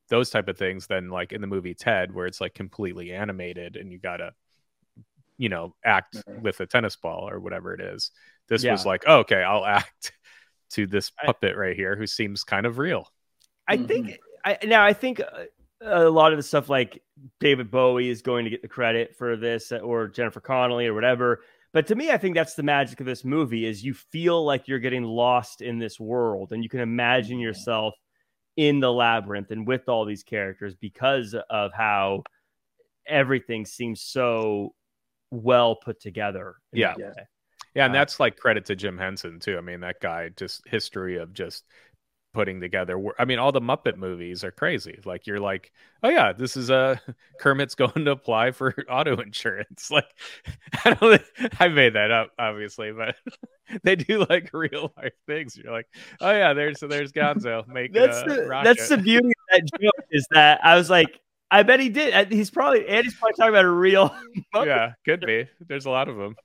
those 0.09 0.29
type 0.29 0.47
of 0.47 0.57
things 0.57 0.87
than 0.87 1.09
like 1.09 1.31
in 1.31 1.41
the 1.41 1.47
movie 1.47 1.73
Ted 1.73 2.13
where 2.13 2.27
it's 2.27 2.41
like 2.41 2.53
completely 2.53 3.11
animated 3.11 3.75
and 3.75 3.91
you 3.91 3.97
gotta 3.97 4.33
you 5.37 5.49
know 5.49 5.75
act 5.83 6.17
Right. 6.27 6.41
with 6.41 6.59
a 6.59 6.65
tennis 6.65 6.95
ball 6.95 7.29
or 7.29 7.39
whatever 7.39 7.73
it 7.73 7.81
is. 7.81 8.11
This 8.47 8.63
Yeah. 8.63 8.71
was 8.71 8.85
like, 8.85 9.03
oh, 9.07 9.19
okay, 9.19 9.43
I'll 9.43 9.65
act 9.65 10.13
to 10.71 10.87
this 10.87 11.11
I- 11.19 11.25
puppet 11.25 11.55
right 11.55 11.75
here 11.75 11.95
who 11.95 12.07
seems 12.07 12.43
kind 12.43 12.65
of 12.65 12.77
real. 12.77 13.11
I 13.67 13.77
mm-hmm. 13.77 13.85
think 13.85 14.19
I 14.43 14.57
now 14.63 14.83
I 14.85 14.93
think 14.93 15.19
uh, 15.19 15.45
a 15.81 16.09
lot 16.09 16.31
of 16.31 16.37
the 16.37 16.43
stuff 16.43 16.69
like 16.69 17.01
David 17.39 17.71
Bowie 17.71 18.09
is 18.09 18.21
going 18.21 18.45
to 18.45 18.49
get 18.49 18.61
the 18.61 18.67
credit 18.67 19.15
for 19.15 19.35
this 19.35 19.71
uh, 19.71 19.77
or 19.77 20.07
Jennifer 20.07 20.39
Connelly 20.39 20.87
or 20.87 20.93
whatever. 20.93 21.41
But 21.73 21.87
to 21.87 21.95
me, 21.95 22.09
I 22.09 22.17
think 22.17 22.35
that's 22.35 22.53
the 22.53 22.63
magic 22.63 23.01
of 23.01 23.05
this 23.05 23.25
movie 23.25 23.65
is 23.65 23.83
you 23.83 23.93
feel 23.93 24.45
like 24.45 24.67
you're 24.67 24.79
getting 24.79 25.03
lost 25.03 25.61
in 25.61 25.77
this 25.77 25.99
world 25.99 26.53
and 26.53 26.63
you 26.63 26.69
can 26.69 26.79
imagine 26.79 27.35
mm-hmm. 27.35 27.43
yourself 27.43 27.95
in 28.57 28.79
the 28.79 28.91
labyrinth 28.91 29.51
and 29.51 29.67
with 29.67 29.89
all 29.89 30.05
these 30.05 30.23
characters 30.23 30.75
because 30.75 31.35
of 31.49 31.73
how 31.73 32.23
everything 33.07 33.65
seems 33.65 34.01
so 34.01 34.73
well 35.31 35.75
put 35.75 35.99
together. 35.99 36.55
Yeah. 36.71 36.95
Yeah. 36.97 37.13
Yeah, 37.73 37.85
and 37.85 37.95
Uh, 37.95 37.99
that's 37.99 38.19
like 38.19 38.37
credit 38.37 38.65
to 38.65 38.75
Jim 38.75 38.97
Henson 38.97 39.39
too. 39.39 39.57
I 39.57 39.61
mean, 39.61 39.81
that 39.81 39.99
guy 40.01 40.29
just 40.29 40.65
history 40.67 41.17
of 41.17 41.33
just 41.33 41.65
putting 42.35 42.59
together. 42.61 43.01
I 43.17 43.25
mean, 43.25 43.39
all 43.39 43.51
the 43.51 43.61
Muppet 43.61 43.95
movies 43.97 44.43
are 44.43 44.51
crazy. 44.51 44.99
Like 45.05 45.25
you're 45.25 45.39
like, 45.39 45.71
oh 46.03 46.09
yeah, 46.09 46.33
this 46.33 46.55
is 46.55 46.69
a 46.69 47.01
Kermit's 47.39 47.73
going 47.73 48.05
to 48.05 48.11
apply 48.11 48.51
for 48.51 48.75
auto 48.89 49.15
insurance. 49.19 49.89
Like 49.91 50.05
I 50.83 50.93
don't, 50.93 51.21
I 51.59 51.69
made 51.69 51.93
that 51.93 52.11
up 52.11 52.29
obviously, 52.37 52.91
but 52.91 53.15
they 53.83 53.95
do 53.95 54.25
like 54.29 54.51
real 54.53 54.91
life 54.97 55.13
things. 55.25 55.57
You're 55.57 55.71
like, 55.73 55.87
oh 56.21 56.29
yeah, 56.31 56.53
there's 56.53 56.79
there's 56.81 57.11
Gonzo 57.11 57.67
making 57.67 57.93
That's 57.99 58.21
the, 58.23 58.45
rocket. 58.45 58.65
that's 58.75 58.89
the 58.89 58.97
beauty 58.97 59.29
of 59.29 59.33
that 59.51 59.81
joke 59.81 60.05
is 60.11 60.27
that 60.31 60.59
I 60.63 60.75
was 60.75 60.89
like, 60.89 61.19
I 61.49 61.63
bet 61.63 61.79
he 61.79 61.89
did. 61.89 62.31
He's 62.31 62.51
probably 62.51 62.87
Andy's 62.87 63.15
probably 63.15 63.33
talking 63.37 63.53
about 63.53 63.65
a 63.65 63.69
real 63.71 64.09
Muppet. 64.53 64.65
yeah, 64.67 64.91
could 65.05 65.21
be. 65.21 65.47
There's 65.65 65.85
a 65.85 65.89
lot 65.91 66.09
of 66.09 66.17
them. 66.17 66.35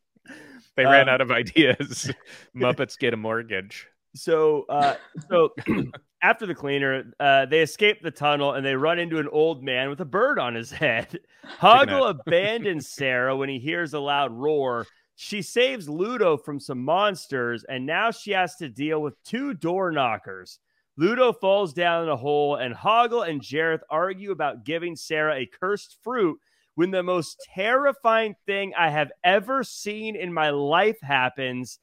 They 0.77 0.85
ran 0.85 1.09
Um, 1.09 1.15
out 1.15 1.21
of 1.21 1.31
ideas. 1.33 2.11
Muppets 2.57 2.97
get 2.99 3.13
a 3.13 3.17
mortgage. 3.17 3.89
So, 4.15 4.65
uh, 4.69 4.97
so 5.29 5.51
after 6.23 6.47
the 6.47 6.55
cleaner, 6.55 7.13
uh, 7.21 7.47
they 7.47 7.61
escape 7.61 8.03
the 8.03 8.11
tunnel 8.11 8.55
and 8.55 8.65
they 8.65 8.75
run 8.75 8.99
into 8.99 9.19
an 9.19 9.29
old 9.29 9.63
man 9.63 9.89
with 9.89 10.01
a 10.01 10.05
bird 10.05 10.39
on 10.39 10.55
his 10.55 10.71
head. 10.71 11.21
Hoggle 11.61 12.11
abandons 12.11 12.89
Sarah 12.89 13.37
when 13.37 13.49
he 13.49 13.59
hears 13.59 13.95
a 13.95 14.01
loud 14.01 14.33
roar. 14.33 14.87
She 15.17 15.43
saves 15.43 15.89
Ludo 15.89 16.39
from 16.39 16.59
some 16.59 16.83
monsters, 16.83 17.65
and 17.65 17.85
now 17.85 18.11
she 18.11 18.31
has 18.31 18.57
to 18.57 18.71
deal 18.71 19.03
with 19.03 19.23
two 19.23 19.53
door 19.53 19.93
knockers. 19.93 20.59
Ludo 20.97 21.33
falls 21.33 21.75
down 21.75 22.05
in 22.05 22.09
a 22.09 22.17
hole, 22.17 22.57
and 22.57 22.75
Hoggle 22.75 23.29
and 23.29 23.41
Jareth 23.41 23.83
argue 23.91 24.33
about 24.33 24.65
giving 24.65 24.97
Sarah 24.97 25.37
a 25.37 25.47
cursed 25.47 25.99
fruit 26.03 26.39
when 26.75 26.91
the 26.91 27.03
most 27.03 27.37
terrifying 27.55 28.35
thing 28.47 28.73
I 28.77 28.89
have 28.89 29.13
ever 29.23 29.63
seen 29.63 30.17
in 30.17 30.33
my 30.33 30.51
life 30.51 30.99
happens. 31.03 31.79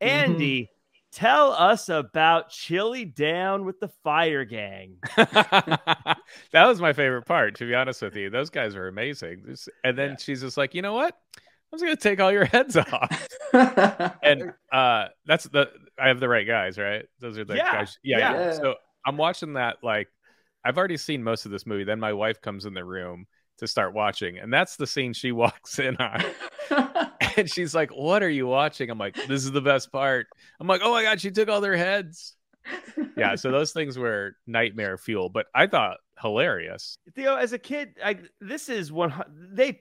Andy, 0.00 0.70
tell 1.14 1.52
us 1.52 1.88
about 1.88 2.50
Chilly 2.50 3.04
Down 3.04 3.64
with 3.64 3.80
the 3.80 3.88
Fire 4.02 4.44
Gang. 4.44 4.96
that 5.16 6.18
was 6.52 6.80
my 6.80 6.92
favorite 6.92 7.22
part, 7.26 7.54
to 7.56 7.66
be 7.66 7.74
honest 7.74 8.02
with 8.02 8.16
you. 8.16 8.30
Those 8.30 8.50
guys 8.50 8.74
are 8.74 8.88
amazing. 8.88 9.56
And 9.84 9.96
then 9.96 10.10
Yeah. 10.10 10.16
she's 10.16 10.40
just 10.40 10.56
like, 10.56 10.74
you 10.74 10.82
know 10.82 10.94
what? 10.94 11.16
I'm 11.72 11.78
just 11.78 11.84
gonna 11.84 11.96
take 11.96 12.20
all 12.20 12.30
your 12.32 12.44
heads 12.44 12.76
off. 12.76 13.28
And 14.22 14.52
uh 14.72 15.06
that's 15.26 15.44
the 15.44 15.70
I 15.98 16.08
have 16.08 16.18
the 16.20 16.28
right 16.28 16.46
guys, 16.46 16.76
right? 16.78 17.04
Those 17.20 17.38
are 17.38 17.44
the 17.44 17.56
Yeah, 17.56 17.72
guys. 17.72 17.98
Yeah, 18.02 18.18
yeah. 18.18 18.32
yeah. 18.32 18.52
So 18.52 18.74
I'm 19.06 19.16
watching 19.16 19.54
that 19.54 19.76
like 19.82 20.08
I've 20.64 20.76
already 20.78 20.96
seen 20.96 21.22
most 21.22 21.46
of 21.46 21.52
this 21.52 21.66
movie. 21.66 21.84
Then 21.84 22.00
my 22.00 22.12
wife 22.12 22.40
comes 22.40 22.64
in 22.64 22.74
the 22.74 22.84
room 22.84 23.26
to 23.58 23.68
start 23.68 23.92
watching, 23.94 24.38
and 24.38 24.52
that's 24.52 24.76
the 24.76 24.86
scene 24.86 25.12
she 25.12 25.30
walks 25.42 25.78
in 25.78 25.96
on. 25.98 26.24
And 27.36 27.50
she's 27.50 27.74
like, 27.74 27.90
What 27.90 28.22
are 28.22 28.30
you 28.30 28.46
watching? 28.46 28.90
I'm 28.90 28.98
like, 28.98 29.14
This 29.14 29.44
is 29.44 29.52
the 29.52 29.60
best 29.60 29.90
part. 29.90 30.26
I'm 30.60 30.66
like, 30.66 30.80
Oh 30.84 30.92
my 30.92 31.02
god, 31.02 31.20
she 31.20 31.30
took 31.30 31.48
all 31.48 31.60
their 31.60 31.76
heads. 31.76 32.36
Yeah, 33.16 33.34
so 33.34 33.50
those 33.50 33.72
things 33.72 33.98
were 33.98 34.36
nightmare 34.46 34.96
fuel, 34.96 35.28
but 35.28 35.46
I 35.54 35.66
thought 35.66 35.98
hilarious. 36.20 36.96
Theo, 37.14 37.36
as 37.36 37.52
a 37.52 37.58
kid, 37.58 37.96
I, 38.02 38.18
this 38.40 38.68
is 38.68 38.90
one. 38.90 39.12
They 39.52 39.80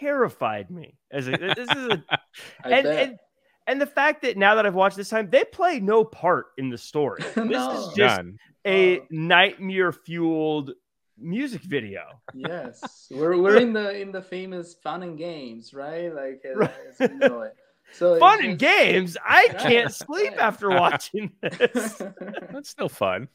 terrified 0.00 0.70
me 0.70 0.98
as 1.12 1.28
a. 1.28 1.32
This 1.32 1.70
is 1.70 1.86
a, 1.86 2.02
and, 2.64 2.86
and 2.86 3.18
and 3.66 3.80
the 3.80 3.86
fact 3.86 4.22
that 4.22 4.36
now 4.36 4.56
that 4.56 4.66
I've 4.66 4.74
watched 4.74 4.96
this 4.96 5.08
time, 5.08 5.30
they 5.30 5.44
play 5.44 5.80
no 5.80 6.04
part 6.04 6.46
in 6.58 6.68
the 6.68 6.78
story. 6.78 7.22
This 7.34 7.78
is 7.78 7.94
just 7.94 8.16
None. 8.16 8.38
a 8.66 9.00
nightmare 9.10 9.92
fueled 9.92 10.72
music 11.18 11.62
video. 11.62 12.02
yes, 12.34 13.06
we're 13.10 13.36
we're 13.40 13.56
in 13.58 13.72
the 13.78 14.00
in 14.00 14.12
the 14.12 14.22
famous 14.22 14.74
fun 14.74 15.02
and 15.02 15.16
games, 15.18 15.72
right? 15.74 16.14
Like 16.14 16.42
as, 16.44 16.56
Right. 16.56 16.70
as 17.00 17.10
we 17.10 17.16
know 17.16 17.42
it. 17.42 17.54
So 17.92 18.18
Fun 18.18 18.38
it's 18.40 18.48
and 18.48 18.58
games. 18.58 19.16
I 19.24 19.48
can't 19.58 19.92
sleep 19.92 20.30
right. 20.32 20.40
after 20.40 20.70
watching 20.70 21.32
this. 21.42 22.02
That's 22.50 22.68
still 22.70 22.88
fun. 22.88 23.28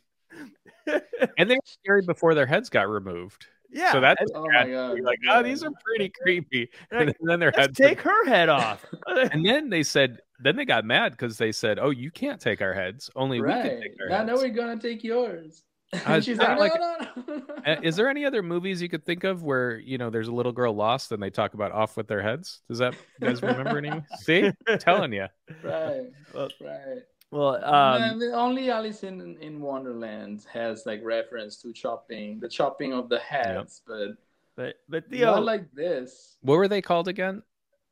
and 1.38 1.50
they 1.50 1.56
were 1.56 1.62
scary 1.66 2.02
before 2.06 2.34
their 2.36 2.46
heads 2.46 2.70
got 2.70 2.90
removed. 2.90 3.46
yeah. 3.72 3.92
so 3.92 4.02
that's 4.02 4.24
oh 4.34 4.46
my 4.52 4.68
god! 4.70 5.00
Like, 5.02 5.20
yeah. 5.24 5.38
oh, 5.40 5.44
these 5.44 5.64
are 5.64 5.72
pretty 5.86 6.12
creepy. 6.24 6.70
Like, 6.92 7.02
And 7.02 7.16
then 7.22 7.40
their 7.40 7.52
let's 7.56 7.68
heads. 7.68 7.78
take 7.78 8.02
her 8.02 8.26
head 8.26 8.50
off. 8.50 8.84
And 9.08 9.46
then 9.46 9.70
they 9.70 9.84
said, 9.84 10.20
then 10.40 10.56
they 10.56 10.66
got 10.66 10.84
mad 10.86 11.12
because 11.12 11.38
they 11.38 11.52
said, 11.52 11.78
"Oh, 11.80 11.92
you 11.92 12.10
can't 12.12 12.42
take 12.42 12.62
our 12.62 12.74
heads. 12.74 13.10
Only 13.16 13.40
we 13.42 13.48
can 13.48 13.58
right. 13.60 13.82
take 13.82 13.92
our 14.02 14.10
Now, 14.10 14.18
heads." 14.18 14.28
now 14.28 14.36
we're 14.38 14.50
gonna 14.50 14.80
take 14.82 15.04
yours. 15.04 15.64
And 16.06 16.24
she's 16.24 16.38
like, 16.38 16.58
like- 16.60 16.74
no, 16.80 16.98
no, 17.28 17.42
no. 17.66 17.80
Is 17.84 17.96
there 17.96 18.08
any 18.10 18.24
other 18.26 18.44
movies 18.44 18.82
you 18.82 18.90
could 18.90 19.04
think 19.06 19.24
of 19.24 19.44
where 19.44 19.78
you 19.80 19.98
know 19.98 20.10
there's 20.10 20.28
a 20.28 20.32
little 20.32 20.52
girl 20.52 20.74
lost 20.74 21.12
and 21.12 21.22
they 21.22 21.30
talk 21.32 21.54
about 21.56 21.72
off 21.72 21.98
with 21.98 22.08
their 22.08 22.22
heads? 22.22 22.62
Does 22.70 22.78
that 22.80 22.94
you 23.22 23.28
guys 23.28 23.42
remember 23.42 23.78
any? 23.80 23.92
See, 24.20 24.52
I'm 24.68 24.78
telling 24.80 25.14
you. 25.14 25.26
right, 25.64 26.06
Well, 26.34 26.50
right. 26.62 27.02
well, 27.32 27.60
No, 27.60 27.68
um, 28.14 28.20
the- 28.20 28.34
only 28.34 28.70
Alice 28.70 29.04
in 29.04 29.38
in 29.42 29.60
Wonderland 29.62 30.46
has 30.54 30.86
like 30.86 31.02
reference 31.04 31.62
to 31.64 31.74
chopping, 31.74 32.40
the 32.40 32.48
chopping 32.50 32.94
of 32.94 33.10
the 33.10 33.20
heads, 33.20 33.82
but 33.88 34.10
but 34.56 34.76
but 34.88 35.10
Theo, 35.10 35.36
not 35.36 35.44
like 35.44 35.72
this. 35.74 36.38
What 36.42 36.58
were 36.58 36.68
they 36.68 36.82
called 36.82 37.08
again? 37.08 37.42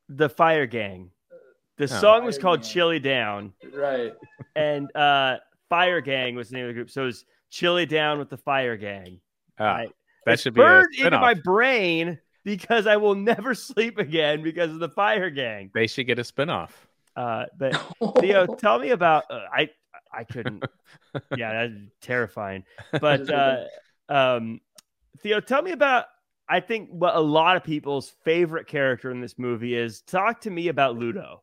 the 0.08 0.28
Fire 0.28 0.66
Gang. 0.66 1.10
The 1.76 1.84
Oh. 1.84 2.00
song 2.00 2.24
was 2.24 2.36
Fire 2.36 2.42
called 2.42 2.62
Gang. 2.62 2.70
Chilly 2.70 2.98
Down, 3.00 3.52
Right. 3.74 4.14
and 4.56 4.94
uh, 4.96 5.36
Fire 5.68 6.00
Gang 6.00 6.34
was 6.34 6.48
the 6.48 6.56
name 6.56 6.64
of 6.64 6.68
the 6.68 6.74
group. 6.74 6.90
So 6.90 7.02
it 7.02 7.06
was 7.06 7.24
Chilly 7.50 7.86
Down 7.86 8.18
with 8.18 8.30
the 8.30 8.36
Fire 8.36 8.76
Gang. 8.76 9.20
Ah, 9.58 9.64
Right. 9.64 9.90
that 10.26 10.32
It's 10.34 10.42
should 10.42 10.54
be 10.54 10.60
a 10.60 10.64
burned 10.64 10.94
into 10.96 11.18
my 11.18 11.34
brain 11.34 12.18
because 12.44 12.86
I 12.86 12.96
will 12.96 13.14
never 13.14 13.54
sleep 13.54 13.98
again 13.98 14.42
because 14.42 14.70
of 14.70 14.78
the 14.78 14.88
Fire 14.88 15.30
Gang. 15.30 15.70
They 15.74 15.86
should 15.86 16.06
get 16.06 16.18
a 16.18 16.22
spinoff. 16.22 16.70
Uh, 17.16 17.46
but 17.56 17.74
Theo, 18.20 18.46
tell 18.46 18.78
me 18.78 18.90
about. 18.90 19.24
Uh, 19.30 19.40
I 19.52 19.70
I 20.12 20.24
couldn't. 20.24 20.64
yeah, 21.36 21.52
that's 21.68 21.74
terrifying. 22.00 22.64
But 23.00 23.28
uh, 23.30 23.64
um, 24.08 24.60
Theo, 25.20 25.40
tell 25.40 25.62
me 25.62 25.72
about. 25.72 26.06
I 26.48 26.60
think 26.60 26.88
what 26.90 27.14
a 27.14 27.20
lot 27.20 27.56
of 27.56 27.64
people's 27.64 28.08
favorite 28.24 28.68
character 28.68 29.10
in 29.10 29.20
this 29.20 29.38
movie 29.38 29.74
is. 29.74 30.00
Talk 30.02 30.40
to 30.42 30.50
me 30.50 30.68
about 30.68 30.96
Ludo. 30.96 31.42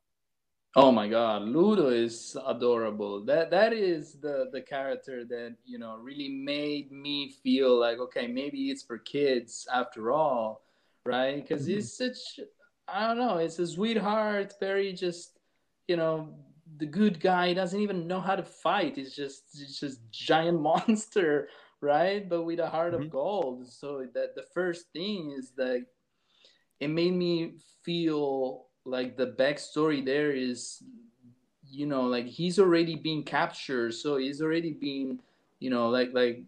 Oh 0.78 0.91
my 0.91 1.07
god, 1.07 1.43
Ludo 1.43 1.88
is 1.89 2.36
adorable. 2.45 3.23
That 3.23 3.49
that 3.51 3.71
is 3.71 4.19
the 4.19 4.49
the 4.51 4.61
character 4.61 5.23
that, 5.26 5.55
you 5.65 5.80
know, 5.80 5.95
really 5.97 6.28
made 6.30 6.91
me 6.91 7.32
feel 7.43 7.80
like 7.80 7.97
okay, 7.99 8.28
maybe 8.28 8.69
it's 8.71 8.84
for 8.84 8.97
kids 8.97 9.67
after 9.73 10.11
all, 10.11 10.63
right? 11.05 11.47
Cuz 11.47 11.65
Mm-hmm. 11.67 11.67
he's 11.67 11.93
such 11.97 12.39
I 12.88 13.07
don't 13.07 13.17
know, 13.17 13.38
it's 13.38 13.57
a 13.59 13.65
sweetheart, 13.67 14.53
very 14.59 14.91
just, 14.93 15.39
you 15.88 15.95
know, 15.95 16.36
the 16.78 16.86
good 16.86 17.19
guy 17.21 17.49
He 17.49 17.53
doesn't 17.53 17.80
even 17.80 18.07
know 18.07 18.19
how 18.19 18.36
to 18.36 18.43
fight. 18.43 18.97
He's 18.97 19.15
just 19.15 19.45
he's 19.57 19.80
just 19.80 20.01
giant 20.11 20.61
monster, 20.71 21.47
right? 21.82 22.28
But 22.28 22.43
with 22.43 22.59
a 22.59 22.69
heart 22.69 22.93
Mhm. 22.93 23.05
of 23.05 23.09
gold. 23.09 23.67
So 23.71 24.05
that 24.13 24.36
the 24.36 24.43
first 24.53 24.91
thing 24.91 25.32
is 25.32 25.51
that 25.51 25.86
it 26.80 26.89
made 26.89 27.13
me 27.13 27.53
feel 27.84 28.64
like 28.86 29.18
the 29.18 29.28
backstory 29.28 30.04
there 30.06 30.32
is 30.32 30.84
you 31.70 31.86
know 31.86 32.04
like 32.04 32.26
he's 32.28 32.60
already 32.60 32.96
been 32.96 33.24
captured 33.24 33.94
so 33.94 34.18
he's 34.18 34.42
already 34.42 34.72
been 34.72 35.20
you 35.60 35.70
know 35.70 35.90
like 35.90 36.12
like 36.14 36.44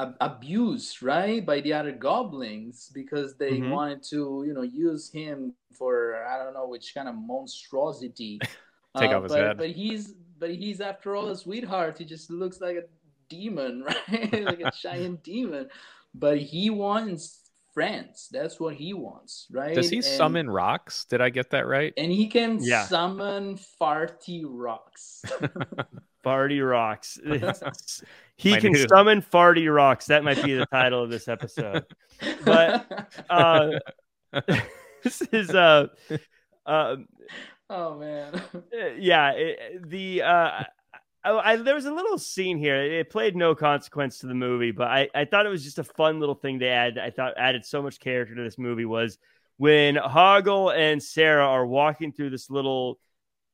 ab- 0.00 0.16
abused 0.20 1.02
right 1.02 1.44
by 1.44 1.60
the 1.60 1.72
other 1.72 1.92
goblins 1.92 2.90
because 2.94 3.34
they 3.36 3.60
Mhm. 3.60 3.70
wanted 3.70 4.02
to 4.04 4.44
you 4.46 4.54
know 4.54 4.62
use 4.62 5.10
him 5.10 5.52
for 5.72 6.24
i 6.26 6.38
don't 6.42 6.54
know 6.54 6.68
which 6.68 6.94
kind 6.94 7.08
of 7.08 7.14
monstrosity 7.14 8.40
Take 8.96 9.10
Uh, 9.10 9.16
off 9.16 9.24
his 9.24 9.32
but, 9.32 9.40
head. 9.40 9.56
but 9.58 9.70
he's 9.70 10.14
but 10.38 10.50
he's 10.50 10.80
after 10.80 11.16
all 11.16 11.28
a 11.28 11.36
sweetheart 11.36 11.98
he 11.98 12.04
just 12.06 12.30
looks 12.30 12.62
like 12.62 12.76
a 12.76 12.84
demon 13.28 13.82
right 13.88 14.44
like 14.46 14.60
a 14.60 14.70
giant 14.82 15.22
demon 15.22 15.68
but 16.14 16.38
he 16.38 16.70
wants 16.70 17.45
friends 17.76 18.28
that's 18.32 18.58
what 18.58 18.74
he 18.74 18.94
wants 18.94 19.46
right 19.52 19.74
Does 19.74 19.90
he 19.90 19.96
And- 19.98 20.04
summon 20.06 20.48
rocks? 20.48 21.04
Did 21.04 21.20
I 21.20 21.28
get 21.28 21.50
that 21.50 21.66
right? 21.66 21.92
and 21.98 22.10
he 22.10 22.26
can 22.26 22.58
Yeah. 22.62 22.84
summon 22.86 23.58
farty 23.80 24.44
rocks 24.48 25.22
Farty 26.24 26.58
rocks. 26.68 27.20
he 28.36 28.50
My 28.52 28.60
can 28.60 28.72
new- 28.72 28.88
summon 28.88 29.20
farty 29.22 29.72
rocks. 29.72 30.06
That 30.06 30.24
might 30.24 30.42
be 30.42 30.54
the 30.54 30.66
title 30.66 31.04
of 31.04 31.08
this 31.10 31.28
episode. 31.28 31.84
But, 32.44 33.12
Uh, 33.30 33.78
this 35.04 35.22
is 35.30 35.50
uh, 35.50 35.86
uh, 36.64 36.96
oh 37.70 37.98
man 37.98 38.42
yeah. 38.98 39.30
It, 39.36 39.88
the 39.88 40.22
uh, 40.22 40.64
I, 41.26 41.52
I, 41.52 41.56
there 41.56 41.74
was 41.74 41.86
a 41.86 41.92
little 41.92 42.18
scene 42.18 42.56
here. 42.56 42.76
It 42.76 43.10
played 43.10 43.34
no 43.34 43.54
consequence 43.54 44.18
to 44.18 44.26
the 44.26 44.34
movie, 44.34 44.70
but 44.70 44.88
I, 44.88 45.08
I 45.14 45.24
thought 45.24 45.44
it 45.44 45.50
was 45.50 45.64
just 45.64 45.78
a 45.78 45.84
fun 45.84 46.20
little 46.20 46.34
thing 46.36 46.60
to 46.60 46.66
add. 46.66 46.98
I 46.98 47.10
thought 47.10 47.34
added 47.36 47.64
so 47.64 47.82
much 47.82 47.98
character 47.98 48.34
to 48.36 48.42
this 48.42 48.58
movie 48.58 48.84
was 48.84 49.18
when 49.56 49.96
Hoggle 49.96 50.76
and 50.76 51.02
Sarah 51.02 51.46
are 51.46 51.66
walking 51.66 52.12
through 52.12 52.30
this 52.30 52.48
little 52.48 53.00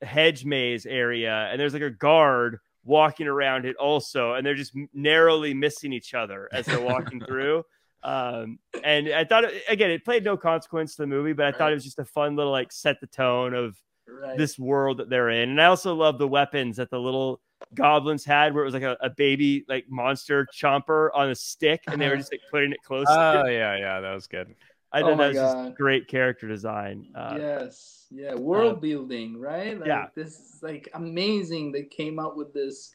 hedge 0.03 0.45
maze 0.45 0.85
area, 0.85 1.49
and 1.51 1.59
there's 1.59 1.73
like 1.73 1.83
a 1.83 1.91
guard 1.91 2.59
walking 2.85 3.27
around 3.27 3.65
it 3.65 3.77
also, 3.77 4.35
and 4.35 4.45
they're 4.45 4.55
just 4.55 4.77
narrowly 4.93 5.55
missing 5.55 5.93
each 5.93 6.13
other 6.13 6.49
as 6.53 6.67
they're 6.67 6.81
walking 6.81 7.21
through. 7.27 7.65
Um, 8.03 8.59
and 8.83 9.09
I 9.09 9.25
thought 9.25 9.45
it, 9.45 9.63
again, 9.69 9.91
it 9.91 10.05
played 10.05 10.25
no 10.25 10.37
consequence 10.37 10.97
to 10.97 11.03
the 11.03 11.07
movie, 11.07 11.33
but 11.33 11.47
I 11.47 11.57
thought 11.57 11.71
it 11.71 11.77
was 11.77 11.85
just 11.85 12.01
a 12.01 12.05
fun 12.05 12.37
little 12.37 12.53
like 12.53 12.73
set 12.73 13.01
the 13.01 13.07
tone 13.07 13.55
of 13.55 13.77
right 14.09 14.37
this 14.37 14.59
world 14.59 14.99
that 14.99 15.09
they're 15.09 15.31
in. 15.31 15.51
And 15.51 15.63
I 15.63 15.67
also 15.67 15.95
love 15.95 16.19
the 16.19 16.29
weapons 16.29 16.77
that 16.77 16.91
the 16.91 16.99
little 16.99 17.41
goblins 17.75 18.25
had, 18.25 18.55
where 18.55 18.63
it 18.63 18.67
was 18.67 18.75
like 18.75 18.83
a, 18.83 18.97
a 19.01 19.11
baby 19.11 19.65
like 19.69 19.87
monster 19.89 20.47
chomper 20.53 21.09
on 21.15 21.31
a 21.31 21.35
stick, 21.35 21.83
and 21.87 22.01
they 22.01 22.09
were 22.09 22.17
just 22.19 22.33
like 22.33 22.43
putting 22.51 22.73
it 22.73 22.83
close. 22.83 23.07
Oh 23.09 23.47
yeah, 23.47 23.77
yeah, 23.77 24.01
that 24.01 24.13
was 24.15 24.27
good. 24.27 24.55
I 24.93 25.01
Oh 25.01 25.07
thought 25.07 25.17
my 25.17 25.25
that 25.25 25.29
was 25.29 25.37
just 25.39 25.57
God. 25.57 25.75
great 25.75 26.07
character 26.09 26.47
design. 26.49 27.07
Uh, 27.15 27.39
yes 27.39 28.07
yeah 28.11 28.35
world 28.35 28.81
building 28.81 29.39
right 29.39 29.79
like 29.79 29.89
yeah. 29.89 30.07
this 30.15 30.39
is 30.39 30.63
like 30.63 30.89
amazing 30.95 31.73
they 31.73 31.83
came 31.83 32.19
up 32.19 32.37
with 32.37 32.53
this 32.53 32.95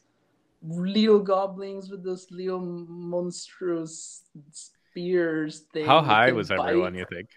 little 0.62 1.18
goblins 1.20 1.90
with 1.90 2.04
those 2.04 2.26
little 2.30 2.60
monstrous 2.60 4.22
spears 4.52 5.60
thing 5.72 5.86
How 5.86 6.02
high 6.02 6.32
was 6.32 6.48
bite. 6.48 6.68
everyone? 6.68 6.94
You 6.94 7.06
think? 7.10 7.28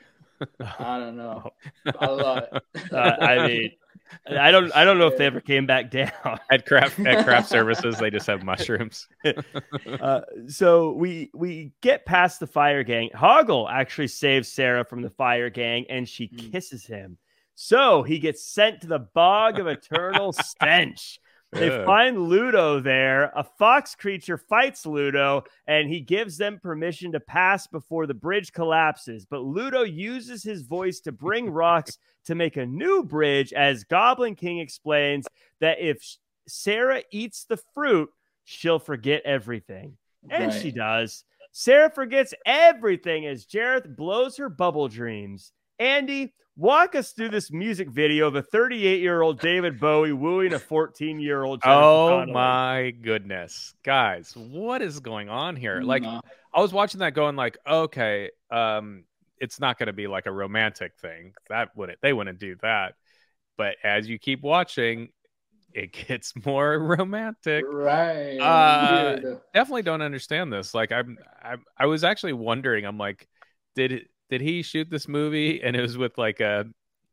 i 0.79 0.97
don't 0.99 1.17
know 1.17 1.51
a 1.99 2.11
lot 2.11 2.45
Uh, 2.91 2.97
I 2.97 3.47
mean, 3.47 3.71
I 4.29 4.51
don't, 4.51 4.75
I 4.75 4.83
don't 4.85 4.97
know 4.97 5.07
if 5.07 5.17
they 5.17 5.25
ever 5.25 5.41
came 5.41 5.65
back 5.65 5.91
down. 5.91 6.11
At 6.51 6.65
craft 6.65 6.99
at 6.99 7.25
craft 7.25 7.49
services, 7.57 7.97
they 7.97 8.09
just 8.09 8.27
have 8.27 8.43
mushrooms. 8.43 9.07
Uh, 9.99 10.21
so 10.47 10.91
we 10.93 11.29
we 11.33 11.73
get 11.81 12.05
past 12.05 12.39
the 12.39 12.47
fire 12.47 12.83
gang. 12.83 13.09
Hoggle 13.13 13.69
actually 13.71 14.07
saves 14.07 14.47
Sarah 14.47 14.83
from 14.85 15.01
the 15.01 15.09
fire 15.09 15.49
gang, 15.49 15.85
and 15.89 16.07
she 16.07 16.27
Mm. 16.29 16.51
kisses 16.51 16.85
him. 16.85 17.17
So 17.55 18.01
he 18.03 18.19
gets 18.19 18.43
sent 18.43 18.81
to 18.81 18.87
the 18.87 18.99
bog 18.99 19.59
of 19.59 19.67
eternal 19.67 20.33
stench. 20.33 21.19
They 21.51 21.69
Ugh. 21.69 21.85
find 21.85 22.17
Ludo 22.29 22.79
there. 22.79 23.31
A 23.35 23.43
fox 23.43 23.93
creature 23.93 24.37
fights 24.37 24.85
Ludo, 24.85 25.43
and 25.67 25.89
he 25.89 25.99
gives 25.99 26.37
them 26.37 26.59
permission 26.61 27.11
to 27.11 27.19
pass 27.19 27.67
before 27.67 28.07
the 28.07 28.13
bridge 28.13 28.53
collapses. 28.53 29.25
But 29.25 29.43
Ludo 29.43 29.83
uses 29.83 30.43
his 30.43 30.61
voice 30.61 31.01
to 31.01 31.11
bring 31.11 31.49
rocks 31.51 31.97
to 32.25 32.35
make 32.35 32.55
a 32.55 32.65
new 32.65 33.03
bridge, 33.03 33.51
as 33.51 33.83
Goblin 33.83 34.35
King 34.35 34.59
explains 34.59 35.27
that 35.59 35.79
if 35.79 36.01
Sarah 36.47 37.03
eats 37.11 37.43
the 37.43 37.57
fruit, 37.73 38.09
she'll 38.45 38.79
forget 38.79 39.21
everything. 39.25 39.97
And 40.29 40.53
she 40.53 40.71
does. 40.71 41.23
Sarah 41.51 41.89
forgets 41.89 42.33
everything 42.45 43.25
as 43.25 43.45
Jareth 43.45 43.95
blows 43.95 44.37
her 44.37 44.49
bubble 44.49 44.87
dreams. 44.87 45.51
Andy, 45.81 46.31
walk 46.55 46.93
us 46.93 47.11
through 47.11 47.29
this 47.29 47.51
music 47.51 47.89
video 47.89 48.27
of 48.27 48.35
a 48.35 48.43
38 48.43 49.01
year 49.01 49.19
old 49.23 49.39
David 49.39 49.79
Bowie 49.79 50.13
wooing 50.13 50.53
a 50.53 50.59
14 50.59 51.19
year 51.19 51.43
old. 51.43 51.59
Oh 51.65 52.23
my 52.27 52.91
goodness, 52.91 53.73
guys, 53.83 54.31
what 54.35 54.83
is 54.83 54.99
going 54.99 55.27
on 55.27 55.55
here? 55.55 55.81
Like, 55.81 56.03
No. 56.03 56.21
I 56.53 56.61
was 56.61 56.71
watching 56.71 56.99
that, 56.99 57.15
going 57.15 57.35
like, 57.35 57.57
okay, 57.65 58.29
um, 58.51 59.05
it's 59.39 59.59
not 59.59 59.79
going 59.79 59.87
to 59.87 59.93
be 59.93 60.05
like 60.05 60.27
a 60.27 60.31
romantic 60.31 60.93
thing. 61.01 61.33
That 61.49 61.75
wouldn't 61.75 61.99
they 62.01 62.13
wouldn't 62.13 62.37
do 62.37 62.55
that. 62.61 62.93
But 63.57 63.77
as 63.83 64.07
you 64.07 64.19
keep 64.19 64.43
watching, 64.43 65.09
it 65.73 65.93
gets 66.07 66.33
more 66.45 66.77
romantic. 66.77 67.65
right 67.67 68.37
Uh, 68.37 69.17
weird. 69.19 69.41
Definitely 69.55 69.81
don't 69.81 70.03
understand 70.03 70.53
this. 70.53 70.75
Like, 70.75 70.91
I'm, 70.91 71.17
I'm 71.41 71.63
I 71.75 71.87
was 71.87 72.03
actually 72.03 72.33
wondering. 72.33 72.85
I'm 72.85 72.99
like, 72.99 73.27
did 73.73 73.91
it, 73.93 74.10
did 74.31 74.41
he 74.41 74.63
shoot 74.63 74.89
this 74.89 75.07
movie 75.07 75.61
and 75.63 75.75
it 75.75 75.81
was 75.81 75.97
with 75.97 76.17
like 76.17 76.39
a 76.39 76.65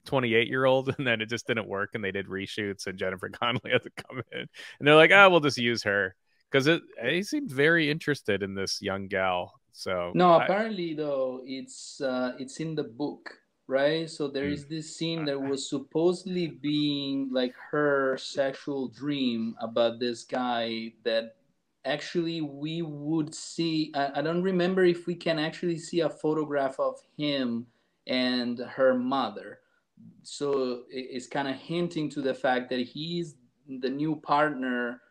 28 0.06 0.48
year 0.48 0.64
old 0.64 0.94
and 0.98 1.06
then 1.06 1.20
it 1.20 1.28
just 1.28 1.46
didn't 1.46 1.68
work 1.68 1.90
and 1.94 2.02
they 2.04 2.12
did 2.12 2.28
reshoots 2.28 2.86
and 2.86 2.98
Jennifer 2.98 3.28
Connelly 3.42 3.72
had 3.72 3.82
to 3.82 3.90
come 4.08 4.22
in 4.32 4.40
and 4.40 4.88
they're 4.88 4.96
like, 4.96 5.12
ah, 5.12 5.28
we'll 5.28 5.40
just 5.40 5.58
use 5.58 5.82
her 5.84 6.14
because 6.50 6.66
it 6.66 6.82
he 7.04 7.22
seemed 7.22 7.50
very 7.50 7.90
interested 7.90 8.42
in 8.42 8.54
this 8.54 8.80
young 8.80 9.08
gal. 9.08 9.60
So 9.72 10.12
No, 10.14 10.32
I- 10.38 10.44
apparently 10.44 10.94
though 10.94 11.42
it's 11.44 12.00
uh, 12.00 12.34
it's 12.38 12.60
in 12.60 12.74
the 12.74 12.84
book, 12.84 13.30
right? 13.66 14.08
So 14.10 14.28
there 14.28 14.48
Hmm. 14.48 14.52
is 14.52 14.66
this 14.66 14.96
scene 14.96 15.24
that 15.26 15.40
was 15.40 15.68
supposedly 15.68 16.48
being 16.48 17.28
like 17.32 17.54
her 17.70 18.16
sexual 18.18 18.88
dream 18.88 19.54
about 19.60 20.00
this 20.00 20.24
guy 20.24 20.94
that 21.04 21.36
actually 21.84 22.40
we 22.40 22.82
would 22.82 23.34
see. 23.34 23.92
I, 23.94 24.18
I 24.18 24.22
don't 24.22 24.42
remember 24.42 24.84
if 24.84 25.06
we 25.06 25.14
can 25.14 25.38
actually 25.38 25.78
see 25.78 26.00
a 26.00 26.10
photograph 26.10 26.78
of 26.80 26.96
him 27.16 27.66
and 28.06 28.58
her 28.58 28.94
mother. 28.94 29.60
So 30.22 30.84
it- 30.90 31.08
it's 31.10 31.26
kind 31.26 31.48
of 31.48 31.56
hinting 31.56 32.08
to 32.10 32.20
the 32.22 32.34
fact 32.34 32.70
that 32.70 32.80
he's 32.80 33.36
the 33.68 33.90
new 33.90 34.16
partner 34.16 35.02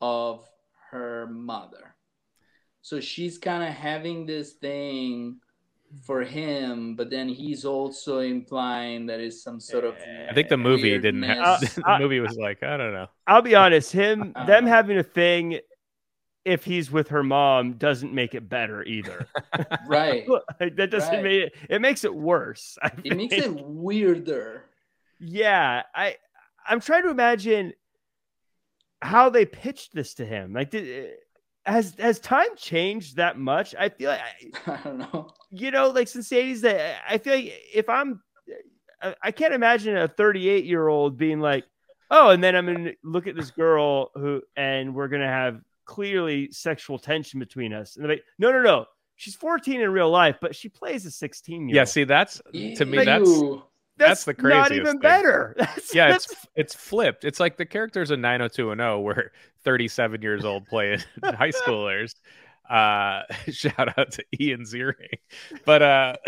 of 0.00 0.48
her 0.90 1.26
mother. 1.26 1.94
So 2.82 3.00
she's 3.00 3.36
kind 3.38 3.62
of 3.64 3.70
having 3.70 4.26
this 4.26 4.52
thing 4.52 5.40
for 6.02 6.22
him, 6.22 6.94
but 6.96 7.10
then 7.10 7.28
he's 7.28 7.64
also 7.64 8.20
implying 8.20 9.06
that 9.06 9.20
it's 9.20 9.42
some 9.42 9.58
sort 9.60 9.84
of. 9.84 9.94
I 10.30 10.34
think 10.34 10.48
the 10.48 10.56
movie 10.56 10.98
didn't 10.98 11.22
have 11.22 11.60
weirdness. 11.60 11.74
the 11.74 11.98
movie 11.98 12.20
was 12.20 12.36
like, 12.36 12.62
I 12.62 12.76
don't 12.76 12.92
know. 12.92 13.08
I'll 13.26 13.42
be 13.42 13.54
honest, 13.54 13.92
him 13.92 14.32
them 14.46 14.66
having 14.66 14.98
a 14.98 15.02
thing 15.02 15.58
if 16.46 16.64
he's 16.64 16.90
with 16.90 17.08
her 17.08 17.22
mom 17.22 17.72
doesn't 17.74 18.14
make 18.14 18.34
it 18.34 18.48
better 18.48 18.82
either. 18.84 19.26
right. 19.86 20.26
That 20.58 20.90
doesn't 20.90 21.12
Right. 21.14 21.22
make 21.22 21.42
it 21.42 21.54
it 21.68 21.80
makes 21.82 22.04
it 22.04 22.14
worse. 22.14 22.78
I 22.82 22.90
It 23.04 23.16
makes 23.16 23.34
it 23.34 23.52
weirder. 23.52 24.64
Yeah, 25.20 25.82
I 25.94 26.16
I'm 26.68 26.80
trying 26.80 27.02
to 27.02 27.10
imagine 27.10 27.72
how 29.02 29.28
they 29.28 29.44
pitched 29.44 29.94
this 29.94 30.14
to 30.14 30.24
him. 30.24 30.52
Like, 30.52 30.70
did, 30.70 31.06
eh, 31.06 31.10
has 31.64 31.94
has 31.98 32.18
time 32.20 32.48
changed 32.56 33.16
that 33.16 33.38
much? 33.38 33.74
I 33.78 33.88
feel 33.88 34.10
like 34.10 34.20
I- 34.20 34.72
I 34.72 34.76
don't 34.84 34.98
know. 34.98 35.28
you 35.50 35.70
know, 35.70 35.90
like 35.90 36.08
since 36.08 36.28
the 36.28 36.36
80s, 36.36 36.60
that 36.62 36.96
I 37.08 37.18
feel 37.18 37.34
like 37.34 37.52
if 37.74 37.88
I'm, 37.88 38.22
I- 39.02 39.14
I 39.22 39.30
can't 39.32 39.52
imagine 39.54 39.96
a 39.96 40.08
38 40.08 40.64
year 40.64 40.86
old 40.88 41.18
being 41.18 41.40
like, 41.40 41.64
oh, 42.10 42.30
and 42.30 42.42
then 42.42 42.54
I'm 42.54 42.66
gonna 42.66 42.92
look 43.02 43.26
at 43.26 43.34
this 43.36 43.50
girl 43.50 44.10
who, 44.14 44.42
and 44.56 44.94
we're 44.94 45.08
gonna 45.08 45.26
have 45.26 45.60
clearly 45.86 46.50
sexual 46.50 46.98
tension 46.98 47.40
between 47.40 47.72
us. 47.72 47.96
And 47.96 48.04
they're 48.04 48.12
like, 48.12 48.24
no, 48.38 48.52
no, 48.52 48.62
no, 48.62 48.86
she's 49.14 49.34
14 49.34 49.80
in 49.80 49.90
real 49.90 50.10
life, 50.10 50.36
but 50.40 50.54
she 50.54 50.68
plays 50.68 51.06
a 51.06 51.10
16 51.10 51.68
year 51.68 51.76
Yeah, 51.76 51.84
see, 51.84 52.04
that's 52.04 52.40
to 52.52 52.84
me 52.84 53.04
that's 53.04 53.28
Ew. 53.28 53.62
That's 53.98 54.24
the 54.24 54.34
craziest. 54.34 54.70
Not 54.70 54.76
even 54.76 54.92
thing. 54.92 54.98
better. 54.98 55.54
That's, 55.58 55.94
yeah, 55.94 56.08
that's, 56.08 56.30
it's 56.30 56.46
it's 56.54 56.74
flipped. 56.74 57.24
It's 57.24 57.40
like 57.40 57.56
the 57.56 57.64
characters 57.64 58.10
in 58.10 58.20
90210 58.20 59.02
were 59.02 59.32
37 59.64 60.20
years 60.20 60.44
old 60.44 60.66
playing 60.66 61.00
high 61.24 61.50
schoolers. 61.50 62.14
Uh, 62.68 63.22
shout 63.50 63.96
out 63.98 64.12
to 64.12 64.24
Ian 64.40 64.62
Ziering, 64.62 65.18
but 65.64 65.82
uh, 65.82 66.16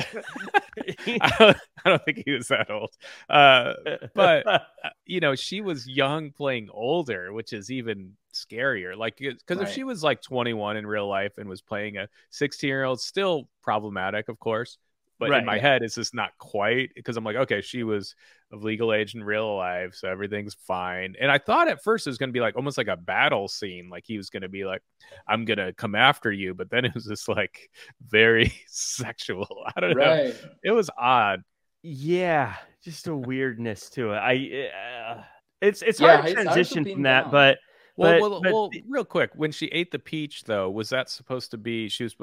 I, 1.20 1.32
don't, 1.38 1.56
I 1.84 1.90
don't 1.90 2.04
think 2.04 2.22
he 2.24 2.32
was 2.32 2.48
that 2.48 2.70
old. 2.70 2.90
Uh, 3.28 3.74
but 4.14 4.46
uh, 4.46 4.58
you 5.04 5.20
know, 5.20 5.34
she 5.34 5.60
was 5.60 5.86
young 5.86 6.30
playing 6.30 6.68
older, 6.70 7.32
which 7.32 7.52
is 7.52 7.70
even 7.70 8.12
scarier. 8.32 8.96
Like, 8.96 9.16
because 9.18 9.60
if 9.60 9.70
she 9.70 9.84
was 9.84 10.02
like 10.02 10.22
21 10.22 10.76
in 10.76 10.86
real 10.86 11.08
life 11.08 11.38
and 11.38 11.48
was 11.48 11.60
playing 11.60 11.96
a 11.96 12.08
16 12.30 12.68
year 12.68 12.84
old, 12.84 13.00
still 13.00 13.48
problematic, 13.62 14.28
of 14.28 14.38
course. 14.38 14.78
But 15.18 15.32
Right, 15.32 15.34
in 15.34 15.44
my 15.44 15.58
yeah. 15.58 15.60
head, 15.60 15.82
it's 15.82 15.96
just 15.96 16.14
not 16.14 16.30
quite 16.38 16.92
because 16.94 17.16
I'm 17.16 17.24
like, 17.24 17.36
okay, 17.36 17.60
she 17.60 17.82
was 17.82 18.14
of 18.52 18.62
legal 18.62 18.92
age 18.92 19.14
in 19.14 19.22
real 19.24 19.56
life, 19.56 19.94
so 19.94 20.08
everything's 20.08 20.54
fine. 20.54 21.14
And 21.20 21.30
I 21.30 21.38
thought 21.38 21.68
at 21.68 21.82
first 21.82 22.06
it 22.06 22.10
was 22.10 22.18
going 22.18 22.30
to 22.30 22.32
be 22.32 22.40
like 22.40 22.56
almost 22.56 22.78
like 22.78 22.88
a 22.88 22.96
battle 22.96 23.48
scene, 23.48 23.90
like 23.90 24.04
he 24.06 24.16
was 24.16 24.30
going 24.30 24.42
to 24.42 24.48
be 24.48 24.64
like, 24.64 24.82
"I'm 25.26 25.44
going 25.44 25.58
to 25.58 25.72
come 25.74 25.94
after 25.94 26.30
you," 26.32 26.54
but 26.54 26.70
then 26.70 26.84
it 26.86 26.94
was 26.94 27.06
just 27.06 27.28
like 27.28 27.70
very 28.06 28.52
sexual. 28.68 29.46
I 29.76 29.80
don't 29.80 29.98
know. 29.98 30.16
It 30.62 30.70
was 30.72 30.90
odd. 30.96 31.42
yeah, 31.82 32.56
just 32.82 33.06
a 33.06 33.14
weirdness 33.14 33.90
to 33.90 34.12
it. 34.12 34.16
I 34.16 34.70
uh, 35.16 35.22
it's 35.60 35.82
it's 35.82 36.00
Yeah, 36.00 36.20
hard 36.20 36.26
to 36.26 36.32
it's 36.32 36.44
hard 36.44 36.66
to 36.68 36.74
transition 36.74 36.86
from 36.86 37.02
that, 37.02 37.30
down. 37.30 37.30
but 37.30 37.58
Well, 37.98 38.12
But- 38.12 38.30
well, 38.30 38.40
but 38.40 38.52
well 38.52 38.68
the- 38.70 38.84
real 38.88 39.04
quick, 39.04 39.30
when 39.34 39.50
she 39.50 39.66
ate 39.66 39.90
the 39.90 39.98
peach, 39.98 40.44
though, 40.44 40.70
was 40.70 40.88
that 40.90 41.10
supposed 41.10 41.50
to 41.50 41.58
be? 41.58 41.88
She 41.88 42.04
was. 42.04 42.14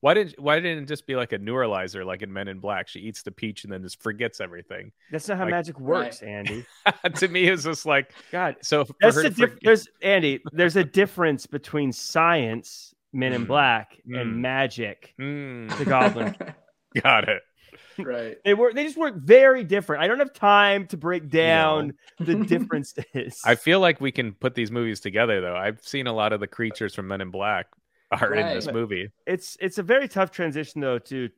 Why 0.00 0.14
did 0.14 0.34
Why 0.38 0.60
didn't 0.60 0.84
it 0.84 0.86
just 0.86 1.06
be 1.08 1.16
like 1.16 1.32
a 1.32 1.38
neuralizer, 1.38 2.06
like 2.06 2.22
in 2.22 2.32
Men 2.32 2.46
in 2.48 2.60
Black? 2.60 2.86
She 2.88 3.00
eats 3.00 3.22
the 3.22 3.32
peach 3.32 3.64
and 3.64 3.72
then 3.72 3.82
just 3.82 4.00
forgets 4.00 4.40
everything. 4.40 4.92
that's 5.10 5.28
not 5.28 5.36
how 5.38 5.44
Like- 5.44 5.50
magic 5.50 5.80
works, 5.80 6.22
Andy. 6.22 6.64
to 7.16 7.28
me, 7.28 7.48
it's 7.48 7.64
just 7.64 7.84
like 7.84 8.12
God, 8.30 8.56
so. 8.62 8.86
That's 9.00 9.16
the 9.16 9.22
to 9.24 9.28
diff- 9.30 9.36
forget- 9.50 9.58
there's 9.62 9.88
Andy. 10.02 10.40
There's 10.52 10.76
a 10.76 10.84
difference 10.84 11.46
between 11.46 11.90
science, 11.92 12.94
Men 13.12 13.32
in 13.32 13.44
Mm. 13.44 13.48
Black, 13.48 13.98
Mm. 14.08 14.20
and 14.20 14.40
magic, 14.42 15.14
Mm, 15.20 15.76
the 15.78 15.84
Goblin. 15.84 16.36
got 17.02 17.28
it. 17.28 17.42
right. 17.98 18.36
They 18.44 18.54
work. 18.54 18.74
They 18.74 18.84
just 18.84 18.96
work 18.96 19.14
very 19.16 19.64
different. 19.64 20.02
I 20.02 20.08
don't 20.08 20.18
have 20.18 20.32
time 20.32 20.86
to 20.88 20.96
break 20.96 21.28
down 21.28 21.94
the 22.18 22.34
differences. 22.46 23.40
I 23.44 23.54
feel 23.54 23.80
like 23.80 24.00
we 24.00 24.12
can 24.12 24.32
put 24.32 24.54
these 24.54 24.70
movies 24.70 25.00
together, 25.00 25.40
though. 25.40 25.56
I've 25.56 25.80
seen 25.82 26.06
a 26.06 26.12
lot 26.12 26.32
of 26.32 26.40
the 26.40 26.46
creatures 26.46 26.94
from 26.94 27.08
Men 27.08 27.20
in 27.20 27.30
Black 27.30 27.66
are 28.10 28.34
in 28.34 28.54
this 28.54 28.70
movie. 28.70 29.10
it's 29.26 29.56
it's 29.60 29.78
a 29.78 29.82
very 29.82 30.06
tough 30.06 30.30
transition 30.30 30.80
though 30.80 30.98
to 31.00 31.28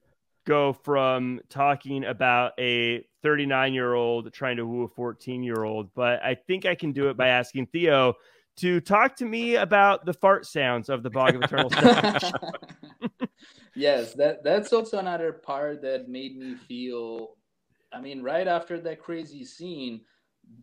go 0.47 0.73
from 0.73 1.41
talking 1.49 2.05
about 2.05 2.53
a 2.59 3.05
39 3.23 3.73
year 3.73 3.95
old 3.95 4.33
trying 4.33 4.57
to 4.59 4.67
woo 4.67 4.83
a 4.83 4.89
14 4.89 5.43
year 5.43 5.65
old 5.65 5.89
but 5.95 6.23
i 6.23 6.35
think 6.35 6.67
i 6.67 6.75
can 6.75 6.93
do 6.93 7.09
it 7.09 7.17
by 7.17 7.29
asking 7.29 7.67
theo 7.67 8.13
to 8.57 8.81
talk 8.81 9.17
to 9.17 9.25
me 9.25 9.57
about 9.57 10.05
the 10.05 10.13
fart 10.13 10.45
sounds 10.47 10.89
of 10.89 11.03
the 11.03 11.11
bog 11.11 11.35
of 11.35 11.43
eternal 11.43 11.71
Stench. 11.71 12.25
Yes, 13.77 14.15
that 14.15 14.43
that's 14.43 14.73
also 14.73 14.99
another 14.99 15.33
part 15.33 15.83
that 15.83 16.09
made 16.09 16.37
me 16.37 16.57
feel. 16.57 17.37
I 17.93 18.01
mean, 18.01 18.23
right 18.23 18.49
after 18.49 18.81
that 18.81 19.01
crazy 19.01 19.45
scene, 19.45 20.01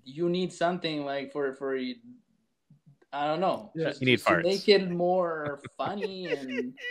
you 0.03 0.30
need 0.30 0.51
something 0.51 1.05
like 1.05 1.32
for 1.32 1.53
for 1.55 1.78
I 3.14 3.28
don't 3.28 3.39
know, 3.39 3.72
Yeah. 3.76 3.88
just, 3.88 4.01
You 4.01 4.05
need 4.05 4.18
just 4.18 4.28
to 4.28 4.41
make 4.41 4.68
it 4.70 4.89
more 4.89 5.59
funny 5.78 6.28
and. 6.30 6.74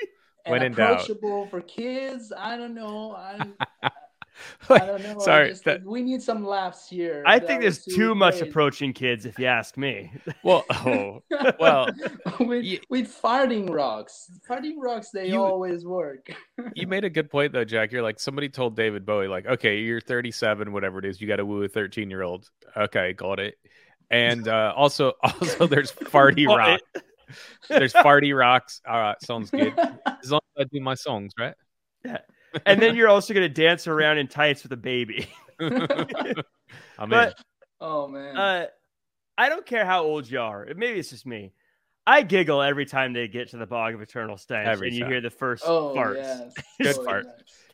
And 0.44 0.54
When 0.54 0.62
in 0.64 0.72
doubt. 0.72 1.08
approachable 1.08 1.46
for 1.46 1.60
kids. 1.60 2.32
I 2.36 2.56
don't 2.56 2.74
know. 2.74 3.12
I, 3.12 3.46
I 4.70 4.78
don't 4.78 5.02
know. 5.02 5.18
Sorry, 5.18 5.50
just- 5.50 5.64
that- 5.64 5.84
we 5.84 6.02
need 6.02 6.22
some 6.22 6.44
laughs 6.46 6.88
here. 6.88 7.22
i 7.26 7.38
think 7.38 7.60
there's 7.60 7.84
too 7.84 8.14
much 8.14 8.38
great. 8.38 8.50
approaching 8.50 8.92
kids 8.92 9.26
if 9.26 9.38
you 9.38 9.46
ask 9.46 9.76
me 9.76 10.12
well, 10.42 10.64
oh, 10.70 11.22
well, 11.58 11.88
with, 12.40 12.64
Ye- 12.64 12.80
with 12.90 13.08
farting 13.22 13.68
rocks. 13.70 14.30
Farting 14.48 14.74
rocks, 14.78 15.10
they 15.10 15.28
You- 15.28 15.42
always 15.42 15.84
work. 15.84 16.30
you 16.74 16.86
made 16.86 17.04
a 17.04 17.10
good 17.10 17.30
point 17.30 17.52
though, 17.52 17.64
Jack. 17.64 17.92
You're 17.92 18.02
like 18.02 18.18
somebody 18.20 18.48
told 18.48 18.76
David 18.76 19.04
Bowie, 19.06 19.28
like, 19.28 19.46
okay, 19.46 19.78
you're 19.78 20.00
37, 20.00 20.72
whatever 20.72 20.98
it 20.98 21.04
is, 21.04 21.20
you 21.20 21.28
got 21.28 21.36
to 21.36 21.46
woo 21.46 21.62
a 21.62 21.68
13 21.68 22.10
year 22.10 22.22
old. 22.22 22.48
Okay, 22.76 23.12
got 23.12 23.40
it. 23.40 23.54
And 24.10 24.46
uh, 24.48 24.72
also, 24.76 25.14
also, 25.22 25.66
there's 25.66 25.90
farty 25.92 26.46
Well, 26.46 26.58
rock. 26.58 26.80
There's 27.68 27.94
farty 27.94 28.36
rocks. 28.36 28.82
All 28.86 28.98
right, 28.98 29.16
sounds 29.22 29.50
good. 29.50 29.72
As 29.78 30.30
long 30.30 30.40
as 30.58 30.62
I 30.62 30.64
do 30.70 30.80
my 30.82 30.94
songs, 30.94 31.32
right? 31.38 31.54
And 32.66 32.80
then 32.80 32.94
you're 32.96 33.08
also 33.08 33.34
going 33.34 33.46
to 33.46 33.52
dance 33.52 33.86
around 33.86 34.18
in 34.18 34.28
tights 34.28 34.62
with 34.62 34.72
a 34.72 34.76
baby 34.76 35.28
I'm 35.60 37.08
But- 37.08 37.38
oh 37.80 38.06
man. 38.08 38.36
uh 38.36 38.66
i 39.36 39.48
don't 39.48 39.66
care 39.66 39.84
how 39.84 40.04
old 40.04 40.30
you 40.30 40.38
are 40.40 40.68
maybe 40.76 40.98
it's 41.00 41.10
just 41.10 41.26
me 41.26 41.52
i 42.06 42.22
giggle 42.22 42.62
every 42.62 42.86
time 42.86 43.12
they 43.12 43.26
get 43.28 43.48
to 43.50 43.56
the 43.56 43.66
bog 43.66 43.94
of 43.94 44.00
eternal 44.02 44.36
stench 44.36 44.68
Every 44.68 44.88
and 44.88 44.96
you 44.96 45.04
hear 45.06 45.20
the 45.20 45.30
first 45.30 45.64
oh 45.66 45.94
farts 45.96 46.16
yes. 46.16 46.54
Good 46.80 46.96
Oh, 46.98 47.04
fart. 47.04 47.26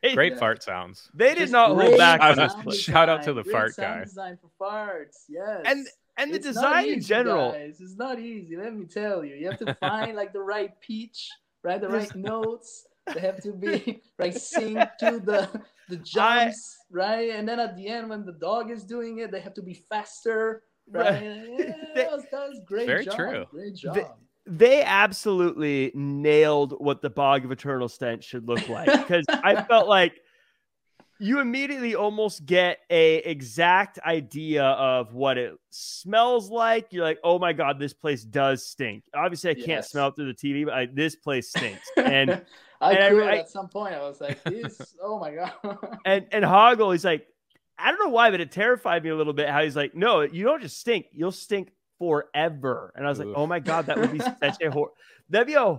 yes. 0.03 0.15
Great 0.15 0.35
yeah. 0.35 0.39
fart 0.39 0.63
sounds. 0.63 1.11
They 1.13 1.31
did 1.31 1.39
Just 1.41 1.53
not 1.53 1.71
hold 1.77 1.99
back 1.99 2.21
on 2.21 2.37
Shout 2.37 2.37
this 2.37 2.55
out- 2.57 2.63
place. 2.63 2.79
shout 2.81 3.09
out 3.09 3.23
to 3.25 3.33
the 3.33 3.43
great 3.43 3.53
fart 3.53 3.75
sound 3.75 3.99
guy. 4.01 4.05
Design 4.05 4.39
for 4.41 4.51
farts, 4.65 5.25
yes. 5.29 5.63
And 5.65 5.87
and 6.17 6.31
the 6.33 6.37
It's 6.37 6.47
not 6.47 6.53
design 6.55 6.89
in 6.93 7.01
general. 7.01 7.53
guys. 7.53 7.81
It's 7.81 7.97
not 7.97 8.19
easy. 8.21 8.57
Let 8.57 8.75
me 8.75 8.87
tell 8.87 9.25
you. 9.25 9.35
You 9.35 9.51
have 9.51 9.59
to 9.59 9.75
find 9.81 10.15
like 10.17 10.33
the 10.33 10.41
right 10.41 10.71
pitch, 10.81 11.29
right? 11.65 11.81
The 11.81 11.89
right 11.89 12.15
notes. 12.15 12.87
They 13.15 13.21
have 13.21 13.43
to 13.43 13.53
be 13.53 14.03
like 14.19 14.37
sync 14.37 14.79
to 15.01 15.21
the 15.21 15.49
the 15.89 15.97
jumps, 15.97 16.77
right? 16.91 17.31
And 17.31 17.49
then 17.49 17.59
at 17.61 17.77
the 17.77 17.89
end, 17.89 18.09
when 18.11 18.25
the 18.25 18.33
dog 18.33 18.71
is 18.71 18.85
doing 18.85 19.19
it, 19.19 19.31
they 19.31 19.41
have 19.41 19.55
to 19.55 19.63
be 19.63 19.75
faster, 19.75 20.63
right? 20.91 21.13
Right. 21.13 21.23
Yeah, 21.59 21.73
that 21.95 22.11
was, 22.13 22.25
that 22.31 22.49
was 22.49 22.61
great. 22.67 22.87
Very 22.87 23.05
job. 23.05 23.17
true. 23.17 23.45
Great 23.51 23.75
job. 23.77 23.95
They- 23.95 24.07
They 24.51 24.83
absolutely 24.83 25.93
nailed 25.95 26.73
what 26.79 27.03
the 27.03 27.11
bog 27.11 27.45
of 27.45 27.53
eternal 27.53 27.89
stench 27.89 28.25
should 28.25 28.49
look 28.49 28.67
like 28.69 28.87
because 28.91 29.27
I 29.29 29.63
felt 29.65 29.89
like 29.89 30.21
you 31.21 31.41
immediately 31.41 31.95
almost 31.95 32.47
get 32.47 32.79
a 32.91 33.17
exact 33.17 33.99
idea 34.01 34.65
of 34.65 35.15
what 35.15 35.37
it 35.39 35.55
smells 35.71 36.51
like. 36.51 36.93
You're 36.93 37.05
like, 37.05 37.19
oh 37.25 37.39
my 37.39 37.53
god, 37.53 37.79
this 37.79 37.93
place 37.93 38.23
does 38.23 38.67
stink. 38.67 39.05
Obviously, 39.15 39.51
I 39.51 39.55
can't 39.55 39.85
smell 39.85 40.09
it 40.09 40.17
through 40.17 40.33
the 40.33 40.35
TV, 40.35 40.65
but 40.65 40.75
I, 40.75 40.87
this 40.87 41.17
place 41.17 41.51
stinks. 41.51 41.87
And 41.97 42.43
I 42.81 42.93
and 42.93 43.17
could 43.17 43.27
I- 43.27 43.37
at 43.39 43.51
some 43.51 43.69
point. 43.69 43.95
I 43.95 44.01
was 44.01 44.21
like, 44.21 44.43
"This, 44.45 44.81
oh 45.03 45.19
my 45.19 45.35
god!" 45.35 45.53
and 46.05 46.27
and 46.31 46.45
Hoggle, 46.45 46.93
he's 46.93 47.05
like, 47.05 47.27
I 47.79 47.91
don't 47.91 48.01
know 48.01 48.11
why, 48.11 48.31
but 48.31 48.41
it 48.41 48.53
terrified 48.53 49.03
me 49.05 49.11
a 49.11 49.17
little 49.17 49.33
bit. 49.33 49.49
How 49.49 49.63
he's 49.63 49.77
like, 49.77 49.95
no, 49.95 50.21
you 50.23 50.45
don't 50.45 50.61
just 50.63 50.79
stink, 50.79 51.07
you'll 51.13 51.33
stink 51.33 51.73
forever. 51.99 52.93
And 52.95 53.05
I 53.07 53.09
was 53.09 53.19
like, 53.19 53.29
oh 53.35 53.47
my 53.47 53.59
god, 53.61 53.87
that 53.87 53.99
would 53.99 54.13
be 54.13 54.19
such 54.41 54.63
a 54.63 54.71
horror. 54.71 54.91
That'd 55.31 55.47
be 55.47 55.55
a 55.55 55.79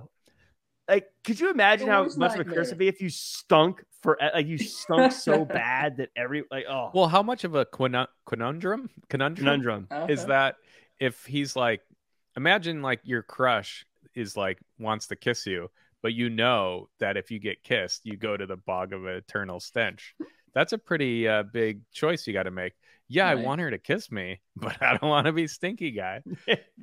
like. 0.87 1.07
Could 1.23 1.39
you 1.39 1.51
imagine 1.51 1.87
how 1.87 2.07
much 2.17 2.33
of 2.33 2.41
a 2.41 2.43
curse 2.43 2.67
it'd 2.67 2.77
be 2.77 2.87
if 2.87 3.01
you 3.01 3.09
stunk 3.09 3.83
for 4.01 4.21
eh, 4.21 4.29
like 4.33 4.47
you 4.47 4.57
stunk 4.57 5.11
so 5.11 5.45
bad 5.61 5.97
that 5.97 6.09
every 6.15 6.43
like 6.51 6.65
oh 6.69 6.91
Well, 6.93 7.07
how 7.07 7.23
much 7.23 7.43
of 7.43 7.55
a 7.55 7.65
quinu- 7.65 8.07
conundrum 8.25 8.89
conundrum, 9.09 9.87
conundrum. 9.87 9.87
is 10.09 10.25
that 10.25 10.55
if 10.99 11.25
he's 11.25 11.55
like, 11.55 11.81
imagine 12.35 12.81
like 12.81 13.01
your 13.03 13.23
crush 13.23 13.85
is 14.15 14.35
like 14.35 14.59
wants 14.77 15.07
to 15.07 15.15
kiss 15.15 15.45
you, 15.45 15.69
but 16.01 16.13
you 16.13 16.29
know 16.29 16.89
that 16.99 17.17
if 17.17 17.31
you 17.31 17.39
get 17.39 17.63
kissed, 17.63 18.05
you 18.05 18.17
go 18.17 18.35
to 18.35 18.45
the 18.45 18.57
bog 18.57 18.93
of 18.93 19.05
eternal 19.05 19.59
stench. 19.59 20.15
That's 20.53 20.73
a 20.73 20.77
pretty 20.77 21.27
uh, 21.27 21.43
big 21.43 21.81
choice 21.91 22.25
you 22.27 22.33
got 22.33 22.43
to 22.43 22.51
make. 22.51 22.73
Yeah, 23.11 23.27
I 23.27 23.33
want 23.35 23.59
her 23.61 23.71
to 23.71 23.79
kiss 23.79 24.11
me, 24.11 24.39
but 24.55 24.79
I 24.83 24.95
don't 24.97 25.09
want 25.09 25.25
to 25.25 25.31
be 25.33 25.47
stinky 25.47 25.89
guy. 25.91 26.21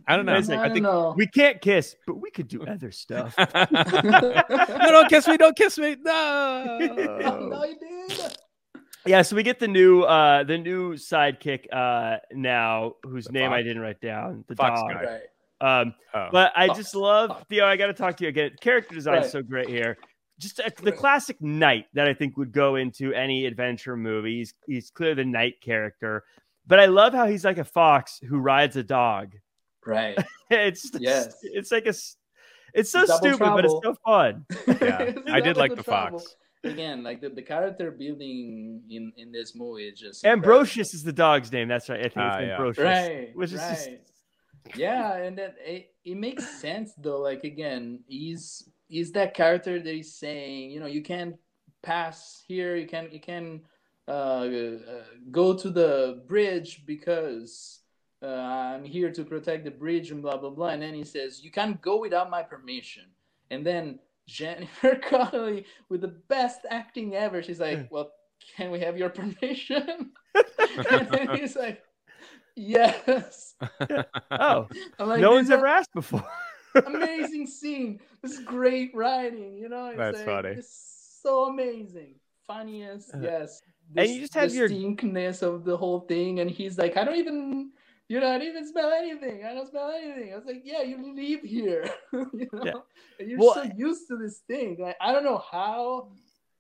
I 0.09 0.17
don't 0.17 0.27
know. 0.27 0.35
It's 0.35 0.49
like, 0.49 0.59
I 0.59 0.65
I 0.67 0.69
think 0.73 0.83
know. 0.83 1.15
We 1.17 1.27
can't 1.29 1.61
kiss, 1.61 1.95
but 2.07 2.15
we 2.17 2.31
could 2.33 2.49
do 2.49 2.65
other 2.67 2.91
stuff. 2.91 3.35
no, 3.39 4.43
don't 4.91 5.09
kiss 5.09 5.29
me, 5.29 5.37
don't 5.37 5.57
kiss 5.57 5.79
me. 5.79 5.97
No. 6.01 6.79
no, 6.81 7.65
you 7.65 7.77
did. 8.09 8.37
yeah, 9.07 9.23
so 9.23 9.37
we 9.37 9.45
get 9.45 9.61
the 9.61 9.69
new 9.69 10.03
uh 10.03 10.43
the 10.43 10.59
new 10.59 10.95
sidekick 10.95 11.67
uh 11.73 12.17
now 12.33 12.95
whose 13.05 13.27
The 13.27 13.33
name 13.33 13.53
I 13.53 13.63
didn't 13.63 13.81
write 13.83 14.01
down. 14.01 14.45
The 14.49 14.57
Fox 14.57 14.81
dog. 14.81 14.91
guy. 14.95 15.21
Right. 15.61 15.81
Um 15.81 15.95
Oh. 16.13 16.29
But 16.33 16.53
I 16.57 16.67
Fox. 16.69 16.79
just 16.79 16.95
love 16.97 17.45
Theo. 17.49 17.67
I 17.67 17.77
got 17.77 17.87
to 17.87 17.93
talk 17.95 18.17
to 18.17 18.25
you 18.25 18.31
again. 18.31 18.51
Character 18.61 18.95
design 18.95 19.23
is 19.23 19.31
so 19.31 19.43
great 19.43 19.69
here. 19.69 19.97
Just 20.39 20.59
a, 20.59 20.71
the 20.83 20.93
classic 20.93 21.41
knight 21.41 21.87
that 21.95 22.07
I 22.09 22.15
think 22.15 22.37
would 22.37 22.53
go 22.53 22.77
into 22.77 23.13
any 23.15 23.47
adventure 23.47 23.97
movie. 23.97 24.37
He's, 24.39 24.55
he's 24.67 24.91
clearly 24.91 25.15
the 25.23 25.25
knight 25.25 25.61
character, 25.63 26.25
but 26.67 26.79
I 26.79 26.87
love 26.87 27.15
how 27.15 27.27
he's 27.27 27.45
like 27.45 27.59
a 27.59 27.65
fox 27.65 28.21
who 28.29 28.39
rides 28.39 28.77
a 28.77 28.83
dog. 28.83 29.33
Right. 29.85 30.19
It's 30.51 30.91
just- 30.91 31.03
Yes. 31.03 31.37
it's 31.43 31.73
like 31.73 31.87
a 31.87 31.95
it's 32.75 32.91
so 32.91 33.07
Double 33.07 33.19
stupid, 33.19 33.39
but 33.41 33.65
it's 33.65 33.75
so 33.83 33.95
fun. 34.05 34.45
Yeah, 34.81 35.15
I 35.33 35.41
did 35.41 35.57
like 35.57 35.75
the 35.75 35.83
fox. 35.83 36.37
Again, 36.63 37.03
like 37.03 37.21
the, 37.21 37.31
the 37.31 37.43
character 37.43 37.91
building 37.91 38.83
in 38.91 39.13
in 39.17 39.33
this 39.33 39.55
movie 39.57 39.89
is 39.89 39.99
just 39.99 40.25
Ambrosius 40.27 40.93
is 40.95 41.03
the 41.03 41.13
dog's 41.13 41.51
name. 41.51 41.69
That's 41.69 41.89
right. 41.89 42.01
I 42.01 42.03
think 42.03 42.17
Ah, 42.19 42.37
it's 42.39 42.47
yeah. 42.47 42.53
Ambrosius, 42.55 42.85
Right, 42.85 43.37
which 43.37 43.53
is 43.53 43.61
just 43.61 43.87
right. 43.89 44.01
yeah 44.77 45.15
and 45.17 45.39
that 45.39 45.55
it, 45.65 45.91
it 46.05 46.17
makes 46.17 46.45
sense 46.61 46.93
though 46.99 47.21
like 47.21 47.45
again 47.45 48.01
he's 48.09 48.69
he's 48.89 49.13
that 49.13 49.35
character 49.35 49.81
that 49.81 49.95
is 49.95 50.15
saying 50.15 50.71
you 50.71 50.81
know 50.81 50.87
you 50.87 51.03
can't 51.03 51.37
pass 51.83 52.43
here 52.47 52.77
you 52.77 52.87
can't, 52.87 53.13
you 53.13 53.21
can 53.21 53.61
uh, 54.09 54.11
uh, 54.11 55.03
go 55.31 55.53
to 55.53 55.69
the 55.71 56.23
bridge 56.29 56.85
because 56.87 57.81
uh, 58.23 58.27
I'm 58.27 58.85
here 58.85 59.11
to 59.11 59.25
protect 59.25 59.65
the 59.65 59.71
bridge 59.71 60.11
and 60.11 60.23
blah 60.23 60.37
blah 60.37 60.51
blah. 60.51 60.69
And 60.69 60.81
then 60.81 60.95
he 60.95 61.05
says, 61.05 61.43
"You 61.43 61.51
can't 61.51 61.81
go 61.81 62.01
without 62.01 62.31
my 62.31 62.43
permission." 62.43 63.05
And 63.51 63.65
then 63.67 63.99
Jennifer 64.27 64.97
Connelly, 65.03 65.67
with 65.89 66.01
the 66.01 66.15
best 66.29 66.61
acting 66.71 67.15
ever, 67.15 67.43
she's 67.43 67.61
like, 67.61 67.91
"Well, 67.91 68.11
can 68.57 68.71
we 68.71 68.81
have 68.81 68.97
your 68.97 69.11
permission?" 69.21 70.13
and 70.89 71.09
then 71.09 71.29
he's 71.37 71.57
like, 71.57 71.83
"Yes." 72.55 73.55
Oh, 74.31 74.69
like, 74.99 75.21
no 75.21 75.33
one's 75.33 75.49
is 75.49 75.51
ever 75.51 75.67
asked 75.67 75.93
before. 75.93 76.25
Amazing 76.87 77.47
scene. 77.47 78.01
This 78.23 78.33
is 78.33 78.41
great 78.41 78.95
writing. 78.95 79.57
You 79.57 79.69
know, 79.69 79.87
it's 79.89 79.99
That's 79.99 80.17
like, 80.19 80.27
funny. 80.27 80.49
It's 80.51 81.19
so 81.23 81.45
amazing. 81.45 82.15
Funniest, 82.47 83.15
Uh, 83.15 83.19
yes. 83.23 83.61
and 83.97 84.09
you 84.09 84.21
just 84.21 84.35
have 84.35 84.55
your- 84.55 84.69
stinkness 84.69 85.43
of 85.43 85.65
the 85.65 85.77
whole 85.77 86.01
thing, 86.01 86.41
and 86.41 86.49
he's 86.51 86.79
like, 86.79 86.97
I 86.97 87.05
don't 87.05 87.17
even, 87.17 87.73
you 88.09 88.21
know, 88.21 88.29
I 88.29 88.39
don't 88.39 88.47
even 88.47 88.67
smell 88.71 88.93
anything. 88.93 89.45
I 89.45 89.53
don't 89.53 89.69
smell 89.69 89.91
anything. 89.91 90.33
I 90.33 90.37
was 90.37 90.47
like, 90.47 90.63
yeah, 90.65 90.83
you 90.83 91.13
live 91.15 91.41
here, 91.43 91.91
you 92.13 92.49
know, 92.53 92.65
Yeah. 92.65 92.73
and 93.19 93.29
you're 93.29 93.39
Well, 93.41 93.55
so 93.55 93.65
used 93.77 94.07
to 94.09 94.17
this 94.17 94.39
thing. 94.47 94.77
Like, 94.79 94.97
I 95.01 95.11
don't 95.13 95.25
know 95.25 95.43
how. 95.51 96.13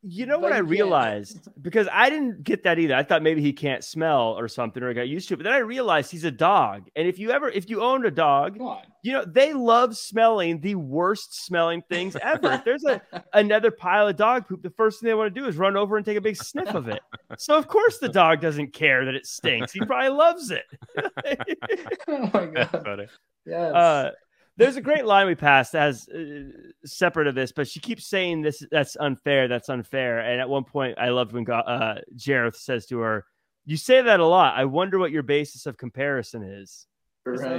You 0.08 0.24
know 0.24 0.38
what 0.38 0.52
I 0.52 0.58
realized 0.58 1.48
because 1.60 1.88
I 1.90 2.08
didn't 2.10 2.44
get 2.44 2.62
that 2.62 2.78
either. 2.78 2.94
I 2.94 3.02
thought 3.02 3.24
maybe 3.24 3.42
he 3.42 3.52
can't 3.52 3.82
smell 3.82 4.38
or 4.38 4.46
something 4.46 4.80
or 4.80 4.94
got 4.94 5.08
used 5.08 5.26
to 5.28 5.34
it. 5.34 5.38
But 5.38 5.44
then 5.44 5.52
I 5.52 5.58
realized 5.58 6.12
he's 6.12 6.22
a 6.22 6.30
dog. 6.30 6.88
And 6.94 7.08
if 7.08 7.18
you 7.18 7.32
ever 7.32 7.48
if 7.48 7.68
you 7.68 7.82
owned 7.82 8.04
a 8.04 8.10
dog, 8.12 8.56
you 9.02 9.12
know, 9.12 9.24
they 9.24 9.52
love 9.52 9.96
smelling 9.96 10.60
the 10.60 10.76
worst 10.76 11.44
smelling 11.44 11.82
things 11.90 12.14
ever. 12.22 12.52
If 12.52 12.64
there's 12.64 12.84
a 12.84 13.02
another 13.32 13.72
pile 13.72 14.06
of 14.06 14.14
dog 14.14 14.46
poop, 14.46 14.62
the 14.62 14.70
first 14.70 15.00
thing 15.00 15.08
they 15.08 15.14
want 15.14 15.34
to 15.34 15.40
do 15.40 15.48
is 15.48 15.56
run 15.56 15.76
over 15.76 15.96
and 15.96 16.06
take 16.06 16.16
a 16.16 16.20
big 16.20 16.36
sniff 16.36 16.72
of 16.72 16.86
it. 16.86 17.00
So 17.36 17.56
of 17.56 17.66
course 17.66 17.98
the 17.98 18.08
dog 18.08 18.40
doesn't 18.40 18.72
care 18.72 19.04
that 19.06 19.16
it 19.16 19.26
stinks. 19.26 19.72
He 19.72 19.80
probably 19.80 20.10
loves 20.10 20.52
it. 20.52 20.66
oh 22.06 22.30
my 22.32 22.46
god. 22.70 23.08
Yes. 23.44 23.74
Uh, 23.74 24.10
there's 24.56 24.76
a 24.76 24.80
great 24.80 25.04
line 25.04 25.26
we 25.26 25.34
passed 25.34 25.74
as 25.74 26.08
uh, 26.08 26.44
separate 26.84 27.26
of 27.26 27.34
this, 27.34 27.52
but 27.52 27.68
she 27.68 27.80
keeps 27.80 28.06
saying 28.06 28.42
this. 28.42 28.62
That's 28.70 28.96
unfair. 28.96 29.48
That's 29.48 29.68
unfair. 29.68 30.20
And 30.20 30.40
at 30.40 30.48
one 30.48 30.64
point, 30.64 30.98
I 30.98 31.10
loved 31.10 31.32
when 31.32 31.44
Go- 31.44 31.54
uh, 31.54 32.00
Jareth 32.16 32.56
says 32.56 32.86
to 32.86 32.98
her, 33.00 33.24
"You 33.64 33.76
say 33.76 34.02
that 34.02 34.20
a 34.20 34.26
lot. 34.26 34.54
I 34.56 34.64
wonder 34.64 34.98
what 34.98 35.10
your 35.10 35.22
basis 35.22 35.66
of 35.66 35.76
comparison 35.76 36.42
is." 36.42 36.86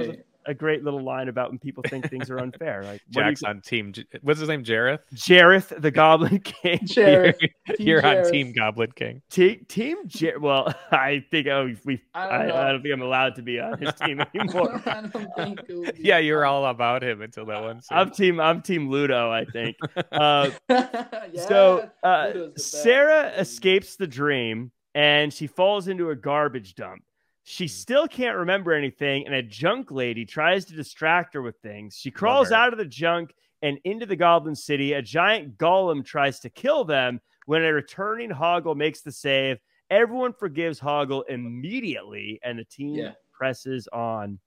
right. 0.08 0.24
A 0.48 0.54
great 0.54 0.82
little 0.82 1.02
line 1.02 1.28
about 1.28 1.50
when 1.50 1.58
people 1.58 1.84
think 1.88 2.08
things 2.10 2.30
are 2.30 2.38
unfair. 2.40 2.82
Like 2.82 3.02
what 3.12 3.22
do 3.22 3.28
you 3.28 3.30
Jack's 3.36 3.42
on 3.44 3.60
team. 3.60 3.92
J- 3.92 4.06
What's 4.22 4.40
his 4.40 4.48
name? 4.48 4.64
Jareth. 4.64 5.00
Jareth, 5.14 5.80
the 5.80 5.90
Goblin 5.90 6.38
King. 6.44 6.78
Jareth. 6.84 7.36
You're, 7.40 7.76
Team 7.76 7.86
you're 7.86 8.06
on 8.06 8.30
Team 8.32 8.52
Goblin 8.52 8.90
King. 8.96 9.22
Te- 9.30 9.56
team 9.68 9.98
Jar- 10.06 10.38
Well, 10.40 10.74
I 10.90 11.24
think 11.30 11.46
oh 11.48 11.74
we. 11.84 12.00
I 12.14 12.24
I, 12.24 12.28
don't 12.28 12.40
I, 12.40 12.46
know. 12.46 12.72
don't 12.72 12.82
think 12.82 12.94
I'm 12.94 13.02
allowed 13.02 13.34
to 13.36 13.42
be 13.42 13.60
on 13.60 13.78
his 13.78 13.92
team 13.94 14.20
anymore. 14.34 14.82
I 14.86 15.00
don't 15.02 15.12
think 15.36 15.60
it 15.68 15.74
would 15.76 15.94
be- 15.96 16.02
Yeah, 16.02 16.18
you 16.18 16.32
were 16.34 16.46
all 16.46 16.64
about 16.66 17.02
him 17.04 17.20
until 17.22 17.44
that 17.46 17.62
one. 17.62 17.80
scene. 17.82 17.98
I'm 17.98 18.10
team. 18.10 18.40
I'm 18.40 18.62
team 18.62 18.88
Ludo. 18.88 19.30
I 19.30 19.44
think. 19.44 19.76
Uh, 20.10 20.50
Yeah, 20.70 21.46
so 21.46 21.90
uh, 22.02 22.30
Ludo's 22.34 22.44
the 22.46 22.48
best. 22.54 22.82
Sarah 22.82 23.28
escapes 23.36 23.96
the 23.96 24.06
dream 24.06 24.72
and 24.94 25.32
she 25.32 25.46
falls 25.46 25.88
into 25.88 26.10
a 26.10 26.16
garbage 26.16 26.74
dump. 26.74 27.02
She 27.48 27.64
Hmm. 27.64 27.68
still 27.68 28.08
can't 28.08 28.36
remember 28.36 28.74
anything, 28.74 29.24
and 29.24 29.34
a 29.34 29.42
junk 29.42 29.90
lady 29.90 30.26
tries 30.26 30.66
to 30.66 30.74
distract 30.74 31.32
her 31.32 31.40
with 31.40 31.56
things. 31.60 31.96
She 31.96 32.10
crawls 32.10 32.52
out 32.52 32.74
of 32.74 32.78
the 32.78 32.84
junk 32.84 33.34
and 33.62 33.78
into 33.84 34.04
the 34.04 34.16
Goblin 34.16 34.54
City. 34.54 34.92
A 34.92 35.00
giant 35.00 35.56
golem 35.56 36.04
tries 36.04 36.40
to 36.40 36.50
kill 36.50 36.84
them 36.84 37.22
when 37.46 37.64
a 37.64 37.72
returning 37.72 38.28
Hoggle 38.28 38.76
makes 38.76 39.00
the 39.00 39.10
save. 39.10 39.58
Everyone 39.88 40.34
forgives 40.34 40.78
Hoggle 40.78 41.24
immediately, 41.30 42.38
and 42.42 42.58
the 42.58 42.66
team 42.66 42.96
Yeah. 42.96 43.14
presses 43.32 43.88
on. 43.88 44.38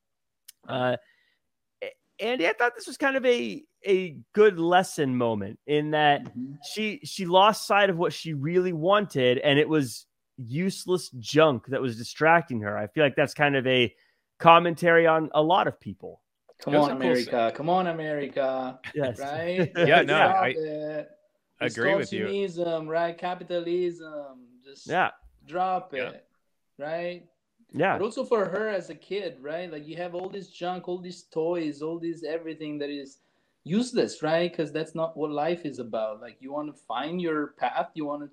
Uh, 0.68 0.96
Andy, 2.20 2.48
I 2.48 2.54
thought 2.54 2.76
this 2.76 2.86
was 2.86 2.98
kind 2.98 3.18
of 3.18 3.26
a 3.26 3.64
a 3.84 4.12
good 4.34 4.60
lesson 4.60 5.18
moment 5.18 5.60
in 5.66 5.90
that 5.90 6.24
Mhm. 6.24 6.60
she 6.72 7.00
she 7.04 7.26
lost 7.26 7.66
sight 7.66 7.90
of 7.90 7.98
what 7.98 8.14
she 8.14 8.36
really 8.36 8.74
wanted 8.74 9.40
and 9.40 9.58
it 9.58 9.68
was 9.68 10.06
useless 10.38 11.10
junk 11.20 11.66
that 11.68 11.82
was 11.82 11.98
distracting 11.98 12.62
her 12.62 12.78
i 12.78 12.88
feel 12.88 13.04
like 13.04 13.16
that's 13.16 13.34
kind 13.34 13.56
of 13.56 13.66
a 13.68 13.94
commentary 14.40 15.06
on 15.08 15.30
a 15.34 15.42
lot 15.42 15.68
of 15.68 15.80
people 15.80 16.22
Come 16.60 16.76
on, 16.76 16.92
a 16.92 16.94
cool 16.94 17.02
America. 17.02 17.52
Come 17.56 17.70
on, 17.70 17.88
America. 17.88 18.80
yes 18.94 19.18
Right? 19.20 19.72
Yeah, 19.76 20.04
no, 20.04 20.16
I 20.16 20.54
it. 20.56 21.10
agree 21.60 21.96
with 21.96 22.14
you. 22.14 22.26
Consumerism, 22.28 22.88
right? 22.88 23.18
Capitalism. 23.18 24.46
Just 24.64 24.88
yeah 24.88 25.10
drop 25.48 25.92
Yeah. 25.94 26.10
it. 26.10 26.26
Right? 26.78 27.26
yeah 27.74 27.98
But 27.98 28.04
also 28.06 28.24
for 28.26 28.46
her 28.46 28.68
as 28.70 28.90
a 28.92 28.96
kid, 28.96 29.38
right? 29.42 29.72
Like 29.72 29.88
you 29.88 29.96
have 29.98 30.14
all 30.14 30.30
this 30.30 30.50
junk, 30.50 30.88
all 30.88 31.00
these 31.00 31.24
toys, 31.24 31.82
all 31.82 31.98
this 32.00 32.24
everything 32.24 32.78
that 32.80 32.90
is 32.92 33.18
useless, 33.64 34.22
right? 34.22 34.52
Because 34.52 34.72
that's 34.72 34.94
not 34.94 35.18
what 35.18 35.32
life 35.32 35.66
is 35.66 35.80
about. 35.80 36.22
Like 36.22 36.38
you 36.42 36.52
want 36.54 36.68
to 36.74 36.80
find 36.88 37.20
your 37.22 37.54
path, 37.60 37.90
you 37.96 38.06
want 38.06 38.22
to 38.24 38.30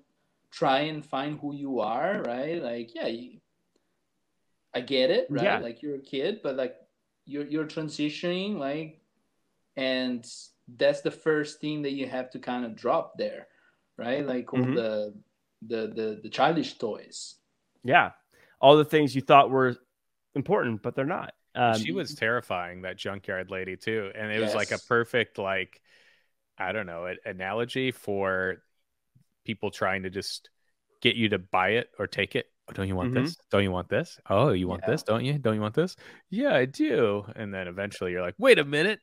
try 0.51 0.81
and 0.81 1.05
find 1.05 1.39
who 1.39 1.53
you 1.55 1.79
are, 1.81 2.21
right? 2.23 2.61
Like 2.61 2.95
yeah, 2.95 3.07
you, 3.07 3.39
I 4.73 4.81
get 4.81 5.09
it, 5.09 5.29
right? 5.33 5.59
Yeah. 5.59 5.61
Like 5.61 5.81
you're 5.81 5.95
a 5.95 5.99
kid, 6.01 6.41
but 6.43 6.55
like 6.55 6.75
you're 7.25 7.45
you're 7.45 7.65
transitioning, 7.65 8.57
like, 8.57 8.99
and 9.77 10.25
that's 10.77 11.01
the 11.01 11.11
first 11.11 11.61
thing 11.61 11.83
that 11.83 11.93
you 11.93 12.07
have 12.07 12.31
to 12.31 12.39
kind 12.39 12.65
of 12.65 12.75
drop 12.75 13.17
there, 13.17 13.47
right? 13.97 14.25
Like 14.25 14.53
all 14.53 14.65
Mhm. 14.65 14.73
the 14.73 15.15
the 15.67 15.87
the 15.95 16.21
the 16.23 16.29
childish 16.29 16.77
toys. 16.77 17.35
yeah 17.83 18.11
all 18.61 18.77
the 18.77 18.85
things 18.85 19.15
you 19.15 19.21
thought 19.21 19.49
were 19.49 19.75
important 20.35 20.81
but 20.81 20.95
they're 20.95 21.05
not 21.05 21.33
um, 21.55 21.87
she 21.87 21.91
was 21.91 22.13
terrifying 22.13 22.83
that 22.83 22.97
junkyard 22.97 23.49
lady 23.49 23.75
too 23.75 24.11
and 24.15 24.31
it 24.31 24.39
was 24.39 24.53
like 24.53 24.71
a 24.71 24.77
perfect 24.79 25.37
like 25.37 25.81
i 26.57 26.71
don't 26.71 26.87
know 26.87 27.05
an 27.05 27.17
analogy 27.25 27.91
for 27.91 28.57
people 29.49 29.71
trying 29.71 30.03
to 30.03 30.11
just 30.11 30.47
get 31.01 31.15
you 31.15 31.27
to 31.29 31.39
buy 31.39 31.69
it 31.69 31.89
or 31.97 32.05
take 32.05 32.35
it. 32.35 32.45
Oh, 32.69 32.73
don't 32.73 32.87
you 32.87 32.95
want 32.95 33.11
Mhm. 33.13 33.23
this? 33.25 33.35
Don't 33.49 33.63
you 33.63 33.71
want 33.71 33.89
this? 33.89 34.19
Oh 34.29 34.51
you 34.51 34.67
want 34.67 34.81
Yeah. 34.83 34.91
this? 34.91 35.01
Don't 35.01 35.25
you? 35.25 35.39
Don't 35.39 35.55
you 35.55 35.61
want 35.61 35.73
this? 35.73 35.95
Yeah 36.29 36.53
i 36.53 36.65
do. 36.65 37.25
And 37.35 37.51
then 37.51 37.67
eventually 37.67 38.11
you're 38.11 38.21
like 38.21 38.35
wait 38.37 38.59
a 38.59 38.63
minute. 38.63 38.99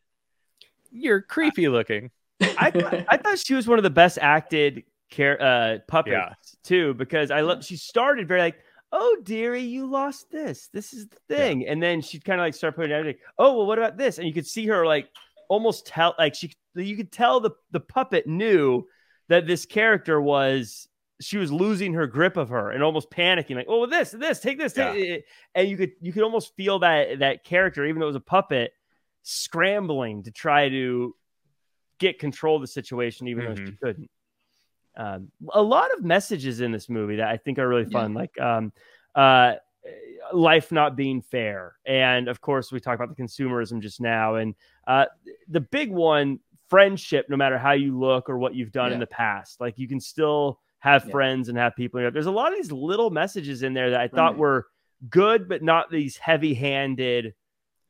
You're 0.93 1.21
creepy 1.21 1.69
looking. 1.69 2.13
I, 2.41 2.71
thought- 2.71 3.05
I 3.09 3.17
thought 3.17 3.39
she 3.41 3.55
was 3.55 3.67
one 3.67 3.79
of 3.81 3.83
the 3.83 3.91
best 3.91 4.19
acted 4.23 4.85
care 5.11 5.41
uh 5.43 5.79
puppets 5.89 6.13
Yeah. 6.13 6.33
too 6.63 6.95
because 6.95 7.31
I 7.33 7.41
love 7.41 7.65
she 7.65 7.77
started 7.77 8.29
very 8.29 8.41
like 8.41 8.59
oh 8.93 9.17
dearie 9.25 9.63
you 9.63 9.87
lost 9.91 10.31
this. 10.31 10.69
This 10.73 10.93
is 10.93 11.09
the 11.09 11.17
Yeah. 11.31 11.37
thing. 11.39 11.67
And 11.67 11.83
then 11.83 12.01
she'd 12.03 12.25
kind 12.25 12.41
of 12.41 12.45
like 12.45 12.55
start 12.55 12.77
putting 12.77 12.93
everything 12.93 13.21
oh 13.37 13.57
well 13.57 13.67
what 13.67 13.79
about 13.79 13.97
this? 13.97 14.19
And 14.19 14.29
you 14.29 14.33
could 14.35 14.47
see 14.47 14.67
her 14.69 14.87
like 14.87 15.09
almost 15.49 15.87
tell 15.89 16.15
like 16.21 16.37
she 16.37 16.53
you 16.77 16.97
could 16.97 17.11
tell 17.11 17.41
the 17.41 17.51
the 17.73 17.81
puppet 17.81 18.29
knew 18.29 18.87
that 19.29 19.47
this 19.47 19.67
character 19.67 20.21
was 20.21 20.89
she 21.21 21.39
was 21.39 21.51
losing 21.51 21.95
her 21.95 22.07
grip 22.07 22.37
of 22.37 22.51
her 22.51 22.71
and 22.71 22.83
almost 22.83 23.11
panicking 23.11 23.57
like 23.57 23.67
oh 23.69 23.87
this 23.87 24.11
this 24.11 24.39
take 24.41 24.59
this 24.59 24.75
take 24.75 24.95
it." 24.97 25.25
and 25.55 25.69
you 25.69 25.77
could 25.77 25.93
you 26.01 26.13
could 26.13 26.23
almost 26.23 26.55
feel 26.57 26.79
that 26.81 27.21
that 27.21 27.43
character 27.43 27.85
even 27.87 27.99
though 28.01 28.07
it 28.07 28.09
was 28.09 28.17
a 28.17 28.21
puppet 28.21 28.73
scrambling 29.23 30.23
to 30.23 30.31
try 30.31 30.69
to 30.69 31.15
get 31.99 32.19
control 32.19 32.57
of 32.57 32.61
the 32.61 32.67
situation 32.67 33.27
even 33.29 33.45
though 33.45 33.55
she 33.55 33.63
Mhm. 33.73 33.79
couldn't 33.81 34.11
um, 34.99 35.31
a 35.53 35.61
lot 35.63 35.93
of 35.93 36.03
messages 36.05 36.61
in 36.61 36.71
this 36.71 36.89
movie 36.89 37.17
that 37.17 37.29
i 37.29 37.37
think 37.37 37.59
are 37.59 37.69
really 37.69 37.83
Yeah. 37.89 38.03
fun 38.03 38.15
like 38.15 38.39
um, 38.41 38.73
uh, 39.15 39.55
life 40.33 40.73
not 40.73 40.97
being 40.97 41.23
fair 41.23 41.77
and 41.87 42.29
of 42.29 42.41
course 42.41 42.73
we 42.73 42.81
talked 42.81 43.01
about 43.01 43.15
the 43.15 43.23
consumerism 43.23 43.81
just 43.81 44.01
now 44.01 44.35
and 44.37 44.55
uh, 44.87 45.07
the 45.49 45.61
big 45.61 45.91
one 45.91 46.41
friendship 46.69 47.27
no 47.29 47.37
matter 47.37 47.59
how 47.59 47.73
you 47.73 47.99
look 47.99 48.29
or 48.29 48.39
what 48.39 48.55
you've 48.55 48.73
done 48.73 48.93
in 48.93 48.99
the 49.01 49.07
past 49.07 49.61
like 49.61 49.79
you 49.79 49.87
can 49.89 50.01
still 50.01 50.61
have 50.81 51.05
Yeah. 51.05 51.11
friends 51.13 51.49
and 51.49 51.57
have 51.59 51.75
people 51.77 51.99
in 51.99 52.03
your 52.03 52.09
life. 52.11 52.15
there's 52.15 52.27
a 52.27 52.31
lot 52.31 52.53
of 52.53 52.59
these 52.59 52.73
little 52.73 53.11
messages 53.11 53.63
in 53.63 53.73
there 53.75 53.91
that 53.91 54.01
i 54.01 54.09
thought 54.09 54.33
Right. 54.33 54.39
were 54.41 54.67
good 55.11 55.49
but 55.49 55.63
not 55.63 55.91
these 55.91 56.17
heavy 56.17 56.55
handed 56.55 57.35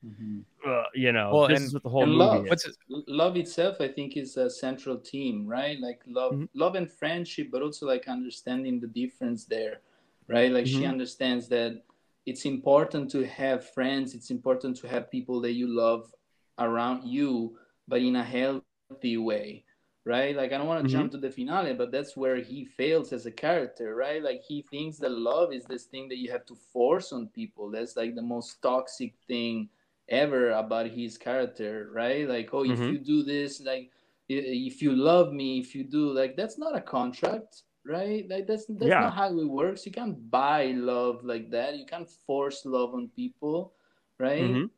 Mhm. 0.04 0.44
uh, 0.66 0.84
you 0.94 1.10
know 1.12 1.30
Well, 1.32 1.48
this 1.48 1.58
and- 1.58 1.66
is 1.68 1.74
what 1.74 1.82
the 1.82 1.88
whole 1.88 2.02
and 2.02 2.12
movie 2.12 2.24
love. 2.24 2.44
is. 2.44 2.50
what's 2.50 2.66
it, 2.66 2.76
L- 2.92 3.04
love 3.08 3.36
itself 3.36 3.80
i 3.80 3.88
think 3.88 4.16
is 4.16 4.36
a 4.36 4.48
central 4.50 4.96
theme 4.98 5.46
right 5.46 5.80
like 5.80 6.00
love 6.06 6.32
Mhm. 6.34 6.48
love 6.54 6.74
and 6.74 6.90
friendship 6.90 7.48
but 7.50 7.62
also 7.62 7.86
like 7.86 8.06
understanding 8.08 8.78
the 8.80 8.88
difference 8.88 9.44
there 9.46 9.80
right 10.28 10.50
like 10.52 10.66
she 10.66 10.82
Mhm. 10.82 10.90
understands 10.90 11.48
that 11.48 11.82
it's 12.26 12.44
important 12.44 13.10
to 13.12 13.24
have 13.24 13.64
friends 13.76 14.14
it's 14.14 14.30
important 14.30 14.76
to 14.76 14.86
have 14.88 15.10
people 15.10 15.40
that 15.40 15.52
you 15.52 15.66
love 15.68 16.12
around 16.58 17.04
you 17.04 17.56
but 17.88 18.00
in 18.02 18.16
a 18.16 18.24
healthy 18.24 19.16
way 19.16 19.64
right 20.04 20.36
like 20.36 20.52
i 20.52 20.58
don't 20.58 20.66
want 20.66 20.80
to 20.84 20.86
Mhm. 20.86 20.88
jump 20.90 21.10
to 21.10 21.18
the 21.18 21.30
finale 21.30 21.50
but 21.74 21.90
that's 21.90 22.16
where 22.16 22.36
he 22.36 22.64
fails 22.64 23.12
as 23.12 23.26
a 23.26 23.30
character 23.32 23.94
right 23.94 24.22
like 24.22 24.40
he 24.42 24.62
thinks 24.62 24.98
that 24.98 25.10
love 25.10 25.52
is 25.52 25.64
this 25.64 25.84
thing 25.86 26.08
that 26.08 26.18
you 26.18 26.30
have 26.30 26.44
to 26.46 26.54
force 26.54 27.12
on 27.12 27.28
people 27.28 27.70
that's 27.70 27.96
like 27.96 28.14
the 28.14 28.22
most 28.22 28.62
toxic 28.62 29.14
thing 29.26 29.68
ever 30.08 30.50
about 30.50 30.86
his 30.90 31.18
character, 31.18 31.90
right? 31.92 32.28
Like, 32.28 32.52
oh, 32.52 32.64
if 32.64 32.88
Mhm. 32.88 32.88
you 32.88 32.98
do 32.98 33.22
this, 33.22 33.60
like, 33.60 33.90
if 34.28 34.80
you 34.82 34.94
love 34.94 35.32
me, 35.32 35.58
if 35.58 35.74
you 35.74 35.84
do, 35.84 36.12
like, 36.12 36.36
that's 36.36 36.58
not 36.58 36.76
a 36.76 36.80
contract, 36.80 37.62
right? 37.84 38.28
Like 38.28 38.46
that's 38.46 38.66
that's 38.66 38.98
Yeah. 38.98 39.00
not 39.00 39.14
how 39.14 39.36
it 39.38 39.44
works. 39.48 39.86
You 39.86 39.92
can't 39.92 40.30
buy 40.30 40.66
love 40.72 41.24
like 41.24 41.50
that. 41.50 41.76
You 41.76 41.86
can't 41.86 42.08
force 42.08 42.64
love 42.64 42.94
on 42.94 43.08
people, 43.08 43.74
right? 44.18 44.58
Mhm. 44.58 44.70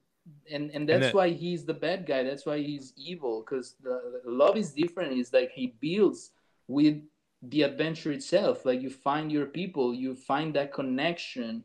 And 0.51 0.71
and 0.71 0.89
that's 0.89 1.07
that- 1.07 1.15
why 1.15 1.31
he's 1.31 1.65
the 1.65 1.75
bad 1.75 2.07
guy. 2.07 2.23
That's 2.23 2.47
why 2.47 2.59
he's 2.59 2.93
evil. 2.97 3.41
Because 3.45 3.75
the, 3.83 4.21
the 4.25 4.31
love 4.31 4.57
is 4.57 4.73
different. 4.73 5.19
It's 5.19 5.33
like 5.33 5.51
he 5.53 5.75
builds 5.81 6.31
with 6.67 7.01
the 7.43 7.63
adventure 7.63 8.13
itself. 8.13 8.65
Like 8.65 8.81
you 8.83 8.91
find 8.91 9.31
your 9.31 9.47
people, 9.47 9.95
you 9.95 10.15
find 10.15 10.55
that 10.55 10.73
connection, 10.73 11.65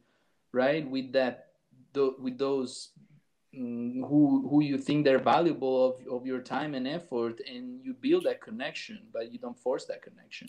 right? 0.51 0.88
With 0.88 1.11
that, 1.14 1.47
tho- 1.93 2.16
with 2.20 2.38
those 2.38 2.89
mm, 3.55 4.07
who 4.07 4.47
who 4.49 4.61
you 4.61 4.78
think 4.78 5.05
they're 5.05 5.20
valuable 5.20 5.88
of, 5.88 6.07
of 6.07 6.26
your 6.26 6.41
time 6.41 6.74
and 6.76 6.88
effort, 6.88 7.41
and 7.49 7.84
you 7.84 7.93
build 7.93 8.26
that 8.26 8.41
connection, 8.41 8.99
but 9.11 9.32
you 9.32 9.39
don't 9.39 9.57
force 9.57 9.86
that 9.86 10.01
connection. 10.01 10.47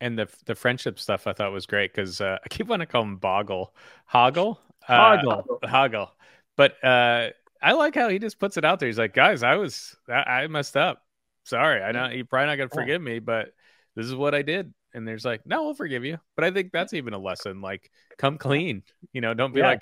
And 0.00 0.18
the 0.18 0.28
the 0.46 0.54
friendship 0.54 0.98
stuff 0.98 1.26
I 1.26 1.32
thought 1.32 1.52
was 1.52 1.66
great 1.66 1.92
because 1.94 2.20
uh, 2.20 2.38
I 2.44 2.48
keep 2.48 2.66
wanting 2.68 2.86
to 2.86 2.92
call 2.92 3.02
him 3.02 3.16
Boggle, 3.16 3.74
Hoggle, 4.12 4.58
Hoggle. 4.88 5.44
uh, 5.62 5.66
Hoggle. 5.66 6.10
But 6.56 6.82
uh, 6.84 7.30
I 7.62 7.72
like 7.72 7.94
how 7.94 8.08
he 8.08 8.18
just 8.18 8.38
puts 8.38 8.56
it 8.56 8.64
out 8.64 8.80
there. 8.80 8.88
He's 8.88 8.98
like, 8.98 9.14
guys, 9.14 9.42
I 9.42 9.56
was 9.56 9.96
I, 10.08 10.42
I 10.42 10.46
messed 10.46 10.76
up. 10.76 11.02
Sorry, 11.44 11.82
I 11.82 11.92
know 11.92 12.08
you're 12.08 12.24
probably 12.24 12.46
not 12.46 12.56
gonna 12.56 12.68
forgive 12.70 13.02
me, 13.02 13.18
but 13.18 13.52
this 13.96 14.06
is 14.06 14.14
what 14.14 14.34
I 14.34 14.42
did. 14.42 14.72
And 14.94 15.06
there's 15.06 15.24
like, 15.24 15.46
no, 15.46 15.64
we'll 15.64 15.74
forgive 15.74 16.04
you. 16.04 16.18
But 16.36 16.44
I 16.44 16.50
think 16.50 16.72
that's 16.72 16.94
even 16.94 17.14
a 17.14 17.18
lesson. 17.18 17.60
Like, 17.60 17.90
come 18.18 18.38
clean. 18.38 18.82
You 19.12 19.20
know, 19.20 19.34
don't 19.34 19.52
be 19.54 19.60
Yeah. 19.60 19.68
like, 19.68 19.80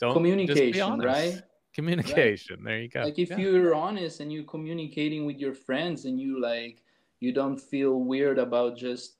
don't 0.00 0.14
just 0.14 0.24
be 0.24 0.72
Communication, 0.72 0.98
right? 1.00 1.42
Communication. 1.74 2.64
There 2.64 2.80
you 2.80 2.88
go. 2.88 3.02
like 3.02 3.18
if 3.18 3.30
Yeah. 3.30 3.38
you're 3.38 3.74
honest 3.74 4.20
and 4.20 4.32
you're 4.32 4.44
communicating 4.44 5.26
with 5.26 5.36
your 5.38 5.52
friends 5.54 6.04
and 6.06 6.18
you 6.20 6.40
like 6.40 6.82
you 7.20 7.32
don't 7.32 7.58
feel 7.60 8.00
weird 8.00 8.38
about 8.38 8.76
just 8.76 9.16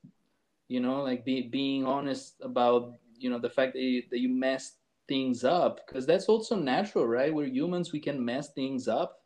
you 0.69 0.81
know 0.81 1.03
like 1.03 1.25
be, 1.25 1.43
being 1.49 1.85
honest 1.85 2.37
about 2.41 2.95
you 3.19 3.31
know 3.31 3.39
the 3.39 3.49
fact 3.51 3.73
that 3.75 3.81
you, 3.83 4.03
that 4.11 4.21
you 4.21 4.29
messed 4.29 4.77
things 5.09 5.45
up 5.45 5.81
because 5.87 6.07
that's 6.07 6.29
also 6.29 6.57
natural 6.57 7.07
right? 7.07 7.35
We're 7.35 7.47
humans 7.47 7.93
we 7.93 8.01
can 8.01 8.25
mess 8.25 8.53
things 8.53 8.89
up. 8.89 9.21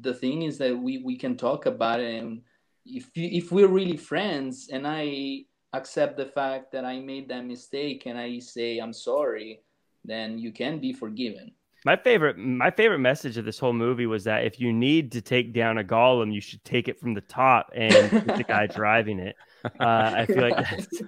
The 0.00 0.14
thing 0.14 0.42
is 0.42 0.58
that 0.58 0.76
we 0.76 0.98
we 0.98 1.16
can 1.16 1.36
talk 1.36 1.66
about 1.66 2.00
it 2.00 2.22
and 2.22 2.42
if 2.84 3.16
you, 3.16 3.28
if 3.30 3.52
we're 3.52 3.68
really 3.68 3.96
friends 3.96 4.68
and 4.72 4.86
i 4.86 5.44
accept 5.72 6.16
the 6.16 6.26
fact 6.26 6.72
that 6.72 6.84
i 6.84 6.98
made 6.98 7.28
that 7.28 7.44
mistake 7.44 8.04
and 8.06 8.18
i 8.18 8.38
say 8.38 8.78
i'm 8.78 8.92
sorry 8.92 9.60
then 10.04 10.38
you 10.38 10.52
can 10.52 10.78
be 10.78 10.92
forgiven 10.92 11.52
My 11.84 11.96
favorite, 11.96 12.38
my 12.38 12.70
favorite 12.70 13.00
message 13.00 13.36
of 13.36 13.44
this 13.44 13.58
whole 13.58 13.72
movie 13.72 14.06
was 14.06 14.24
that 14.24 14.44
if 14.44 14.60
you 14.60 14.72
need 14.72 15.12
to 15.12 15.20
take 15.20 15.52
down 15.52 15.78
a 15.78 15.84
golem, 15.84 16.32
you 16.32 16.40
should 16.40 16.62
take 16.64 16.86
it 16.86 17.00
from 17.00 17.14
the 17.14 17.20
top 17.20 17.70
and 17.74 17.92
hit 18.10 18.26
the 18.26 18.44
guy 18.44 18.66
driving 18.68 19.18
it. 19.18 19.34
Uh, 19.64 20.12
I 20.16 20.26
feel 20.26 20.48
like 20.48 20.56
that's, 20.56 21.02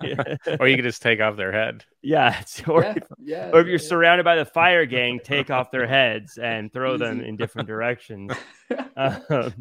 or 0.60 0.66
you 0.66 0.76
could 0.76 0.84
just 0.84 1.02
take 1.02 1.20
off 1.20 1.36
their 1.36 1.52
head. 1.52 1.84
yeah, 2.02 2.40
it's, 2.40 2.66
or, 2.66 2.82
yeah, 2.82 2.94
yeah, 3.22 3.50
or 3.52 3.60
if 3.60 3.66
you're 3.66 3.76
yeah. 3.76 3.88
surrounded 3.88 4.24
by 4.24 4.36
the 4.36 4.44
fire 4.44 4.84
gang, 4.86 5.20
take 5.22 5.50
off 5.50 5.70
their 5.70 5.86
heads 5.86 6.38
and 6.38 6.72
throw 6.72 6.96
them 6.96 7.20
in 7.20 7.36
different 7.36 7.68
directions 7.68 8.32
um, 8.96 9.54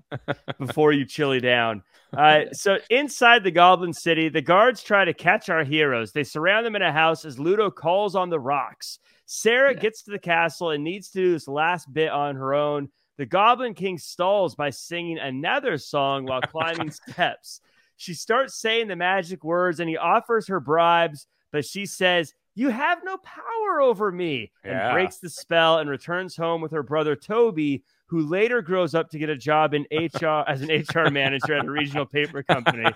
before 0.59 0.91
you 0.91 1.05
chili 1.05 1.39
down. 1.39 1.83
Uh, 2.11 2.45
so 2.53 2.77
inside 2.89 3.43
the 3.43 3.51
Goblin 3.51 3.93
City, 3.93 4.29
the 4.29 4.41
guards 4.41 4.83
try 4.83 5.05
to 5.05 5.13
catch 5.13 5.49
our 5.49 5.63
heroes. 5.63 6.11
They 6.11 6.23
surround 6.23 6.65
them 6.65 6.75
in 6.75 6.81
a 6.81 6.91
house 6.91 7.25
as 7.25 7.39
Ludo 7.39 7.71
calls 7.71 8.15
on 8.15 8.29
the 8.29 8.39
rocks. 8.39 8.99
Sarah 9.25 9.73
Yeah. 9.73 9.79
gets 9.79 10.03
to 10.03 10.11
the 10.11 10.19
castle 10.19 10.71
and 10.71 10.83
needs 10.83 11.09
to 11.11 11.19
do 11.19 11.31
this 11.31 11.47
last 11.47 11.91
bit 11.93 12.09
on 12.09 12.35
her 12.35 12.53
own. 12.53 12.89
The 13.17 13.25
Goblin 13.25 13.73
King 13.73 13.97
stalls 13.97 14.55
by 14.55 14.69
singing 14.71 15.19
another 15.19 15.77
song 15.77 16.25
while 16.25 16.41
climbing 16.41 16.91
steps. 17.07 17.61
She 17.95 18.13
starts 18.13 18.55
saying 18.55 18.87
the 18.87 18.95
magic 18.95 19.43
words 19.43 19.79
and 19.79 19.89
he 19.89 19.97
offers 19.97 20.47
her 20.47 20.59
bribes, 20.59 21.27
but 21.51 21.63
she 21.65 21.85
says, 21.85 22.33
You 22.55 22.69
have 22.69 23.03
no 23.03 23.17
power 23.17 23.81
over 23.81 24.11
me, 24.11 24.51
and 24.63 24.73
Yeah. 24.73 24.91
breaks 24.93 25.17
the 25.17 25.29
spell 25.29 25.79
and 25.79 25.89
returns 25.89 26.35
home 26.35 26.61
with 26.61 26.71
her 26.71 26.83
brother 26.83 27.15
Toby, 27.15 27.83
who 28.13 28.27
later 28.27 28.61
grows 28.61 28.93
up 28.93 29.09
to 29.09 29.17
get 29.17 29.27
a 29.27 29.35
job 29.35 29.73
in 29.73 29.87
HR 29.91 30.43
as 30.47 30.61
an 30.61 30.69
HR 30.69 31.09
manager 31.09 31.55
at 31.55 31.65
a 31.65 31.71
regional 31.71 32.05
paper 32.05 32.43
company. 32.43 32.85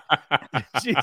She, 0.80 0.94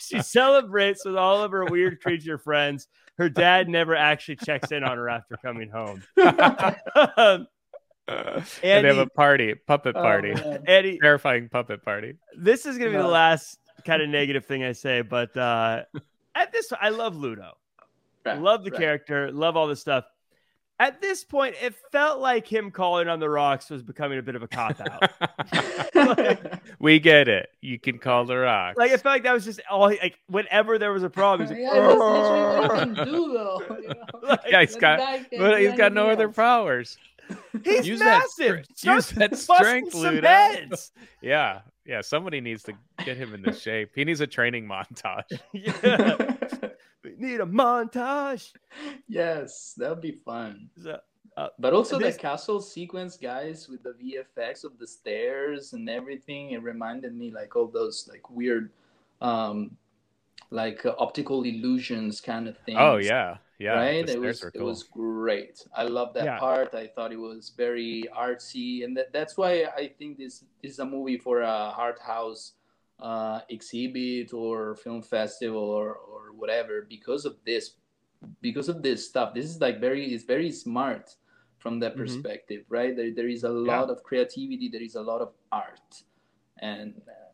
she 0.00 0.22
celebrates 0.22 1.04
with 1.04 1.16
all 1.16 1.42
of 1.42 1.50
her 1.50 1.66
weird 1.66 2.00
creature 2.00 2.38
friends. 2.38 2.88
Her 3.18 3.28
dad 3.28 3.68
never 3.68 3.94
actually 3.94 4.36
checks 4.36 4.72
in 4.72 4.82
on 4.82 4.96
her 4.96 5.10
after 5.10 5.36
coming 5.36 5.68
home. 5.68 6.02
Um, 6.16 7.46
and 8.08 8.44
they 8.62 8.88
have 8.88 8.96
a 8.96 9.06
party, 9.06 9.54
puppet 9.66 9.94
Oh, 9.94 10.02
party, 10.02 10.32
man. 10.32 10.64
Eddie, 10.66 10.98
terrifying 11.00 11.50
puppet 11.50 11.84
party. 11.84 12.14
this 12.36 12.64
is 12.64 12.78
gonna 12.78 12.90
be 12.92 12.96
the 12.96 13.06
last 13.06 13.58
kind 13.84 14.00
of 14.00 14.08
negative 14.08 14.46
thing 14.46 14.64
I 14.64 14.72
say, 14.72 15.02
but 15.02 15.36
uh 15.36 15.82
at 16.34 16.50
this 16.50 16.72
I 16.80 16.88
love 16.88 17.14
Ludo. 17.14 17.52
Right, 18.24 18.40
love 18.40 18.64
the 18.64 18.70
right. 18.70 18.80
character, 18.80 19.30
love 19.30 19.56
all 19.56 19.66
this 19.68 19.80
stuff. 19.82 20.04
At 20.80 21.00
this 21.00 21.22
point, 21.22 21.54
it 21.62 21.74
felt 21.92 22.20
like 22.20 22.46
him 22.50 22.70
calling 22.72 23.06
on 23.08 23.20
the 23.20 23.28
rocks 23.28 23.70
was 23.70 23.82
becoming 23.84 24.18
a 24.18 24.22
bit 24.22 24.34
of 24.34 24.42
a 24.42 24.48
cop 24.48 24.80
out. 24.80 26.60
we 26.80 26.98
get 26.98 27.28
it. 27.28 27.50
You 27.60 27.78
can 27.78 27.98
call 27.98 28.24
the 28.24 28.36
rock. 28.38 28.76
like 28.76 28.90
it 28.90 29.00
felt 29.00 29.14
like 29.14 29.22
that 29.22 29.32
was 29.32 29.44
just 29.44 29.60
all 29.70 29.82
like 29.88 30.18
whenever 30.26 30.78
there 30.78 30.92
was 30.92 31.04
a 31.04 31.10
problem, 31.10 31.48
he's 31.48 31.56
yeah, 31.56 31.68
like, 31.68 31.80
that's 31.82 31.98
literally 32.00 32.68
what 32.68 32.88
he 32.88 32.94
can 32.94 33.04
do, 33.04 33.32
though. 33.32 33.76
You 33.80 33.88
know? 33.88 33.94
Like, 34.28 34.40
yeah, 34.48 34.60
he's 34.60 34.74
That 34.76 34.80
got, 35.30 35.38
but 35.38 35.60
he's 35.60 35.74
got 35.74 35.92
no 35.92 36.06
anything 36.08 36.24
other 36.26 36.28
powers. 36.32 36.98
he's 37.64 37.86
Use 37.86 37.98
that 38.00 38.18
massive. 38.38 38.66
stre- 38.74 38.94
use 38.94 39.10
that 39.10 39.36
strength, 39.38 39.92
some 39.92 40.02
Ludo. 40.02 40.26
heads. 40.26 40.90
Yeah, 41.20 41.60
yeah. 41.84 42.00
Somebody 42.00 42.40
needs 42.40 42.62
to 42.64 42.72
get 43.04 43.16
him 43.16 43.34
in 43.34 43.42
the 43.42 43.52
shape. 43.52 43.90
He 43.94 44.04
needs 44.04 44.20
a 44.20 44.26
training 44.26 44.66
montage. 44.66 45.22
yeah, 45.52 46.70
we 47.04 47.14
need 47.18 47.40
a 47.40 47.46
montage. 47.46 48.52
yes, 49.08 49.74
that 49.76 49.90
would 49.90 50.00
be 50.00 50.12
fun. 50.24 50.70
So, 50.82 50.98
But 51.58 51.72
also 51.72 51.98
This- 51.98 52.16
the 52.16 52.20
castle 52.22 52.60
sequence, 52.60 53.16
guys, 53.16 53.68
with 53.68 53.82
the 53.82 53.94
VFX 53.94 54.64
of 54.64 54.78
the 54.78 54.86
stairs 54.86 55.72
and 55.72 55.88
everything, 55.88 56.50
it 56.50 56.62
reminded 56.62 57.14
me 57.16 57.30
like 57.30 57.56
all 57.56 57.66
those 57.68 58.06
like 58.08 58.28
weird, 58.30 58.70
um, 59.20 59.76
like 60.50 60.84
uh, 60.84 60.94
optical 60.98 61.42
illusions 61.44 62.20
kind 62.20 62.46
of 62.48 62.58
things. 62.58 62.78
Oh 62.78 62.96
yeah, 62.98 63.38
yeah. 63.58 63.72
right. 63.74 64.06
the 64.06 64.12
It 64.12 64.20
was 64.20 64.42
were 64.42 64.52
it 64.54 64.60
was 64.60 64.82
great. 64.82 65.66
I 65.74 65.84
love 65.84 66.12
that 66.14 66.24
Yeah. 66.24 66.38
part. 66.38 66.74
I 66.74 66.86
thought 66.86 67.10
it 67.12 67.18
was 67.18 67.48
very 67.56 68.04
artsy, 68.14 68.84
and 68.84 68.94
that, 68.98 69.12
that's 69.12 69.36
why 69.38 69.64
I 69.74 69.88
think 69.88 70.18
this, 70.18 70.44
this 70.60 70.72
is 70.72 70.78
a 70.78 70.84
movie 70.84 71.16
for 71.16 71.40
a 71.40 71.56
art 71.76 71.98
house 72.00 72.52
uh, 73.02 73.40
exhibit 73.50 74.32
or 74.32 74.76
film 74.76 75.02
festival 75.02 75.60
or, 75.60 75.94
or 75.96 76.32
whatever 76.32 76.86
because 76.88 77.24
of 77.26 77.36
this 77.44 77.74
because 78.40 78.68
of 78.68 78.82
this 78.82 79.08
stuff. 79.08 79.34
This 79.34 79.46
is 79.46 79.60
like 79.60 79.80
very 79.80 80.14
it's 80.14 80.24
very 80.24 80.50
smart 80.52 81.16
from 81.58 81.80
that 81.80 81.94
Mhm. 81.94 81.98
perspective, 81.98 82.64
right? 82.68 82.94
There, 82.96 83.10
there 83.14 83.28
is 83.28 83.44
a 83.44 83.50
lot 83.50 83.90
of 83.90 84.02
creativity. 84.02 84.68
There 84.68 84.82
is 84.82 84.94
a 84.94 85.02
lot 85.02 85.20
of 85.20 85.34
art, 85.50 86.02
and 86.58 86.94
uh, 87.08 87.30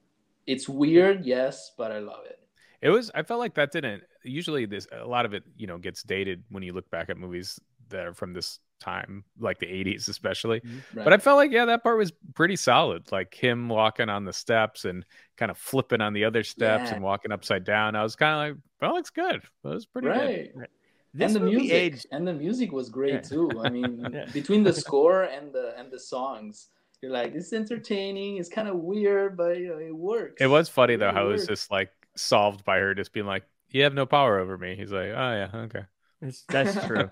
it's 0.47 0.69
weird, 0.69 1.25
yes, 1.25 1.73
but 1.77 1.93
I 1.93 1.99
love 2.01 2.25
it. 2.25 2.41
It 2.81 2.91
was. 2.91 3.11
I 3.14 3.23
felt 3.23 3.41
like 3.41 3.55
that 3.55 3.73
didn't. 3.73 4.03
Usually, 4.25 4.64
this 4.66 4.87
a 4.93 5.05
lot 5.05 5.27
of 5.27 5.35
it, 5.35 5.45
you 5.57 5.66
know, 5.66 5.79
gets 5.79 6.03
dated 6.03 6.45
when 6.49 6.62
you 6.62 6.73
look 6.73 6.89
back 6.91 7.11
at 7.11 7.16
movies 7.16 7.61
that 7.89 8.07
are 8.07 8.14
from 8.14 8.33
this 8.33 8.61
time, 8.79 9.24
like 9.39 9.59
the 9.59 9.66
'80s, 9.66 10.09
especially. 10.09 10.61
Mm-hmm. 10.61 10.99
Right? 10.99 11.05
But 11.05 11.12
I 11.12 11.18
felt 11.18 11.37
like, 11.37 11.51
yeah, 11.53 11.64
that 11.66 11.83
part 11.83 11.99
was 11.99 12.12
pretty 12.35 12.57
solid. 12.57 13.11
Like 13.12 13.35
him 13.35 13.68
walking 13.68 14.09
on 14.09 14.24
the 14.24 14.33
steps 14.33 14.85
and 14.85 15.05
kind 15.37 15.51
of 15.51 15.59
flipping 15.59 16.01
on 16.01 16.12
the 16.12 16.24
other 16.24 16.43
steps 16.43 16.89
Yeah. 16.91 16.95
and 16.97 17.03
walking 17.05 17.33
upside 17.33 17.64
down. 17.64 17.97
I 17.97 18.03
was 18.03 18.16
kind 18.16 18.35
of 18.51 18.57
like, 18.57 18.62
well, 18.81 18.95
looks 18.95 19.11
good. 19.11 19.43
That 19.64 19.70
was 19.74 19.87
pretty 19.87 20.09
good. 20.09 20.16
right. 20.55 20.68
this 21.14 21.35
and 21.35 21.37
the 21.37 21.41
music 21.51 21.72
aged 21.72 22.07
and 22.12 22.29
the 22.29 22.33
music 22.35 22.70
was 22.70 22.91
great 22.91 23.14
Yeah. 23.14 23.20
too 23.20 23.51
i 23.64 23.70
mean 23.70 24.07
Yeah. 24.12 24.26
between 24.33 24.62
the 24.62 24.72
score 24.85 25.22
and 25.22 25.51
the 25.55 25.74
and 25.79 25.91
the 25.91 25.99
songs 25.99 26.68
you're 27.01 27.11
like 27.11 27.33
this 27.33 27.47
is 27.47 27.53
entertaining 27.55 28.37
it's 28.37 28.51
kind 28.51 28.68
of 28.68 28.76
weird 28.76 29.35
but 29.37 29.57
you 29.59 29.68
know 29.68 29.79
it 29.79 29.97
works 29.97 30.35
It 30.39 30.49
was 30.49 30.68
funny 30.68 30.97
though 30.97 31.07
really 31.07 31.16
how 31.16 31.29
it 31.29 31.33
was 31.33 31.47
just 31.47 31.70
like 31.70 31.91
solved 32.14 32.62
by 32.64 32.79
her 32.79 32.95
just 32.95 33.12
being 33.14 33.24
like, 33.26 33.45
"You 33.70 33.85
have 33.85 33.95
no 33.95 34.05
power 34.07 34.39
over 34.39 34.59
me." 34.59 34.76
He's 34.76 34.93
like, 34.93 35.11
"Oh 35.11 35.33
yeah, 35.41 35.49
okay." 35.55 35.85
It's- 36.20 36.45
that's 36.49 36.74
true. 36.87 37.09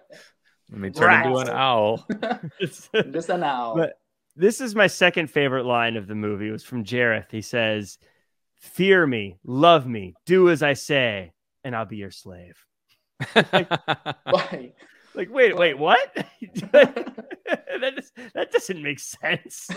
Let 0.71 0.81
me 0.81 0.91
turn 0.91 1.27
into 1.27 1.39
an 1.39 1.49
owl. 1.49 2.07
Just 2.61 3.29
an 3.29 3.43
owl 3.43 3.77
But 3.77 3.99
this 4.35 4.61
is 4.61 4.75
my 4.75 4.87
second 4.87 5.31
favorite 5.31 5.65
line 5.65 5.97
of 5.97 6.07
the 6.07 6.15
movie. 6.15 6.49
It 6.49 6.53
was 6.53 6.65
from 6.65 6.85
Jareth. 6.85 7.31
He 7.31 7.43
says, 7.43 7.99
"Fear 8.57 9.07
me, 9.07 9.39
love 9.45 9.87
me, 9.87 10.15
do 10.27 10.51
as 10.51 10.63
I 10.63 10.75
say, 10.75 11.33
and 11.65 11.75
I'll 11.75 11.87
be 11.87 11.97
your 11.97 12.11
slave." 12.11 12.65
why 13.33 14.73
Like, 15.15 15.33
wait, 15.33 15.57
wait, 15.57 15.79
what? 15.79 16.15
that, 16.73 17.93
just, 17.97 18.13
that 18.35 18.53
doesn't 18.53 18.83
make 18.83 18.99
sense. 18.99 19.71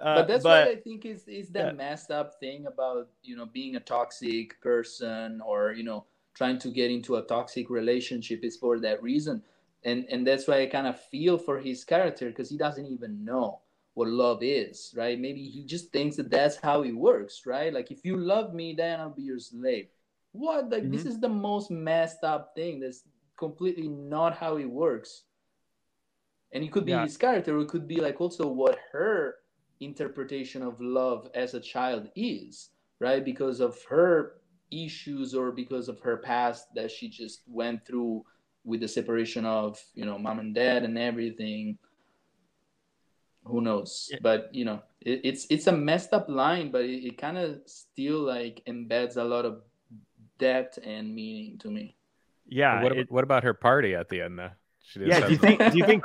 Uh, 0.00 0.16
but 0.16 0.28
that's 0.28 0.42
but 0.42 0.66
what 0.66 0.76
I 0.76 0.80
think 0.80 1.06
is 1.06 1.26
is 1.28 1.48
that 1.50 1.66
yeah. 1.66 1.72
messed 1.72 2.10
up 2.10 2.38
thing 2.40 2.66
about 2.66 3.08
you 3.22 3.36
know 3.36 3.46
being 3.46 3.76
a 3.76 3.80
toxic 3.80 4.60
person 4.60 5.40
or 5.40 5.72
you 5.72 5.82
know 5.82 6.04
trying 6.34 6.58
to 6.58 6.68
get 6.68 6.90
into 6.90 7.16
a 7.16 7.22
toxic 7.22 7.70
relationship 7.70 8.44
is 8.44 8.56
for 8.56 8.80
that 8.80 9.02
reason, 9.02 9.42
and 9.84 10.04
and 10.10 10.26
that's 10.26 10.46
why 10.46 10.62
I 10.62 10.66
kind 10.66 10.86
of 10.86 11.00
feel 11.00 11.38
for 11.38 11.58
his 11.58 11.84
character 11.84 12.28
because 12.28 12.50
he 12.50 12.56
doesn't 12.56 12.86
even 12.86 13.24
know 13.24 13.60
what 13.94 14.08
love 14.08 14.42
is, 14.42 14.92
right? 14.96 15.18
Maybe 15.18 15.44
he 15.44 15.64
just 15.64 15.92
thinks 15.92 16.16
that 16.16 16.30
that's 16.30 16.56
how 16.56 16.82
it 16.82 16.92
works, 16.92 17.46
right? 17.46 17.72
Like 17.72 17.90
if 17.90 18.04
you 18.04 18.16
love 18.16 18.52
me, 18.52 18.74
then 18.74 19.00
I'll 19.00 19.10
be 19.10 19.22
your 19.22 19.38
slave. 19.38 19.86
What? 20.32 20.70
Like 20.70 20.82
mm-hmm. 20.82 20.92
this 20.92 21.06
is 21.06 21.20
the 21.20 21.28
most 21.28 21.70
messed 21.70 22.24
up 22.24 22.52
thing. 22.56 22.80
That's 22.80 23.04
completely 23.36 23.88
not 23.88 24.36
how 24.36 24.56
it 24.56 24.68
works. 24.68 25.22
And 26.52 26.64
it 26.64 26.72
could 26.72 26.84
be 26.84 26.92
yeah. 26.92 27.04
his 27.04 27.16
character. 27.16 27.56
It 27.58 27.68
could 27.68 27.86
be 27.86 28.00
like 28.00 28.20
also 28.20 28.48
what 28.48 28.78
her 28.92 29.36
interpretation 29.80 30.62
of 30.62 30.80
love 30.80 31.28
as 31.34 31.54
a 31.54 31.60
child 31.60 32.08
is, 32.16 32.70
right? 33.00 33.24
Because 33.24 33.60
of 33.60 33.80
her 33.88 34.40
issues 34.70 35.34
or 35.34 35.52
because 35.52 35.88
of 35.88 36.00
her 36.00 36.16
past 36.16 36.74
that 36.74 36.90
she 36.90 37.08
just 37.08 37.42
went 37.46 37.84
through 37.86 38.24
with 38.64 38.80
the 38.80 38.88
separation 38.88 39.44
of 39.44 39.80
you 39.94 40.04
know 40.04 40.18
mom 40.18 40.38
and 40.38 40.54
dad 40.54 40.84
and 40.84 40.98
everything 40.98 41.78
who 43.44 43.60
knows 43.60 44.08
yeah. 44.10 44.18
but 44.22 44.48
you 44.52 44.64
know 44.64 44.82
it, 45.00 45.20
it's 45.22 45.46
it's 45.50 45.66
a 45.66 45.72
messed 45.72 46.12
up 46.12 46.28
line 46.28 46.70
but 46.70 46.82
it, 46.82 47.06
it 47.06 47.18
kind 47.18 47.36
of 47.36 47.60
still 47.66 48.20
like 48.20 48.62
embeds 48.66 49.16
a 49.16 49.22
lot 49.22 49.44
of 49.44 49.62
depth 50.38 50.78
and 50.82 51.14
meaning 51.14 51.58
to 51.58 51.70
me 51.70 51.94
yeah 52.46 52.82
what, 52.82 52.96
it, 52.96 53.10
what 53.10 53.22
about 53.22 53.44
her 53.44 53.54
party 53.54 53.94
at 53.94 54.08
the 54.08 54.20
end 54.20 54.38
though 54.38 54.50
yeah, 54.96 55.26
do 55.26 55.32
you 55.32 55.38
think 55.38 55.58
do 55.72 55.78
you 55.78 55.84
think 55.84 56.04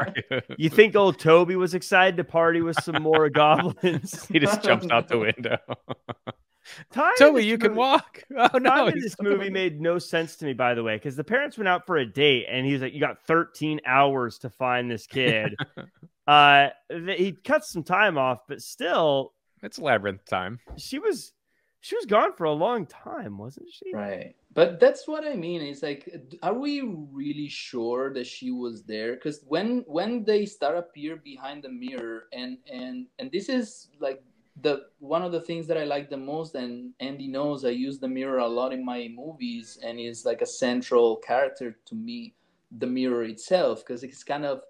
you 0.58 0.70
think 0.70 0.96
old 0.96 1.20
Toby 1.20 1.56
was 1.56 1.74
excited 1.74 2.18
to 2.18 2.24
party 2.24 2.62
with 2.62 2.82
some 2.82 3.04
more 3.04 3.30
goblins? 3.30 4.26
he 4.28 4.40
just 4.40 4.64
jumps 4.64 4.88
out 4.90 5.08
the 5.08 5.20
window. 5.20 5.58
Time 6.92 7.14
Toby, 7.18 7.46
you 7.46 7.54
movie, 7.54 7.68
can 7.68 7.76
walk. 7.76 8.24
Oh 8.38 8.58
no! 8.58 8.92
this 8.92 9.16
movie 9.22 9.50
made 9.50 9.82
no 9.82 10.00
sense 10.00 10.36
to 10.38 10.46
me, 10.46 10.54
by 10.54 10.74
the 10.74 10.84
way, 10.84 10.96
because 10.96 11.16
the 11.16 11.24
parents 11.24 11.58
went 11.58 11.68
out 11.68 11.86
for 11.86 11.98
a 11.98 12.06
date, 12.06 12.46
and 12.50 12.66
he's 12.66 12.82
like, 12.82 12.94
"You 12.94 13.00
got 13.00 13.22
13 13.24 13.82
hours 13.86 14.38
to 14.40 14.50
find 14.50 14.90
this 14.90 15.08
kid." 15.08 15.56
uh, 16.28 16.70
he 16.90 17.32
cuts 17.32 17.72
some 17.72 17.84
time 17.84 18.18
off, 18.18 18.40
but 18.48 18.62
still, 18.62 19.34
it's 19.62 19.80
labyrinth 19.80 20.26
time. 20.26 20.60
She 20.78 21.00
was, 21.00 21.34
she 21.82 21.96
was 21.96 22.06
gone 22.06 22.34
for 22.34 22.46
a 22.46 22.54
long 22.54 22.86
time, 22.86 23.38
wasn't 23.38 23.68
she? 23.72 23.94
Right, 23.94 24.36
but 24.54 24.80
that's 24.80 25.08
what 25.08 25.26
I 25.26 25.36
mean. 25.36 25.62
It's 25.62 25.84
like, 25.84 26.10
are 26.44 26.54
we 26.54 26.82
really 26.82 27.50
sure 27.50 28.14
that 28.14 28.28
she 28.28 28.52
was 28.52 28.84
there? 28.84 29.16
Because 29.16 29.44
when 29.48 29.84
when 29.88 30.24
they 30.24 30.46
start 30.46 30.78
appear 30.78 31.18
behind 31.18 31.64
the 31.64 31.70
mirror, 31.70 32.26
and 32.32 32.58
and 32.72 33.08
and 33.18 33.32
this 33.32 33.50
is 33.50 33.88
like 34.00 34.24
the 34.62 34.88
one 35.00 35.22
of 35.22 35.32
the 35.32 35.42
things 35.42 35.68
that 35.68 35.78
I 35.78 35.84
like 35.84 36.10
the 36.10 36.18
most, 36.18 36.56
and 36.56 36.92
Andy 37.00 37.28
knows 37.28 37.66
I 37.66 37.70
use 37.70 38.00
the 38.00 38.08
mirror 38.08 38.40
a 38.40 38.48
lot 38.48 38.74
in 38.74 38.84
my 38.84 39.10
movies, 39.14 39.80
and 39.84 40.00
is 40.00 40.26
like 40.26 40.42
a 40.42 40.46
central 40.46 41.18
character 41.18 41.78
to 41.86 41.96
me, 41.96 42.34
the 42.78 42.88
mirror 42.88 43.24
itself, 43.24 43.86
because 43.86 44.04
it's 44.04 44.24
kind 44.24 44.46
of 44.46 44.62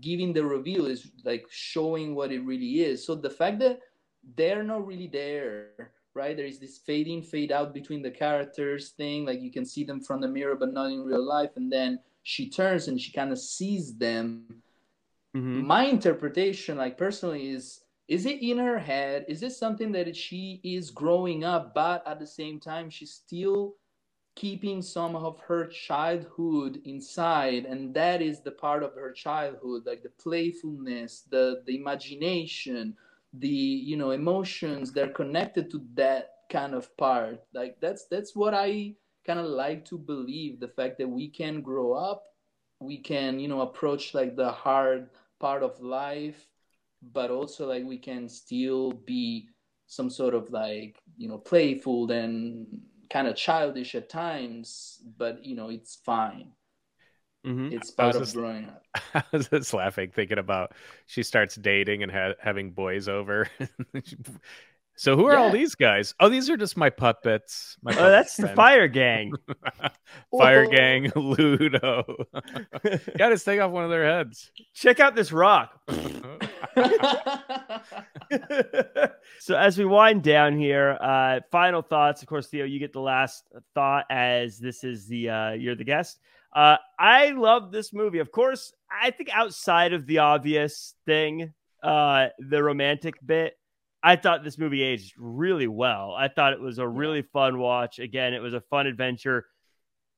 giving 0.00 0.32
the 0.32 0.44
reveal 0.44 0.86
is 0.86 1.10
like 1.24 1.46
showing 1.50 2.14
what 2.14 2.32
it 2.32 2.40
really 2.40 2.80
is. 2.80 3.04
So 3.06 3.14
the 3.14 3.30
fact 3.30 3.60
that 3.60 3.80
they're 4.36 4.64
not 4.64 4.86
really 4.86 5.06
there, 5.06 5.92
right? 6.14 6.36
There 6.36 6.46
is 6.46 6.58
this 6.58 6.78
fade 6.78 7.06
in, 7.06 7.22
fade 7.22 7.52
out 7.52 7.72
between 7.72 8.02
the 8.02 8.10
characters 8.10 8.90
thing, 8.90 9.24
like 9.24 9.40
you 9.40 9.52
can 9.52 9.64
see 9.64 9.84
them 9.84 10.00
from 10.00 10.20
the 10.20 10.28
mirror, 10.28 10.56
but 10.56 10.72
not 10.72 10.90
in 10.90 11.04
real 11.04 11.24
life, 11.24 11.50
and 11.56 11.72
then 11.72 12.00
she 12.24 12.50
turns 12.50 12.88
and 12.88 13.00
she 13.00 13.12
kind 13.12 13.30
of 13.30 13.38
sees 13.38 13.94
them. 13.96 14.62
Mm-hmm. 15.36 15.66
My 15.66 15.84
interpretation, 15.84 16.76
like 16.76 16.98
personally, 16.98 17.50
is 17.50 17.80
is 18.08 18.24
it 18.24 18.42
in 18.42 18.58
her 18.58 18.78
head? 18.78 19.26
Is 19.28 19.40
this 19.40 19.58
something 19.58 19.92
that 19.92 20.16
she 20.16 20.60
is 20.64 20.90
growing 20.90 21.44
up 21.44 21.74
but 21.74 22.06
at 22.06 22.18
the 22.18 22.26
same 22.26 22.58
time 22.58 22.90
she's 22.90 23.12
still 23.12 23.74
keeping 24.34 24.80
some 24.80 25.16
of 25.16 25.40
her 25.40 25.66
childhood 25.66 26.80
inside 26.84 27.64
and 27.64 27.92
that 27.92 28.22
is 28.22 28.40
the 28.40 28.52
part 28.52 28.82
of 28.84 28.94
her 28.94 29.10
childhood 29.10 29.82
like 29.84 30.02
the 30.04 30.10
playfulness 30.10 31.24
the 31.28 31.60
the 31.66 31.74
imagination 31.76 32.96
the 33.32 33.48
you 33.48 33.96
know 33.96 34.12
emotions 34.12 34.92
that 34.92 35.08
are 35.08 35.12
connected 35.12 35.70
to 35.70 35.82
that 35.94 36.30
kind 36.50 36.74
of 36.74 36.96
part? 36.96 37.42
Like 37.52 37.78
that's 37.80 38.06
that's 38.06 38.34
what 38.34 38.54
i 38.54 38.94
kind 39.26 39.38
of 39.38 39.46
like 39.46 39.84
to 39.84 39.98
believe 39.98 40.58
the 40.58 40.68
fact 40.68 40.96
that 40.98 41.08
we 41.08 41.28
can 41.28 41.60
grow 41.60 41.92
up 41.92 42.24
we 42.80 42.96
can 42.96 43.38
you 43.38 43.48
know 43.48 43.60
approach 43.60 44.14
like 44.14 44.36
the 44.36 44.50
hard 44.50 45.10
part 45.38 45.62
of 45.62 45.78
life 45.80 46.46
but 47.02 47.30
also 47.30 47.66
like 47.66 47.84
we 47.84 47.98
can 47.98 48.28
still 48.28 48.92
be 48.92 49.48
some 49.86 50.10
sort 50.10 50.34
of 50.34 50.50
like 50.50 51.00
you 51.16 51.28
know 51.28 51.38
playful 51.38 52.10
and 52.10 52.66
kind 53.10 53.26
of 53.26 53.36
childish 53.36 53.94
at 53.94 54.08
times 54.08 55.00
but 55.16 55.44
you 55.44 55.56
know 55.56 55.70
it's 55.70 55.96
fine 56.04 56.52
mm-hmm. 57.46 57.72
it's 57.72 57.90
part 57.90 58.14
of 58.14 58.22
just, 58.22 58.34
growing 58.34 58.66
up 58.66 58.84
i 59.14 59.24
was 59.32 59.48
just 59.48 59.72
laughing 59.72 60.10
thinking 60.10 60.38
about 60.38 60.72
she 61.06 61.22
starts 61.22 61.54
dating 61.54 62.02
and 62.02 62.12
ha- 62.12 62.34
having 62.40 62.70
boys 62.70 63.08
over 63.08 63.48
So 64.98 65.16
who 65.16 65.26
are 65.26 65.34
yeah. 65.34 65.38
all 65.38 65.50
these 65.52 65.76
guys? 65.76 66.12
Oh, 66.18 66.28
these 66.28 66.50
are 66.50 66.56
just 66.56 66.76
my 66.76 66.90
puppets. 66.90 67.76
My 67.82 67.92
oh, 67.92 68.10
that's 68.10 68.34
friends. 68.34 68.50
the 68.50 68.56
Fire 68.56 68.88
Gang. 68.88 69.32
fire 70.36 70.66
Gang, 70.66 71.12
Ludo. 71.14 72.02
Got 73.16 73.28
to 73.28 73.38
take 73.38 73.60
off 73.60 73.70
one 73.70 73.84
of 73.84 73.90
their 73.90 74.04
heads. 74.04 74.50
Check 74.74 74.98
out 74.98 75.14
this 75.14 75.30
rock. 75.30 75.80
so 79.40 79.56
as 79.56 79.78
we 79.78 79.84
wind 79.84 80.22
down 80.22 80.58
here, 80.58 80.96
uh, 81.00 81.40
final 81.50 81.82
thoughts. 81.82 82.22
Of 82.22 82.28
course, 82.28 82.46
Theo, 82.46 82.64
you 82.64 82.78
get 82.78 82.92
the 82.92 83.00
last 83.00 83.44
thought 83.74 84.06
as 84.10 84.58
this 84.58 84.84
is 84.84 85.06
the 85.06 85.30
uh, 85.30 85.50
you're 85.52 85.74
the 85.74 85.84
guest. 85.84 86.20
Uh, 86.54 86.76
I 86.98 87.30
love 87.30 87.70
this 87.70 87.92
movie. 87.92 88.18
Of 88.18 88.32
course, 88.32 88.72
I 88.90 89.10
think 89.10 89.30
outside 89.32 89.92
of 89.92 90.06
the 90.06 90.18
obvious 90.18 90.94
thing, 91.06 91.52
uh, 91.82 92.28
the 92.38 92.62
romantic 92.62 93.14
bit. 93.24 93.54
I 94.02 94.16
thought 94.16 94.44
this 94.44 94.58
movie 94.58 94.82
aged 94.82 95.14
really 95.18 95.66
well. 95.66 96.14
I 96.16 96.28
thought 96.28 96.52
it 96.52 96.60
was 96.60 96.78
a 96.78 96.86
really 96.86 97.22
fun 97.22 97.58
watch. 97.58 97.98
Again, 97.98 98.32
it 98.32 98.40
was 98.40 98.54
a 98.54 98.60
fun 98.60 98.86
adventure. 98.86 99.46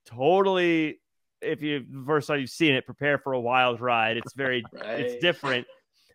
Totally, 0.05 1.01
if 1.41 1.63
you 1.63 1.87
first 2.07 2.29
time 2.29 2.41
you've 2.41 2.51
seen 2.51 2.75
it, 2.75 2.85
prepare 2.85 3.19
for 3.19 3.33
a 3.33 3.41
wild 3.41 3.81
ride. 3.81 4.19
It's 4.19 4.35
very, 4.35 4.65
right. 4.73 5.01
it's 5.01 5.23
different. 5.23 5.67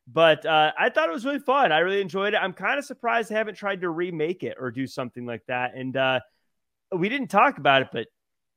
But 0.07 0.45
uh, 0.45 0.71
I 0.77 0.89
thought 0.89 1.09
it 1.09 1.13
was 1.13 1.25
really 1.25 1.39
fun. 1.39 1.71
I 1.71 1.79
really 1.79 2.01
enjoyed 2.01 2.33
it. 2.33 2.37
I'm 2.37 2.53
kind 2.53 2.77
of 2.77 2.85
surprised 2.85 3.29
they 3.29 3.35
haven't 3.35 3.55
tried 3.55 3.81
to 3.81 3.89
remake 3.89 4.43
it 4.43 4.57
or 4.59 4.69
do 4.69 4.85
something 4.85 5.25
like 5.25 5.43
that. 5.47 5.75
And 5.75 5.97
uh, 5.97 6.19
we 6.91 7.09
didn't 7.09 7.29
talk 7.29 7.57
about 7.57 7.81
it, 7.81 7.87
but 7.91 8.07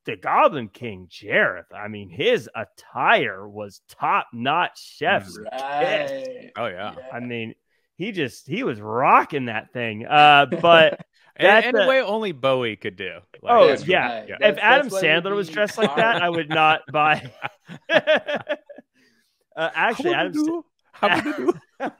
the 0.04 0.16
Goblin 0.16 0.68
King 0.68 1.08
Jareth, 1.10 1.72
I 1.74 1.88
mean, 1.88 2.08
his 2.08 2.48
attire 2.54 3.48
was 3.48 3.82
top 3.88 4.28
notch 4.32 4.96
chef's 4.96 5.38
right. 5.38 6.50
Oh 6.56 6.66
yeah. 6.66 6.94
yeah. 6.96 7.06
I 7.12 7.20
mean, 7.20 7.54
he 7.96 8.12
just 8.12 8.46
he 8.46 8.62
was 8.62 8.80
rocking 8.80 9.46
that 9.46 9.72
thing. 9.72 10.06
Uh, 10.06 10.46
but 10.46 11.04
that 11.38 11.64
in, 11.64 11.76
in 11.76 11.82
a 11.82 11.88
way 11.88 12.00
only 12.00 12.32
Bowie 12.32 12.76
could 12.76 12.96
do. 12.96 13.18
Like, 13.42 13.52
oh 13.52 13.76
yeah. 13.84 14.20
Right. 14.20 14.28
yeah. 14.28 14.48
If 14.48 14.56
Adam 14.58 14.88
Sandler 14.88 15.34
was 15.34 15.48
dressed 15.48 15.76
like 15.76 15.94
that, 15.96 16.22
I 16.22 16.30
would 16.30 16.48
not 16.50 16.82
buy. 16.90 17.30
uh, 17.90 18.40
actually, 19.56 20.14
Adam. 20.14 20.62
Do? 21.00 21.52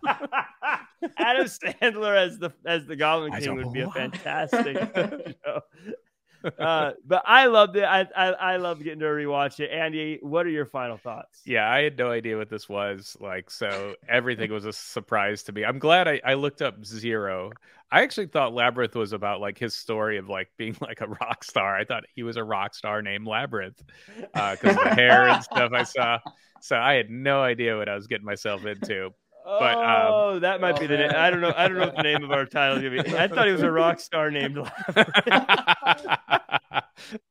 Adam 1.16 1.46
Sandler 1.46 2.16
as 2.16 2.38
the 2.38 2.52
as 2.66 2.86
the 2.86 2.96
Goblin 2.96 3.32
King 3.32 3.56
would 3.56 3.72
be 3.72 3.80
a 3.80 3.90
fantastic 3.90 4.76
show 5.44 5.62
uh, 6.58 6.92
but 7.04 7.22
I 7.26 7.46
loved 7.46 7.76
it. 7.76 7.84
I, 7.84 8.06
I 8.16 8.26
I 8.26 8.56
love 8.56 8.82
getting 8.82 9.00
to 9.00 9.06
rewatch 9.06 9.60
it. 9.60 9.70
Andy, 9.70 10.18
what 10.22 10.46
are 10.46 10.50
your 10.50 10.66
final 10.66 10.96
thoughts? 10.96 11.40
Yeah, 11.44 11.70
I 11.70 11.82
had 11.82 11.98
no 11.98 12.10
idea 12.10 12.36
what 12.36 12.48
this 12.48 12.68
was. 12.68 13.16
Like, 13.20 13.50
so 13.50 13.94
everything 14.08 14.52
was 14.52 14.64
a 14.64 14.72
surprise 14.72 15.42
to 15.44 15.52
me. 15.52 15.64
I'm 15.64 15.78
glad 15.78 16.08
I, 16.08 16.20
I 16.24 16.34
looked 16.34 16.62
up 16.62 16.84
Zero. 16.84 17.50
I 17.90 18.02
actually 18.02 18.26
thought 18.26 18.52
Labyrinth 18.52 18.94
was 18.94 19.12
about 19.12 19.40
like 19.40 19.58
his 19.58 19.74
story 19.74 20.18
of 20.18 20.28
like 20.28 20.48
being 20.56 20.76
like 20.80 21.00
a 21.00 21.06
rock 21.06 21.42
star. 21.42 21.76
I 21.76 21.84
thought 21.84 22.04
he 22.14 22.22
was 22.22 22.36
a 22.36 22.44
rock 22.44 22.74
star 22.74 23.02
named 23.02 23.26
Labyrinth 23.26 23.82
because 24.16 24.76
uh, 24.76 24.84
the 24.84 24.94
hair 24.94 25.28
and 25.28 25.42
stuff 25.42 25.72
I 25.72 25.82
saw. 25.84 26.18
So 26.60 26.76
I 26.76 26.94
had 26.94 27.10
no 27.10 27.42
idea 27.42 27.76
what 27.76 27.88
I 27.88 27.94
was 27.94 28.06
getting 28.06 28.26
myself 28.26 28.64
into. 28.66 29.10
But 29.44 29.76
oh, 29.76 30.32
um, 30.34 30.40
that 30.40 30.60
might 30.60 30.76
oh, 30.76 30.80
be 30.80 30.86
the 30.86 30.98
name. 30.98 31.12
I 31.14 31.30
don't 31.30 31.40
know. 31.40 31.54
I 31.56 31.68
don't 31.68 31.78
know 31.78 31.86
what 31.86 31.96
the 31.96 32.02
name 32.02 32.22
of 32.22 32.30
our 32.30 32.44
title 32.44 32.76
is 32.76 32.82
gonna 32.82 33.02
be. 33.02 33.16
I 33.16 33.28
thought 33.28 33.46
he 33.46 33.52
was 33.52 33.62
a 33.62 33.70
rock 33.70 33.98
star 33.98 34.30
named. 34.30 34.56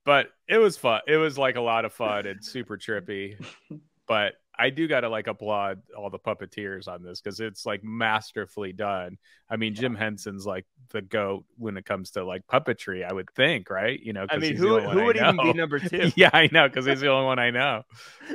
but 0.04 0.32
it 0.48 0.58
was 0.58 0.78
fun. 0.78 1.02
It 1.08 1.18
was 1.18 1.38
like 1.38 1.58
a 1.58 1.62
lot 1.62 1.86
of 1.86 1.94
fun 1.94 2.26
and 2.26 2.44
super 2.44 2.76
trippy. 2.76 3.40
But 4.08 4.34
I 4.58 4.72
do 4.72 4.88
got 4.88 5.02
to 5.02 5.10
like 5.10 5.28
applaud 5.28 5.82
all 5.96 6.10
the 6.10 6.18
puppeteers 6.18 6.88
on 6.88 7.04
this 7.04 7.22
because 7.22 7.40
it's 7.40 7.66
like 7.66 7.84
masterfully 7.84 8.74
done. 8.74 9.18
I 9.50 9.58
mean, 9.58 9.76
Jim 9.76 9.94
Henson's 9.94 10.46
like 10.46 10.66
the 10.90 11.02
goat 11.02 11.46
when 11.58 11.78
it 11.78 11.86
comes 11.86 12.12
to 12.12 12.26
like 12.26 12.48
puppetry. 12.48 13.08
I 13.08 13.14
would 13.14 13.30
think, 13.36 13.70
right? 13.70 14.00
You 14.00 14.14
know, 14.14 14.26
I 14.30 14.38
mean, 14.38 14.56
who 14.56 14.80
who 14.80 15.06
would 15.06 15.18
even 15.18 15.38
be 15.38 15.54
number 15.54 15.80
two? 15.88 16.12
yeah, 16.16 16.32
I 16.34 16.50
know 16.52 16.68
because 16.68 16.86
he's 16.86 17.02
the 17.02 17.10
only 17.10 17.26
one 17.28 17.40
I 17.40 17.52
know. 17.52 17.84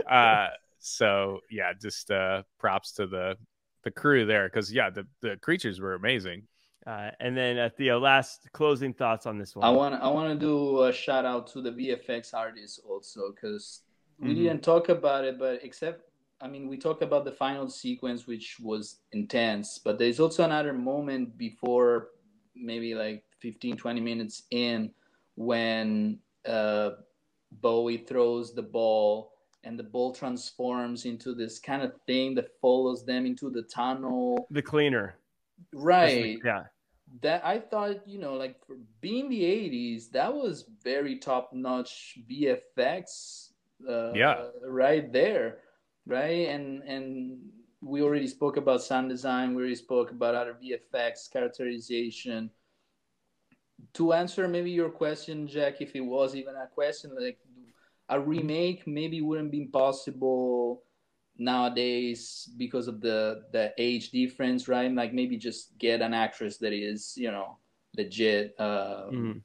Uh, 0.09 0.49
so 0.83 1.41
yeah, 1.51 1.73
just 1.81 2.11
uh, 2.11 2.43
props 2.59 2.93
to 2.93 3.07
the 3.07 3.37
the 3.85 3.91
crew 3.91 4.27
there 4.27 4.49
because 4.49 4.73
yeah, 4.73 4.91
the 4.91 5.07
the 5.21 5.37
creatures 5.37 5.81
were 5.81 5.95
amazing. 5.95 6.43
Uh, 6.85 7.11
and 7.21 7.37
then 7.37 7.59
uh, 7.59 7.71
Theo, 7.77 8.01
last 8.01 8.49
closing 8.53 8.93
thoughts 8.93 9.25
on 9.25 9.39
this 9.39 9.55
one. 9.55 9.65
I 9.65 9.71
want 9.71 9.95
I 9.95 10.09
want 10.09 10.29
to 10.29 10.47
do 10.47 10.83
a 10.83 10.93
shout 10.93 11.25
out 11.25 11.47
to 11.53 11.63
the 11.63 11.71
VFX 11.71 12.35
artists 12.35 12.81
also 12.87 13.33
because 13.33 13.83
we 14.19 14.31
mm-hmm. 14.31 14.43
didn't 14.43 14.63
talk 14.63 14.89
about 14.89 15.25
it, 15.25 15.39
but 15.39 15.61
except 15.63 16.03
I 16.41 16.49
mean, 16.49 16.69
we 16.69 16.77
talk 16.77 17.03
about 17.03 17.25
the 17.25 17.31
final 17.31 17.71
sequence, 17.71 18.27
which 18.27 18.59
was 18.61 18.97
intense, 19.13 19.79
but 19.79 19.97
there's 19.97 20.19
also 20.19 20.43
another 20.43 20.73
moment 20.73 21.39
before 21.39 22.09
maybe 22.57 22.97
like 22.97 23.23
15, 23.39 23.77
20 23.77 24.01
minutes 24.01 24.43
in 24.51 24.91
when 25.37 26.19
uh, 26.45 26.91
Bowie 27.61 27.99
throws 27.99 28.55
the 28.55 28.63
ball 28.63 29.32
and 29.65 29.79
the 29.79 29.85
ball 29.85 30.13
transforms 30.13 31.05
into 31.05 31.35
this 31.35 31.59
kind 31.59 31.83
of 31.83 31.93
thing 32.07 32.35
that 32.35 32.49
follows 32.61 33.05
them 33.05 33.27
into 33.27 33.51
the 33.51 33.63
tunnel. 33.63 34.47
The 34.51 34.63
cleaner. 34.63 35.17
Right. 35.73 36.39
Yeah. 36.45 36.65
That 37.21 37.45
I 37.45 37.59
thought, 37.59 38.07
you 38.09 38.19
know, 38.19 38.35
like 38.35 38.57
for 38.67 38.77
being 39.01 39.29
the 39.29 39.43
80s, 39.43 40.11
that 40.13 40.33
was 40.33 40.65
very 40.83 41.19
top 41.19 41.53
notch 41.53 42.19
VFX. 42.31 43.51
Uh, 43.89 44.13
Yeah. 44.15 44.47
Right 44.67 45.13
there. 45.13 45.59
Right. 46.07 46.49
And, 46.49 46.83
and, 46.83 47.39
we 47.85 48.01
already 48.01 48.29
spoke 48.29 48.57
about 48.57 48.81
sound 48.81 49.09
design. 49.09 49.55
We 49.55 49.63
already 49.63 49.75
spoke 49.75 50.13
about 50.13 50.37
other 50.37 50.57
VFX 50.63 51.31
characterization. 51.31 52.49
To 53.95 54.13
answer 54.13 54.47
maybe 54.47 54.71
your 54.71 54.89
question, 54.89 55.49
Jack, 55.49 55.81
if 55.81 55.97
it 55.97 56.01
was 56.01 56.37
even 56.37 56.55
a 56.55 56.69
question, 56.69 57.11
like 57.19 57.39
a 58.15 58.21
remake 58.21 58.87
maybe 58.87 59.21
wouldn't 59.21 59.51
be 59.51 59.65
possible 59.67 60.83
nowadays 61.39 62.49
because 62.57 62.89
of 62.89 63.01
the 63.01 63.43
the 63.53 63.73
age 63.79 64.11
difference, 64.11 64.69
right? 64.69 64.93
Like 64.93 65.13
maybe 65.13 65.37
just 65.37 65.77
get 65.79 66.01
an 66.03 66.15
actress 66.15 66.59
that 66.59 66.73
is, 66.73 67.15
you 67.17 67.31
know, 67.31 67.59
legit, 67.97 68.55
uh, 68.59 69.09
Mhm. 69.11 69.41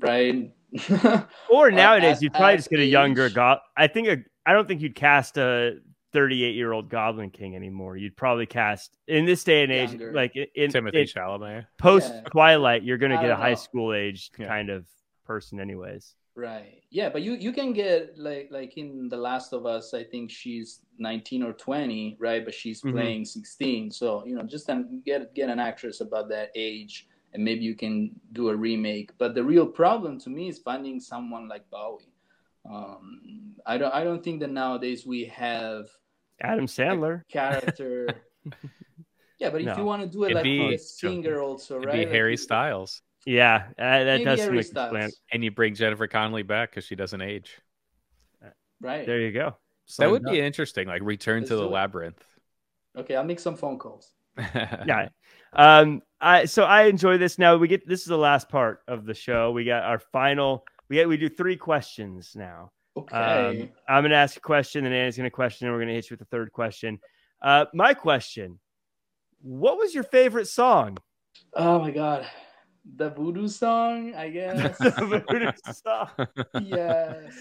right? 0.00 0.52
Or 1.50 1.70
nowadays, 1.70 2.16
at- 2.16 2.22
you'd 2.22 2.32
probably 2.32 2.54
at 2.54 2.56
just 2.58 2.70
get 2.70 2.80
a 2.80 2.84
younger 2.84 3.26
age- 3.26 3.34
go. 3.34 3.58
I 3.76 3.86
think 3.86 4.08
a, 4.08 4.16
I 4.46 4.52
don't 4.52 4.66
think 4.68 4.80
you'd 4.82 4.94
cast 4.94 5.38
a 5.38 5.78
38 6.12 6.54
year 6.54 6.72
old 6.72 6.88
Goblin 6.90 7.30
King 7.30 7.56
anymore. 7.56 7.96
You'd 7.96 8.16
probably 8.16 8.46
cast 8.46 8.96
in 9.08 9.24
this 9.24 9.42
day 9.44 9.62
and 9.62 9.72
age, 9.72 9.90
Younger. 9.90 10.12
like 10.12 10.36
in, 10.36 10.46
in, 10.54 10.70
Timothy 10.70 11.00
in 11.02 11.06
Chalamet. 11.06 11.66
post 11.78 12.12
Yeah. 12.12 12.20
Twilight, 12.30 12.82
you're 12.84 12.98
going 12.98 13.12
to 13.12 13.16
get 13.16 13.26
a 13.26 13.28
don't 13.28 13.40
high 13.40 13.54
school 13.54 13.92
age 13.94 14.30
Yeah. 14.38 14.46
kind 14.48 14.70
of 14.70 14.86
person, 15.24 15.58
anyways. 15.60 16.14
Right. 16.36 16.82
Yeah, 16.90 17.10
but 17.10 17.22
you 17.22 17.34
you 17.34 17.52
can 17.52 17.72
get 17.72 18.18
like 18.18 18.48
like 18.50 18.76
in 18.76 19.08
The 19.08 19.16
Last 19.16 19.52
of 19.52 19.66
Us, 19.66 19.94
I 19.94 20.02
think 20.02 20.30
she's 20.30 20.80
19 20.98 21.42
or 21.44 21.52
20, 21.52 22.16
right? 22.18 22.44
But 22.44 22.54
she's 22.54 22.82
Mhm. 22.82 22.92
playing 22.92 23.24
16. 23.24 23.90
So, 23.92 24.26
you 24.26 24.34
know, 24.34 24.42
just 24.42 24.68
um, 24.68 25.00
get 25.06 25.32
get 25.34 25.48
an 25.48 25.60
actress 25.60 26.00
about 26.00 26.28
that 26.30 26.50
age 26.56 27.06
and 27.32 27.44
maybe 27.44 27.64
you 27.64 27.74
can 27.76 28.10
do 28.32 28.48
a 28.48 28.56
remake. 28.56 29.10
But 29.18 29.34
the 29.34 29.44
real 29.44 29.66
problem 29.66 30.18
to 30.20 30.30
me 30.30 30.48
is 30.48 30.58
finding 30.58 30.98
someone 31.00 31.46
like 31.48 31.68
Bowie. 31.70 32.12
Um, 32.68 33.54
I 33.66 33.78
don't 33.78 33.94
I 33.94 34.02
don't 34.02 34.22
think 34.24 34.40
that 34.40 34.50
nowadays 34.50 35.06
we 35.06 35.26
have 35.26 35.88
Adam 36.40 36.66
Sandler. 36.66 37.22
character 37.28 38.08
Yeah, 39.38 39.50
but 39.50 39.60
if 39.60 39.66
No. 39.66 39.76
you 39.76 39.84
want 39.84 40.02
to 40.02 40.08
do 40.08 40.24
it 40.24 40.26
It'd 40.26 40.36
like 40.36 40.44
be- 40.44 40.58
with 40.66 40.74
a 40.74 40.78
singer 40.78 41.40
also, 41.40 41.76
It'd 41.76 41.86
right? 41.86 41.92
be 41.94 42.04
Like, 42.06 42.14
Harry 42.14 42.30
you- 42.32 42.36
Styles. 42.36 43.02
Yeah, 43.26 43.68
uh, 43.78 44.04
that 44.04 44.24
does 44.24 44.40
Harry 44.40 44.56
make 44.56 44.66
sense. 44.66 45.20
And 45.32 45.42
you 45.42 45.50
bring 45.50 45.74
Jennifer 45.74 46.06
Connelly 46.06 46.42
back 46.42 46.70
because 46.70 46.84
she 46.84 46.94
doesn't 46.94 47.20
age. 47.20 47.58
Right. 48.80 49.06
There 49.06 49.20
you 49.20 49.32
go. 49.32 49.56
that 49.98 50.10
would 50.10 50.22
dunk. 50.22 50.34
be 50.34 50.40
interesting. 50.40 50.88
Like 50.88 51.02
Return 51.02 51.40
Let's 51.40 51.50
to 51.50 51.56
the 51.56 51.64
it. 51.64 51.70
Labyrinth. 51.70 52.22
Okay, 52.96 53.16
I'll 53.16 53.24
make 53.24 53.40
some 53.40 53.56
phone 53.56 53.78
calls. 53.78 54.10
yeah. 54.38 55.08
Um, 55.52 56.02
I 56.20 56.44
so 56.44 56.64
I 56.64 56.84
enjoy 56.84 57.18
this. 57.18 57.38
Now 57.38 57.56
we 57.56 57.68
get 57.68 57.88
this 57.88 58.00
is 58.00 58.06
the 58.06 58.18
last 58.18 58.48
part 58.48 58.82
of 58.88 59.06
the 59.06 59.14
show. 59.14 59.52
We 59.52 59.64
got 59.64 59.84
our 59.84 59.98
final. 59.98 60.64
We 60.88 60.96
get 60.96 61.08
we 61.08 61.16
do 61.16 61.28
three 61.28 61.56
questions 61.56 62.32
now. 62.34 62.72
Okay. 62.96 63.16
Um, 63.16 63.70
I'm 63.88 64.04
gonna 64.04 64.14
ask 64.16 64.36
a 64.36 64.40
question, 64.40 64.84
and 64.84 64.94
Anna's 64.94 65.16
gonna 65.16 65.30
question, 65.30 65.66
and 65.66 65.74
we're 65.74 65.80
gonna 65.80 65.94
hit 65.94 66.10
you 66.10 66.14
with 66.14 66.20
the 66.20 66.36
third 66.36 66.52
question. 66.52 66.98
Uh, 67.40 67.66
my 67.72 67.94
question: 67.94 68.58
What 69.42 69.78
was 69.78 69.94
your 69.94 70.04
favorite 70.04 70.46
song? 70.46 70.98
Oh 71.54 71.78
my 71.78 71.90
god. 71.90 72.26
The 72.96 73.10
voodoo 73.10 73.48
song, 73.48 74.14
I 74.14 74.28
guess. 74.30 74.78
The 74.78 75.22
voodoo 75.28 75.50
song. 75.72 76.08
yes. 76.62 77.34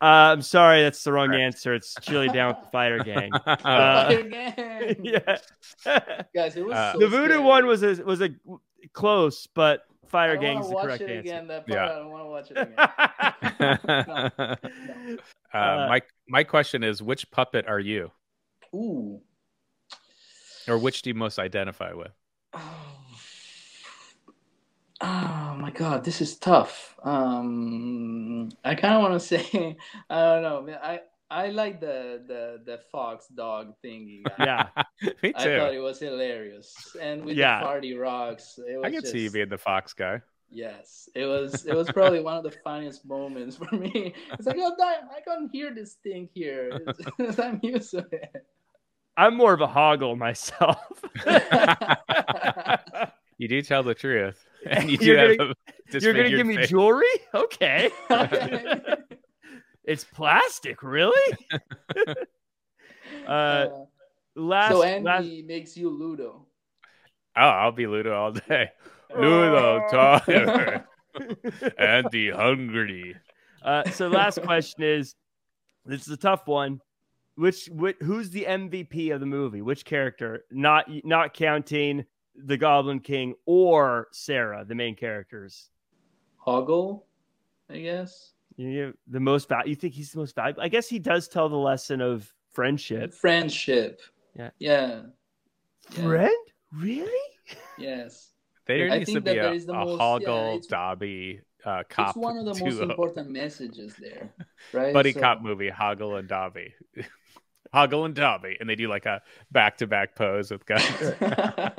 Uh, 0.00 0.34
I'm 0.34 0.42
sorry, 0.42 0.82
that's 0.82 1.02
the 1.04 1.12
wrong 1.12 1.28
Correct. 1.28 1.42
answer. 1.42 1.74
It's 1.74 1.94
Chilly 2.00 2.26
Down 2.28 2.54
with 2.54 2.64
the 2.64 2.70
Fighter 2.72 2.98
Gang. 3.04 3.30
Uh, 3.46 3.56
Fire 3.62 4.22
gang. 4.24 4.96
yeah, 5.04 5.38
Guys, 6.34 6.56
it 6.56 6.66
was 6.66 6.74
Uh, 6.74 6.92
so 6.94 6.98
the 6.98 7.06
voodoo 7.08 7.34
scary. 7.34 7.44
one 7.44 7.66
was 7.66 7.84
a 7.84 8.02
was 8.04 8.20
a 8.20 8.30
close, 8.92 9.46
but 9.46 9.84
I 10.02 10.06
Fire 10.08 10.34
don't 10.34 10.42
wanna 10.44 10.54
Gang's 10.54 10.68
the 10.68 10.74
watch 10.74 10.84
correct 10.86 11.02
it 11.02 11.10
answer. 11.10 11.20
again. 11.20 11.46
That 11.46 11.66
part, 11.68 11.78
Yeah. 11.78 11.84
I 11.84 11.88
don't 11.98 12.10
want 12.10 12.24
to 12.24 12.30
watch 12.30 12.50
it 12.50 12.58
again. 12.58 12.74
uh, 15.54 15.56
Uh, 15.56 15.86
my 15.88 16.00
my 16.28 16.42
question 16.44 16.82
is, 16.82 17.00
which 17.00 17.30
puppet 17.30 17.68
are 17.68 17.78
you, 17.80 18.10
Ooh. 18.74 19.20
or 20.66 20.78
which 20.78 21.02
do 21.02 21.10
you 21.10 21.14
most 21.14 21.38
identify 21.38 21.92
with? 21.92 22.10
My 25.82 25.88
god, 25.88 26.04
this 26.04 26.20
is 26.20 26.36
tough. 26.38 26.94
Um, 27.02 28.50
I 28.64 28.76
kind 28.76 28.94
of 28.94 29.02
want 29.02 29.14
to 29.14 29.20
say, 29.26 29.76
I 30.08 30.14
don't 30.34 30.42
know. 30.42 30.62
man, 30.62 30.78
I 30.80 31.00
I 31.28 31.48
like 31.48 31.80
the 31.80 32.22
the 32.24 32.60
the 32.64 32.78
fox 32.92 33.26
dog 33.26 33.74
thingy. 33.84 34.22
Yeah. 34.38 34.68
me 35.02 35.32
too. 35.32 35.32
I 35.34 35.58
thought 35.58 35.74
it 35.74 35.80
was 35.82 35.98
hilarious, 35.98 36.94
and 37.00 37.24
with 37.24 37.36
Yeah. 37.36 37.58
the 37.60 37.66
party 37.66 37.94
rocks, 37.94 38.58
it 38.58 38.76
was 38.76 38.84
I 38.84 38.90
can 38.90 39.04
see 39.04 39.22
you 39.24 39.30
being 39.32 39.48
the 39.48 39.58
fox 39.58 39.92
guy. 39.92 40.20
Yes, 40.50 41.08
it 41.16 41.26
was. 41.26 41.66
It 41.66 41.74
was 41.74 41.90
probably 41.90 42.20
one 42.20 42.36
of 42.36 42.44
the 42.44 42.52
funniest 42.62 43.04
moments 43.04 43.56
for 43.60 43.74
me. 43.74 44.14
It's 44.38 44.46
like, 44.46 44.58
oh, 44.60 44.74
damn, 44.78 45.08
I 45.10 45.20
can't 45.26 45.50
hear 45.50 45.74
this 45.74 45.94
thing 45.94 46.28
here. 46.32 46.78
I'm 47.38 47.58
used 47.62 47.90
to 47.90 48.06
it. 48.12 48.46
I'm 49.16 49.36
more 49.36 49.52
of 49.52 49.60
a 49.60 49.66
hoggle 49.66 50.16
myself. 50.16 50.78
You 53.38 53.48
do 53.48 53.60
tell 53.62 53.82
the 53.82 53.94
truth, 53.94 54.44
and 54.70 54.90
you 54.90 54.96
do 54.96 55.04
You're 55.06 55.36
gonna- 55.36 55.54
a 55.94 55.98
You're 56.00 56.12
gonna 56.14 56.30
give 56.30 56.46
me 56.46 56.56
face. 56.56 56.68
jewelry? 56.70 57.04
Okay. 57.34 57.90
it's 59.84 60.04
plastic, 60.04 60.82
really? 60.82 61.36
Uh, 63.26 63.68
last, 64.34 64.72
so 64.72 64.78
last 64.78 65.24
Andy 65.24 65.42
makes 65.42 65.76
you 65.76 65.90
Ludo. 65.90 66.46
Oh, 67.36 67.40
I'll 67.40 67.72
be 67.72 67.86
Ludo 67.86 68.14
all 68.14 68.32
day. 68.32 68.70
Ludo, 69.14 69.82
Tyler, 69.90 70.86
and 71.76 72.06
the 72.10 72.30
hungry. 72.30 73.14
Uh, 73.62 73.88
so 73.90 74.08
last 74.08 74.40
question 74.42 74.82
is 74.82 75.14
this 75.84 76.02
is 76.02 76.08
a 76.08 76.16
tough 76.16 76.46
one. 76.46 76.80
Which, 77.36 77.66
which 77.70 77.96
who's 78.02 78.30
the 78.30 78.44
MVP 78.44 79.12
of 79.12 79.20
the 79.20 79.26
movie? 79.26 79.62
Which 79.62 79.84
character? 79.84 80.44
Not 80.50 80.86
not 81.04 81.34
counting 81.34 82.04
the 82.36 82.56
Goblin 82.56 83.00
King 83.00 83.34
or 83.46 84.08
Sarah, 84.12 84.64
the 84.66 84.74
main 84.74 84.94
characters. 84.96 85.68
Hoggle, 86.46 87.02
I 87.70 87.78
guess. 87.78 88.32
You 88.56 88.94
the 89.06 89.20
most 89.20 89.48
val- 89.48 89.66
You 89.66 89.74
think 89.74 89.94
he's 89.94 90.12
the 90.12 90.18
most 90.18 90.34
valuable? 90.34 90.62
I 90.62 90.68
guess 90.68 90.88
he 90.88 90.98
does 90.98 91.28
tell 91.28 91.48
the 91.48 91.56
lesson 91.56 92.00
of 92.00 92.30
friendship. 92.52 93.14
Friendship. 93.14 94.00
Yeah. 94.36 94.50
Yeah. 94.58 95.02
Yeah. 95.96 96.02
Friend? 96.02 96.46
Really? 96.74 97.28
Yes. 97.78 98.30
There 98.66 98.90
I 98.90 98.98
needs 98.98 99.12
to 99.12 99.20
be 99.20 99.30
a, 99.30 99.34
there 99.34 99.54
is 99.54 99.66
the 99.66 99.72
a 99.72 99.84
most- 99.84 100.00
Hoggle 100.00 100.54
yeah, 100.54 100.68
Dobby 100.68 101.40
uh, 101.64 101.82
cop 101.88 102.08
it's 102.10 102.16
one 102.16 102.36
of 102.36 102.44
the 102.44 102.64
most 102.64 102.80
important 102.80 103.30
messages 103.30 103.94
there, 103.98 104.32
right? 104.72 104.92
buddy 104.92 105.12
So- 105.12 105.20
cop 105.20 105.42
movie, 105.42 105.70
Hoggle 105.70 106.18
and 106.18 106.28
Dobby. 106.28 106.74
Hoggle 107.74 108.04
and 108.04 108.14
Dobby, 108.14 108.56
and 108.60 108.68
they 108.68 108.74
do 108.74 108.88
like 108.88 109.06
a 109.06 109.22
back 109.50 109.78
to 109.78 109.86
back 109.86 110.14
pose 110.14 110.50
with 110.50 110.64
guys. 110.66 110.82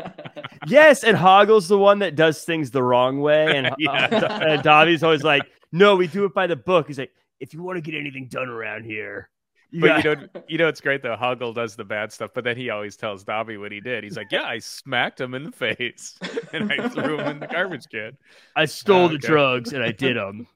Yes, 0.67 1.03
and 1.03 1.17
Hoggle's 1.17 1.67
the 1.67 1.77
one 1.77 1.99
that 1.99 2.15
does 2.15 2.43
things 2.43 2.71
the 2.71 2.81
wrong 2.81 3.19
way, 3.19 3.57
and, 3.57 3.69
Yeah. 3.77 3.91
uh, 4.05 4.39
and 4.47 4.63
Dobby's 4.63 5.03
always 5.03 5.23
like, 5.23 5.43
"No, 5.73 5.95
we 5.97 6.07
do 6.07 6.23
it 6.23 6.33
by 6.33 6.47
the 6.47 6.55
book." 6.55 6.87
He's 6.87 6.97
like, 6.97 7.11
"If 7.41 7.53
you 7.53 7.61
want 7.61 7.75
to 7.77 7.81
get 7.81 7.99
anything 7.99 8.27
done 8.29 8.47
around 8.47 8.85
here, 8.85 9.29
but 9.81 10.03
got- 10.03 10.05
you 10.05 10.15
know, 10.15 10.27
you 10.49 10.57
know, 10.57 10.67
it's 10.67 10.81
great 10.81 11.01
though. 11.01 11.15
Hoggle 11.15 11.53
does 11.53 11.75
the 11.75 11.83
bad 11.83 12.11
stuff, 12.11 12.31
but 12.33 12.43
then 12.43 12.55
he 12.57 12.69
always 12.69 12.95
tells 12.95 13.23
Dobby 13.23 13.57
what 13.57 13.71
he 13.71 13.79
did. 13.81 14.03
He's 14.03 14.17
like, 14.17 14.27
"Yeah, 14.31 14.43
I 14.43 14.59
smacked 14.59 15.19
him 15.19 15.33
in 15.33 15.43
the 15.43 15.51
face, 15.51 16.17
and 16.53 16.71
I 16.71 16.87
threw 16.89 17.19
him 17.19 17.27
in 17.27 17.39
the 17.39 17.47
garbage 17.47 17.87
can." 17.89 18.17
I 18.55 18.65
stole 18.65 19.07
the 19.09 19.15
Okay. 19.15 19.27
drugs 19.27 19.73
and 19.73 19.83
I 19.83 19.91
did 19.91 20.15
them." 20.17 20.47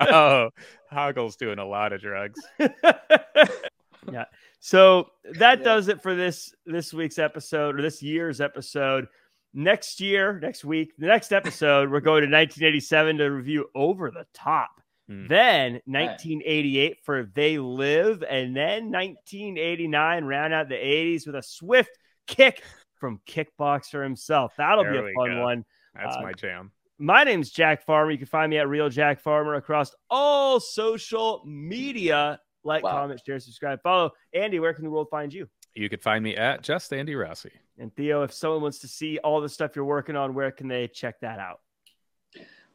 oh, 0.00 0.50
Hoggle's 0.92 1.36
doing 1.36 1.58
a 1.58 1.64
lot 1.66 1.92
of 1.92 2.00
drugs. 2.00 2.40
yeah. 2.58 4.24
So 4.60 5.10
that 5.38 5.58
Yeah. 5.58 5.64
does 5.64 5.88
it 5.88 6.02
for 6.02 6.14
this 6.14 6.54
this 6.66 6.92
week's 6.92 7.18
episode 7.18 7.78
or 7.78 7.82
this 7.82 8.02
year's 8.02 8.40
episode. 8.40 9.06
Next 9.54 10.00
year, 10.00 10.38
next 10.40 10.64
week, 10.64 10.94
the 10.96 11.06
next 11.06 11.30
episode, 11.30 11.90
we're 11.90 12.00
going 12.00 12.22
to 12.22 12.26
1987 12.30 13.18
to 13.18 13.24
review 13.30 13.68
Over 13.74 14.10
the 14.10 14.24
Top. 14.32 14.80
Hmm. 15.12 15.26
Then 15.28 15.72
1988 15.84 16.98
for 17.04 17.24
They 17.24 17.58
Live, 17.58 18.22
and 18.22 18.56
then 18.56 18.90
1989 18.90 20.24
round 20.24 20.54
out 20.54 20.68
the 20.68 20.74
80s 20.74 21.26
with 21.26 21.36
a 21.36 21.42
swift 21.42 21.90
kick 22.26 22.62
from 22.98 23.20
Kickboxer 23.26 24.02
himself. 24.02 24.54
That'll 24.56 24.84
There 24.84 24.92
be 25.02 25.10
a 25.10 25.14
fun 25.14 25.30
go. 25.30 25.42
one. 25.42 25.64
That's 25.94 26.16
Uh, 26.16 26.22
my 26.22 26.32
jam. 26.32 26.72
My 26.98 27.24
name's 27.24 27.50
Jack 27.50 27.84
Farmer. 27.84 28.12
You 28.12 28.18
can 28.18 28.26
find 28.28 28.48
me 28.50 28.58
at 28.58 28.68
Real 28.68 28.88
Jack 28.88 29.20
Farmer 29.20 29.54
across 29.54 29.94
all 30.08 30.60
social 30.60 31.42
media. 31.44 32.40
like, 32.64 32.84
Wow. 32.84 32.92
comment, 32.92 33.20
share, 33.26 33.40
subscribe, 33.40 33.82
follow. 33.82 34.12
Andy, 34.32 34.60
where 34.60 34.72
can 34.72 34.84
the 34.84 34.90
world 34.90 35.08
find 35.10 35.34
you? 35.34 35.48
You 35.74 35.88
could 35.88 36.00
find 36.00 36.22
me 36.22 36.36
at 36.36 36.62
just 36.62 36.92
Andy 36.92 37.16
Rossi. 37.16 37.50
And 37.76 37.92
Theo, 37.96 38.22
if 38.22 38.32
someone 38.32 38.62
wants 38.62 38.78
to 38.80 38.86
see 38.88 39.18
all 39.18 39.40
the 39.40 39.48
stuff 39.48 39.74
you're 39.74 39.84
working 39.84 40.14
on, 40.14 40.32
where 40.32 40.52
can 40.52 40.68
they 40.68 40.86
check 40.86 41.18
that 41.22 41.40
out? 41.40 41.58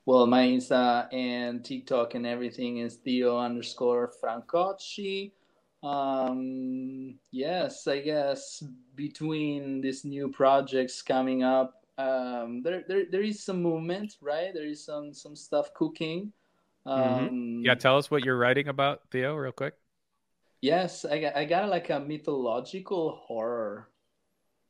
Well, 0.08 0.26
my 0.26 0.46
Insta 0.46 1.14
and 1.14 1.66
TikTok 1.66 2.16
and 2.16 2.26
everything 2.26 2.78
is 2.78 2.96
Theo 2.96 3.38
underscore 3.38 4.14
Francocci. 4.24 5.34
Um, 5.84 7.20
yes, 7.32 7.88
I 7.88 8.00
guess 8.00 8.64
between 8.96 9.82
these 9.82 10.06
new 10.06 10.30
projects 10.30 11.02
coming 11.02 11.44
up, 11.44 11.84
um, 11.98 12.62
there, 12.64 12.86
there 12.88 13.04
there 13.12 13.22
is 13.22 13.44
some 13.44 13.62
movement, 13.62 14.16
right? 14.22 14.54
There 14.54 14.64
is 14.66 14.86
some 14.86 15.14
some 15.14 15.36
stuff 15.36 15.74
cooking. 15.74 16.32
Um, 16.86 17.62
Yeah, 17.66 17.76
tell 17.76 17.98
us 17.98 18.10
what 18.10 18.24
you're 18.24 18.38
writing 18.38 18.70
about, 18.70 19.02
Theo, 19.12 19.36
real 19.36 19.52
quick. 19.52 19.74
Yes, 20.62 21.04
I 21.04 21.20
got 21.20 21.36
I 21.36 21.44
got 21.44 21.68
like 21.68 21.90
a 21.90 22.00
mythological 22.00 23.20
horror 23.28 23.90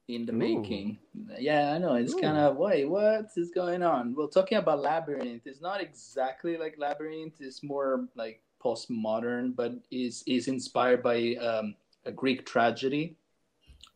in 0.08 0.26
the 0.26 0.34
Ooh. 0.34 0.38
making. 0.38 0.97
Yeah, 1.38 1.74
I 1.74 1.78
know. 1.78 1.95
It's 1.95 2.14
Ooh. 2.14 2.22
kind 2.22 2.38
of 2.38 2.55
wait, 2.58 2.86
what 2.86 3.28
is 3.36 3.51
going 3.51 3.84
on? 3.84 4.16
Well, 4.16 4.28
talking 4.28 4.58
about 4.58 4.82
Labyrinth, 4.82 5.43
it's 5.45 5.62
not 5.62 5.82
exactly 5.82 6.58
like 6.58 6.76
Labyrinth. 6.78 7.36
It's 7.39 7.64
more 7.64 8.08
like 8.16 8.41
postmodern, 8.64 9.55
but 9.55 9.74
is 9.91 10.24
is 10.26 10.47
inspired 10.47 11.03
by 11.03 11.36
um, 11.36 11.76
a 12.05 12.12
Greek 12.12 12.45
tragedy 12.45 13.16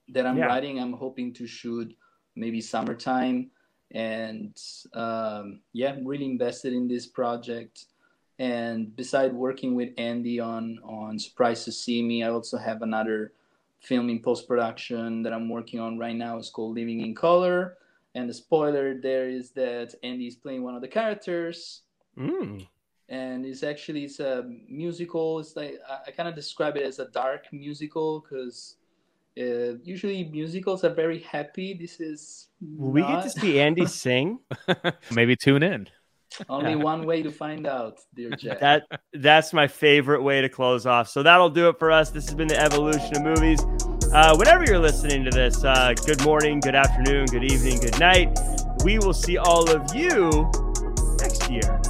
that 0.09 0.25
I'm 0.25 0.37
Yeah. 0.37 0.47
writing. 0.47 0.79
I'm 0.79 0.93
hoping 0.93 1.33
to 1.33 1.47
shoot 1.47 1.95
maybe 2.35 2.61
summertime, 2.61 3.51
and 3.91 4.55
um, 4.93 5.61
yeah, 5.73 5.93
I'm 5.93 6.05
really 6.05 6.25
invested 6.25 6.73
in 6.73 6.87
this 6.87 7.07
project. 7.07 7.85
And 8.39 8.95
beside 8.95 9.33
working 9.33 9.75
with 9.75 9.89
Andy 9.97 10.39
on 10.39 10.79
on 10.83 11.19
Surprise 11.19 11.63
to 11.65 11.71
See 11.71 12.01
Me, 12.01 12.23
I 12.23 12.29
also 12.29 12.57
have 12.57 12.81
another 12.81 13.33
film 13.81 14.09
in 14.09 14.21
post 14.21 14.47
production 14.47 15.23
that 15.23 15.33
I'm 15.33 15.49
working 15.49 15.79
on 15.79 15.97
right 15.97 16.15
now. 16.15 16.37
is 16.37 16.49
called 16.49 16.75
Living 16.75 17.01
in 17.01 17.13
Color. 17.15 17.77
And 18.15 18.29
the 18.29 18.33
spoiler 18.33 18.99
there 18.99 19.29
is 19.29 19.51
that 19.51 19.95
Andy 20.03 20.27
is 20.27 20.35
playing 20.35 20.63
one 20.63 20.75
of 20.75 20.81
the 20.81 20.87
characters, 20.87 21.81
Mm. 22.17 22.67
and 23.07 23.45
it's 23.45 23.63
actually 23.63 24.03
it's 24.03 24.19
a 24.19 24.43
musical. 24.67 25.39
It's 25.39 25.55
like 25.55 25.79
I, 25.89 25.99
I 26.07 26.11
kind 26.11 26.27
of 26.27 26.35
describe 26.35 26.75
it 26.75 26.83
as 26.83 26.99
a 26.99 27.05
dark 27.11 27.45
musical 27.53 28.19
because 28.19 28.75
uh, 29.39 29.79
usually 29.81 30.25
musicals 30.25 30.83
are 30.83 30.93
very 30.93 31.19
happy. 31.19 31.73
This 31.73 32.01
is 32.01 32.49
Will 32.59 32.91
we 32.91 33.01
get 33.01 33.23
to 33.23 33.29
see 33.29 33.61
Andy 33.61 33.85
sing? 33.85 34.39
Maybe 35.11 35.37
tune 35.37 35.63
in. 35.63 35.87
Only 36.49 36.75
one 36.75 37.05
way 37.05 37.21
to 37.21 37.31
find 37.31 37.67
out, 37.67 37.99
dear 38.15 38.31
Jack. 38.31 38.59
That 38.59 38.83
that's 39.13 39.53
my 39.53 39.67
favorite 39.67 40.21
way 40.21 40.41
to 40.41 40.49
close 40.49 40.85
off. 40.85 41.07
So 41.09 41.23
that'll 41.23 41.49
do 41.49 41.69
it 41.69 41.79
for 41.79 41.91
us. 41.91 42.09
This 42.09 42.25
has 42.25 42.35
been 42.35 42.47
the 42.47 42.59
evolution 42.59 43.17
of 43.17 43.23
movies. 43.23 43.61
Uh, 44.13 44.35
whenever 44.35 44.63
you're 44.65 44.79
listening 44.79 45.23
to 45.25 45.31
this, 45.31 45.63
uh, 45.63 45.93
good 46.05 46.21
morning, 46.23 46.59
good 46.59 46.75
afternoon, 46.75 47.25
good 47.27 47.43
evening, 47.43 47.79
good 47.79 47.99
night. 47.99 48.37
We 48.83 48.99
will 48.99 49.13
see 49.13 49.37
all 49.37 49.69
of 49.69 49.95
you 49.95 50.49
next 51.19 51.49
year. 51.49 51.81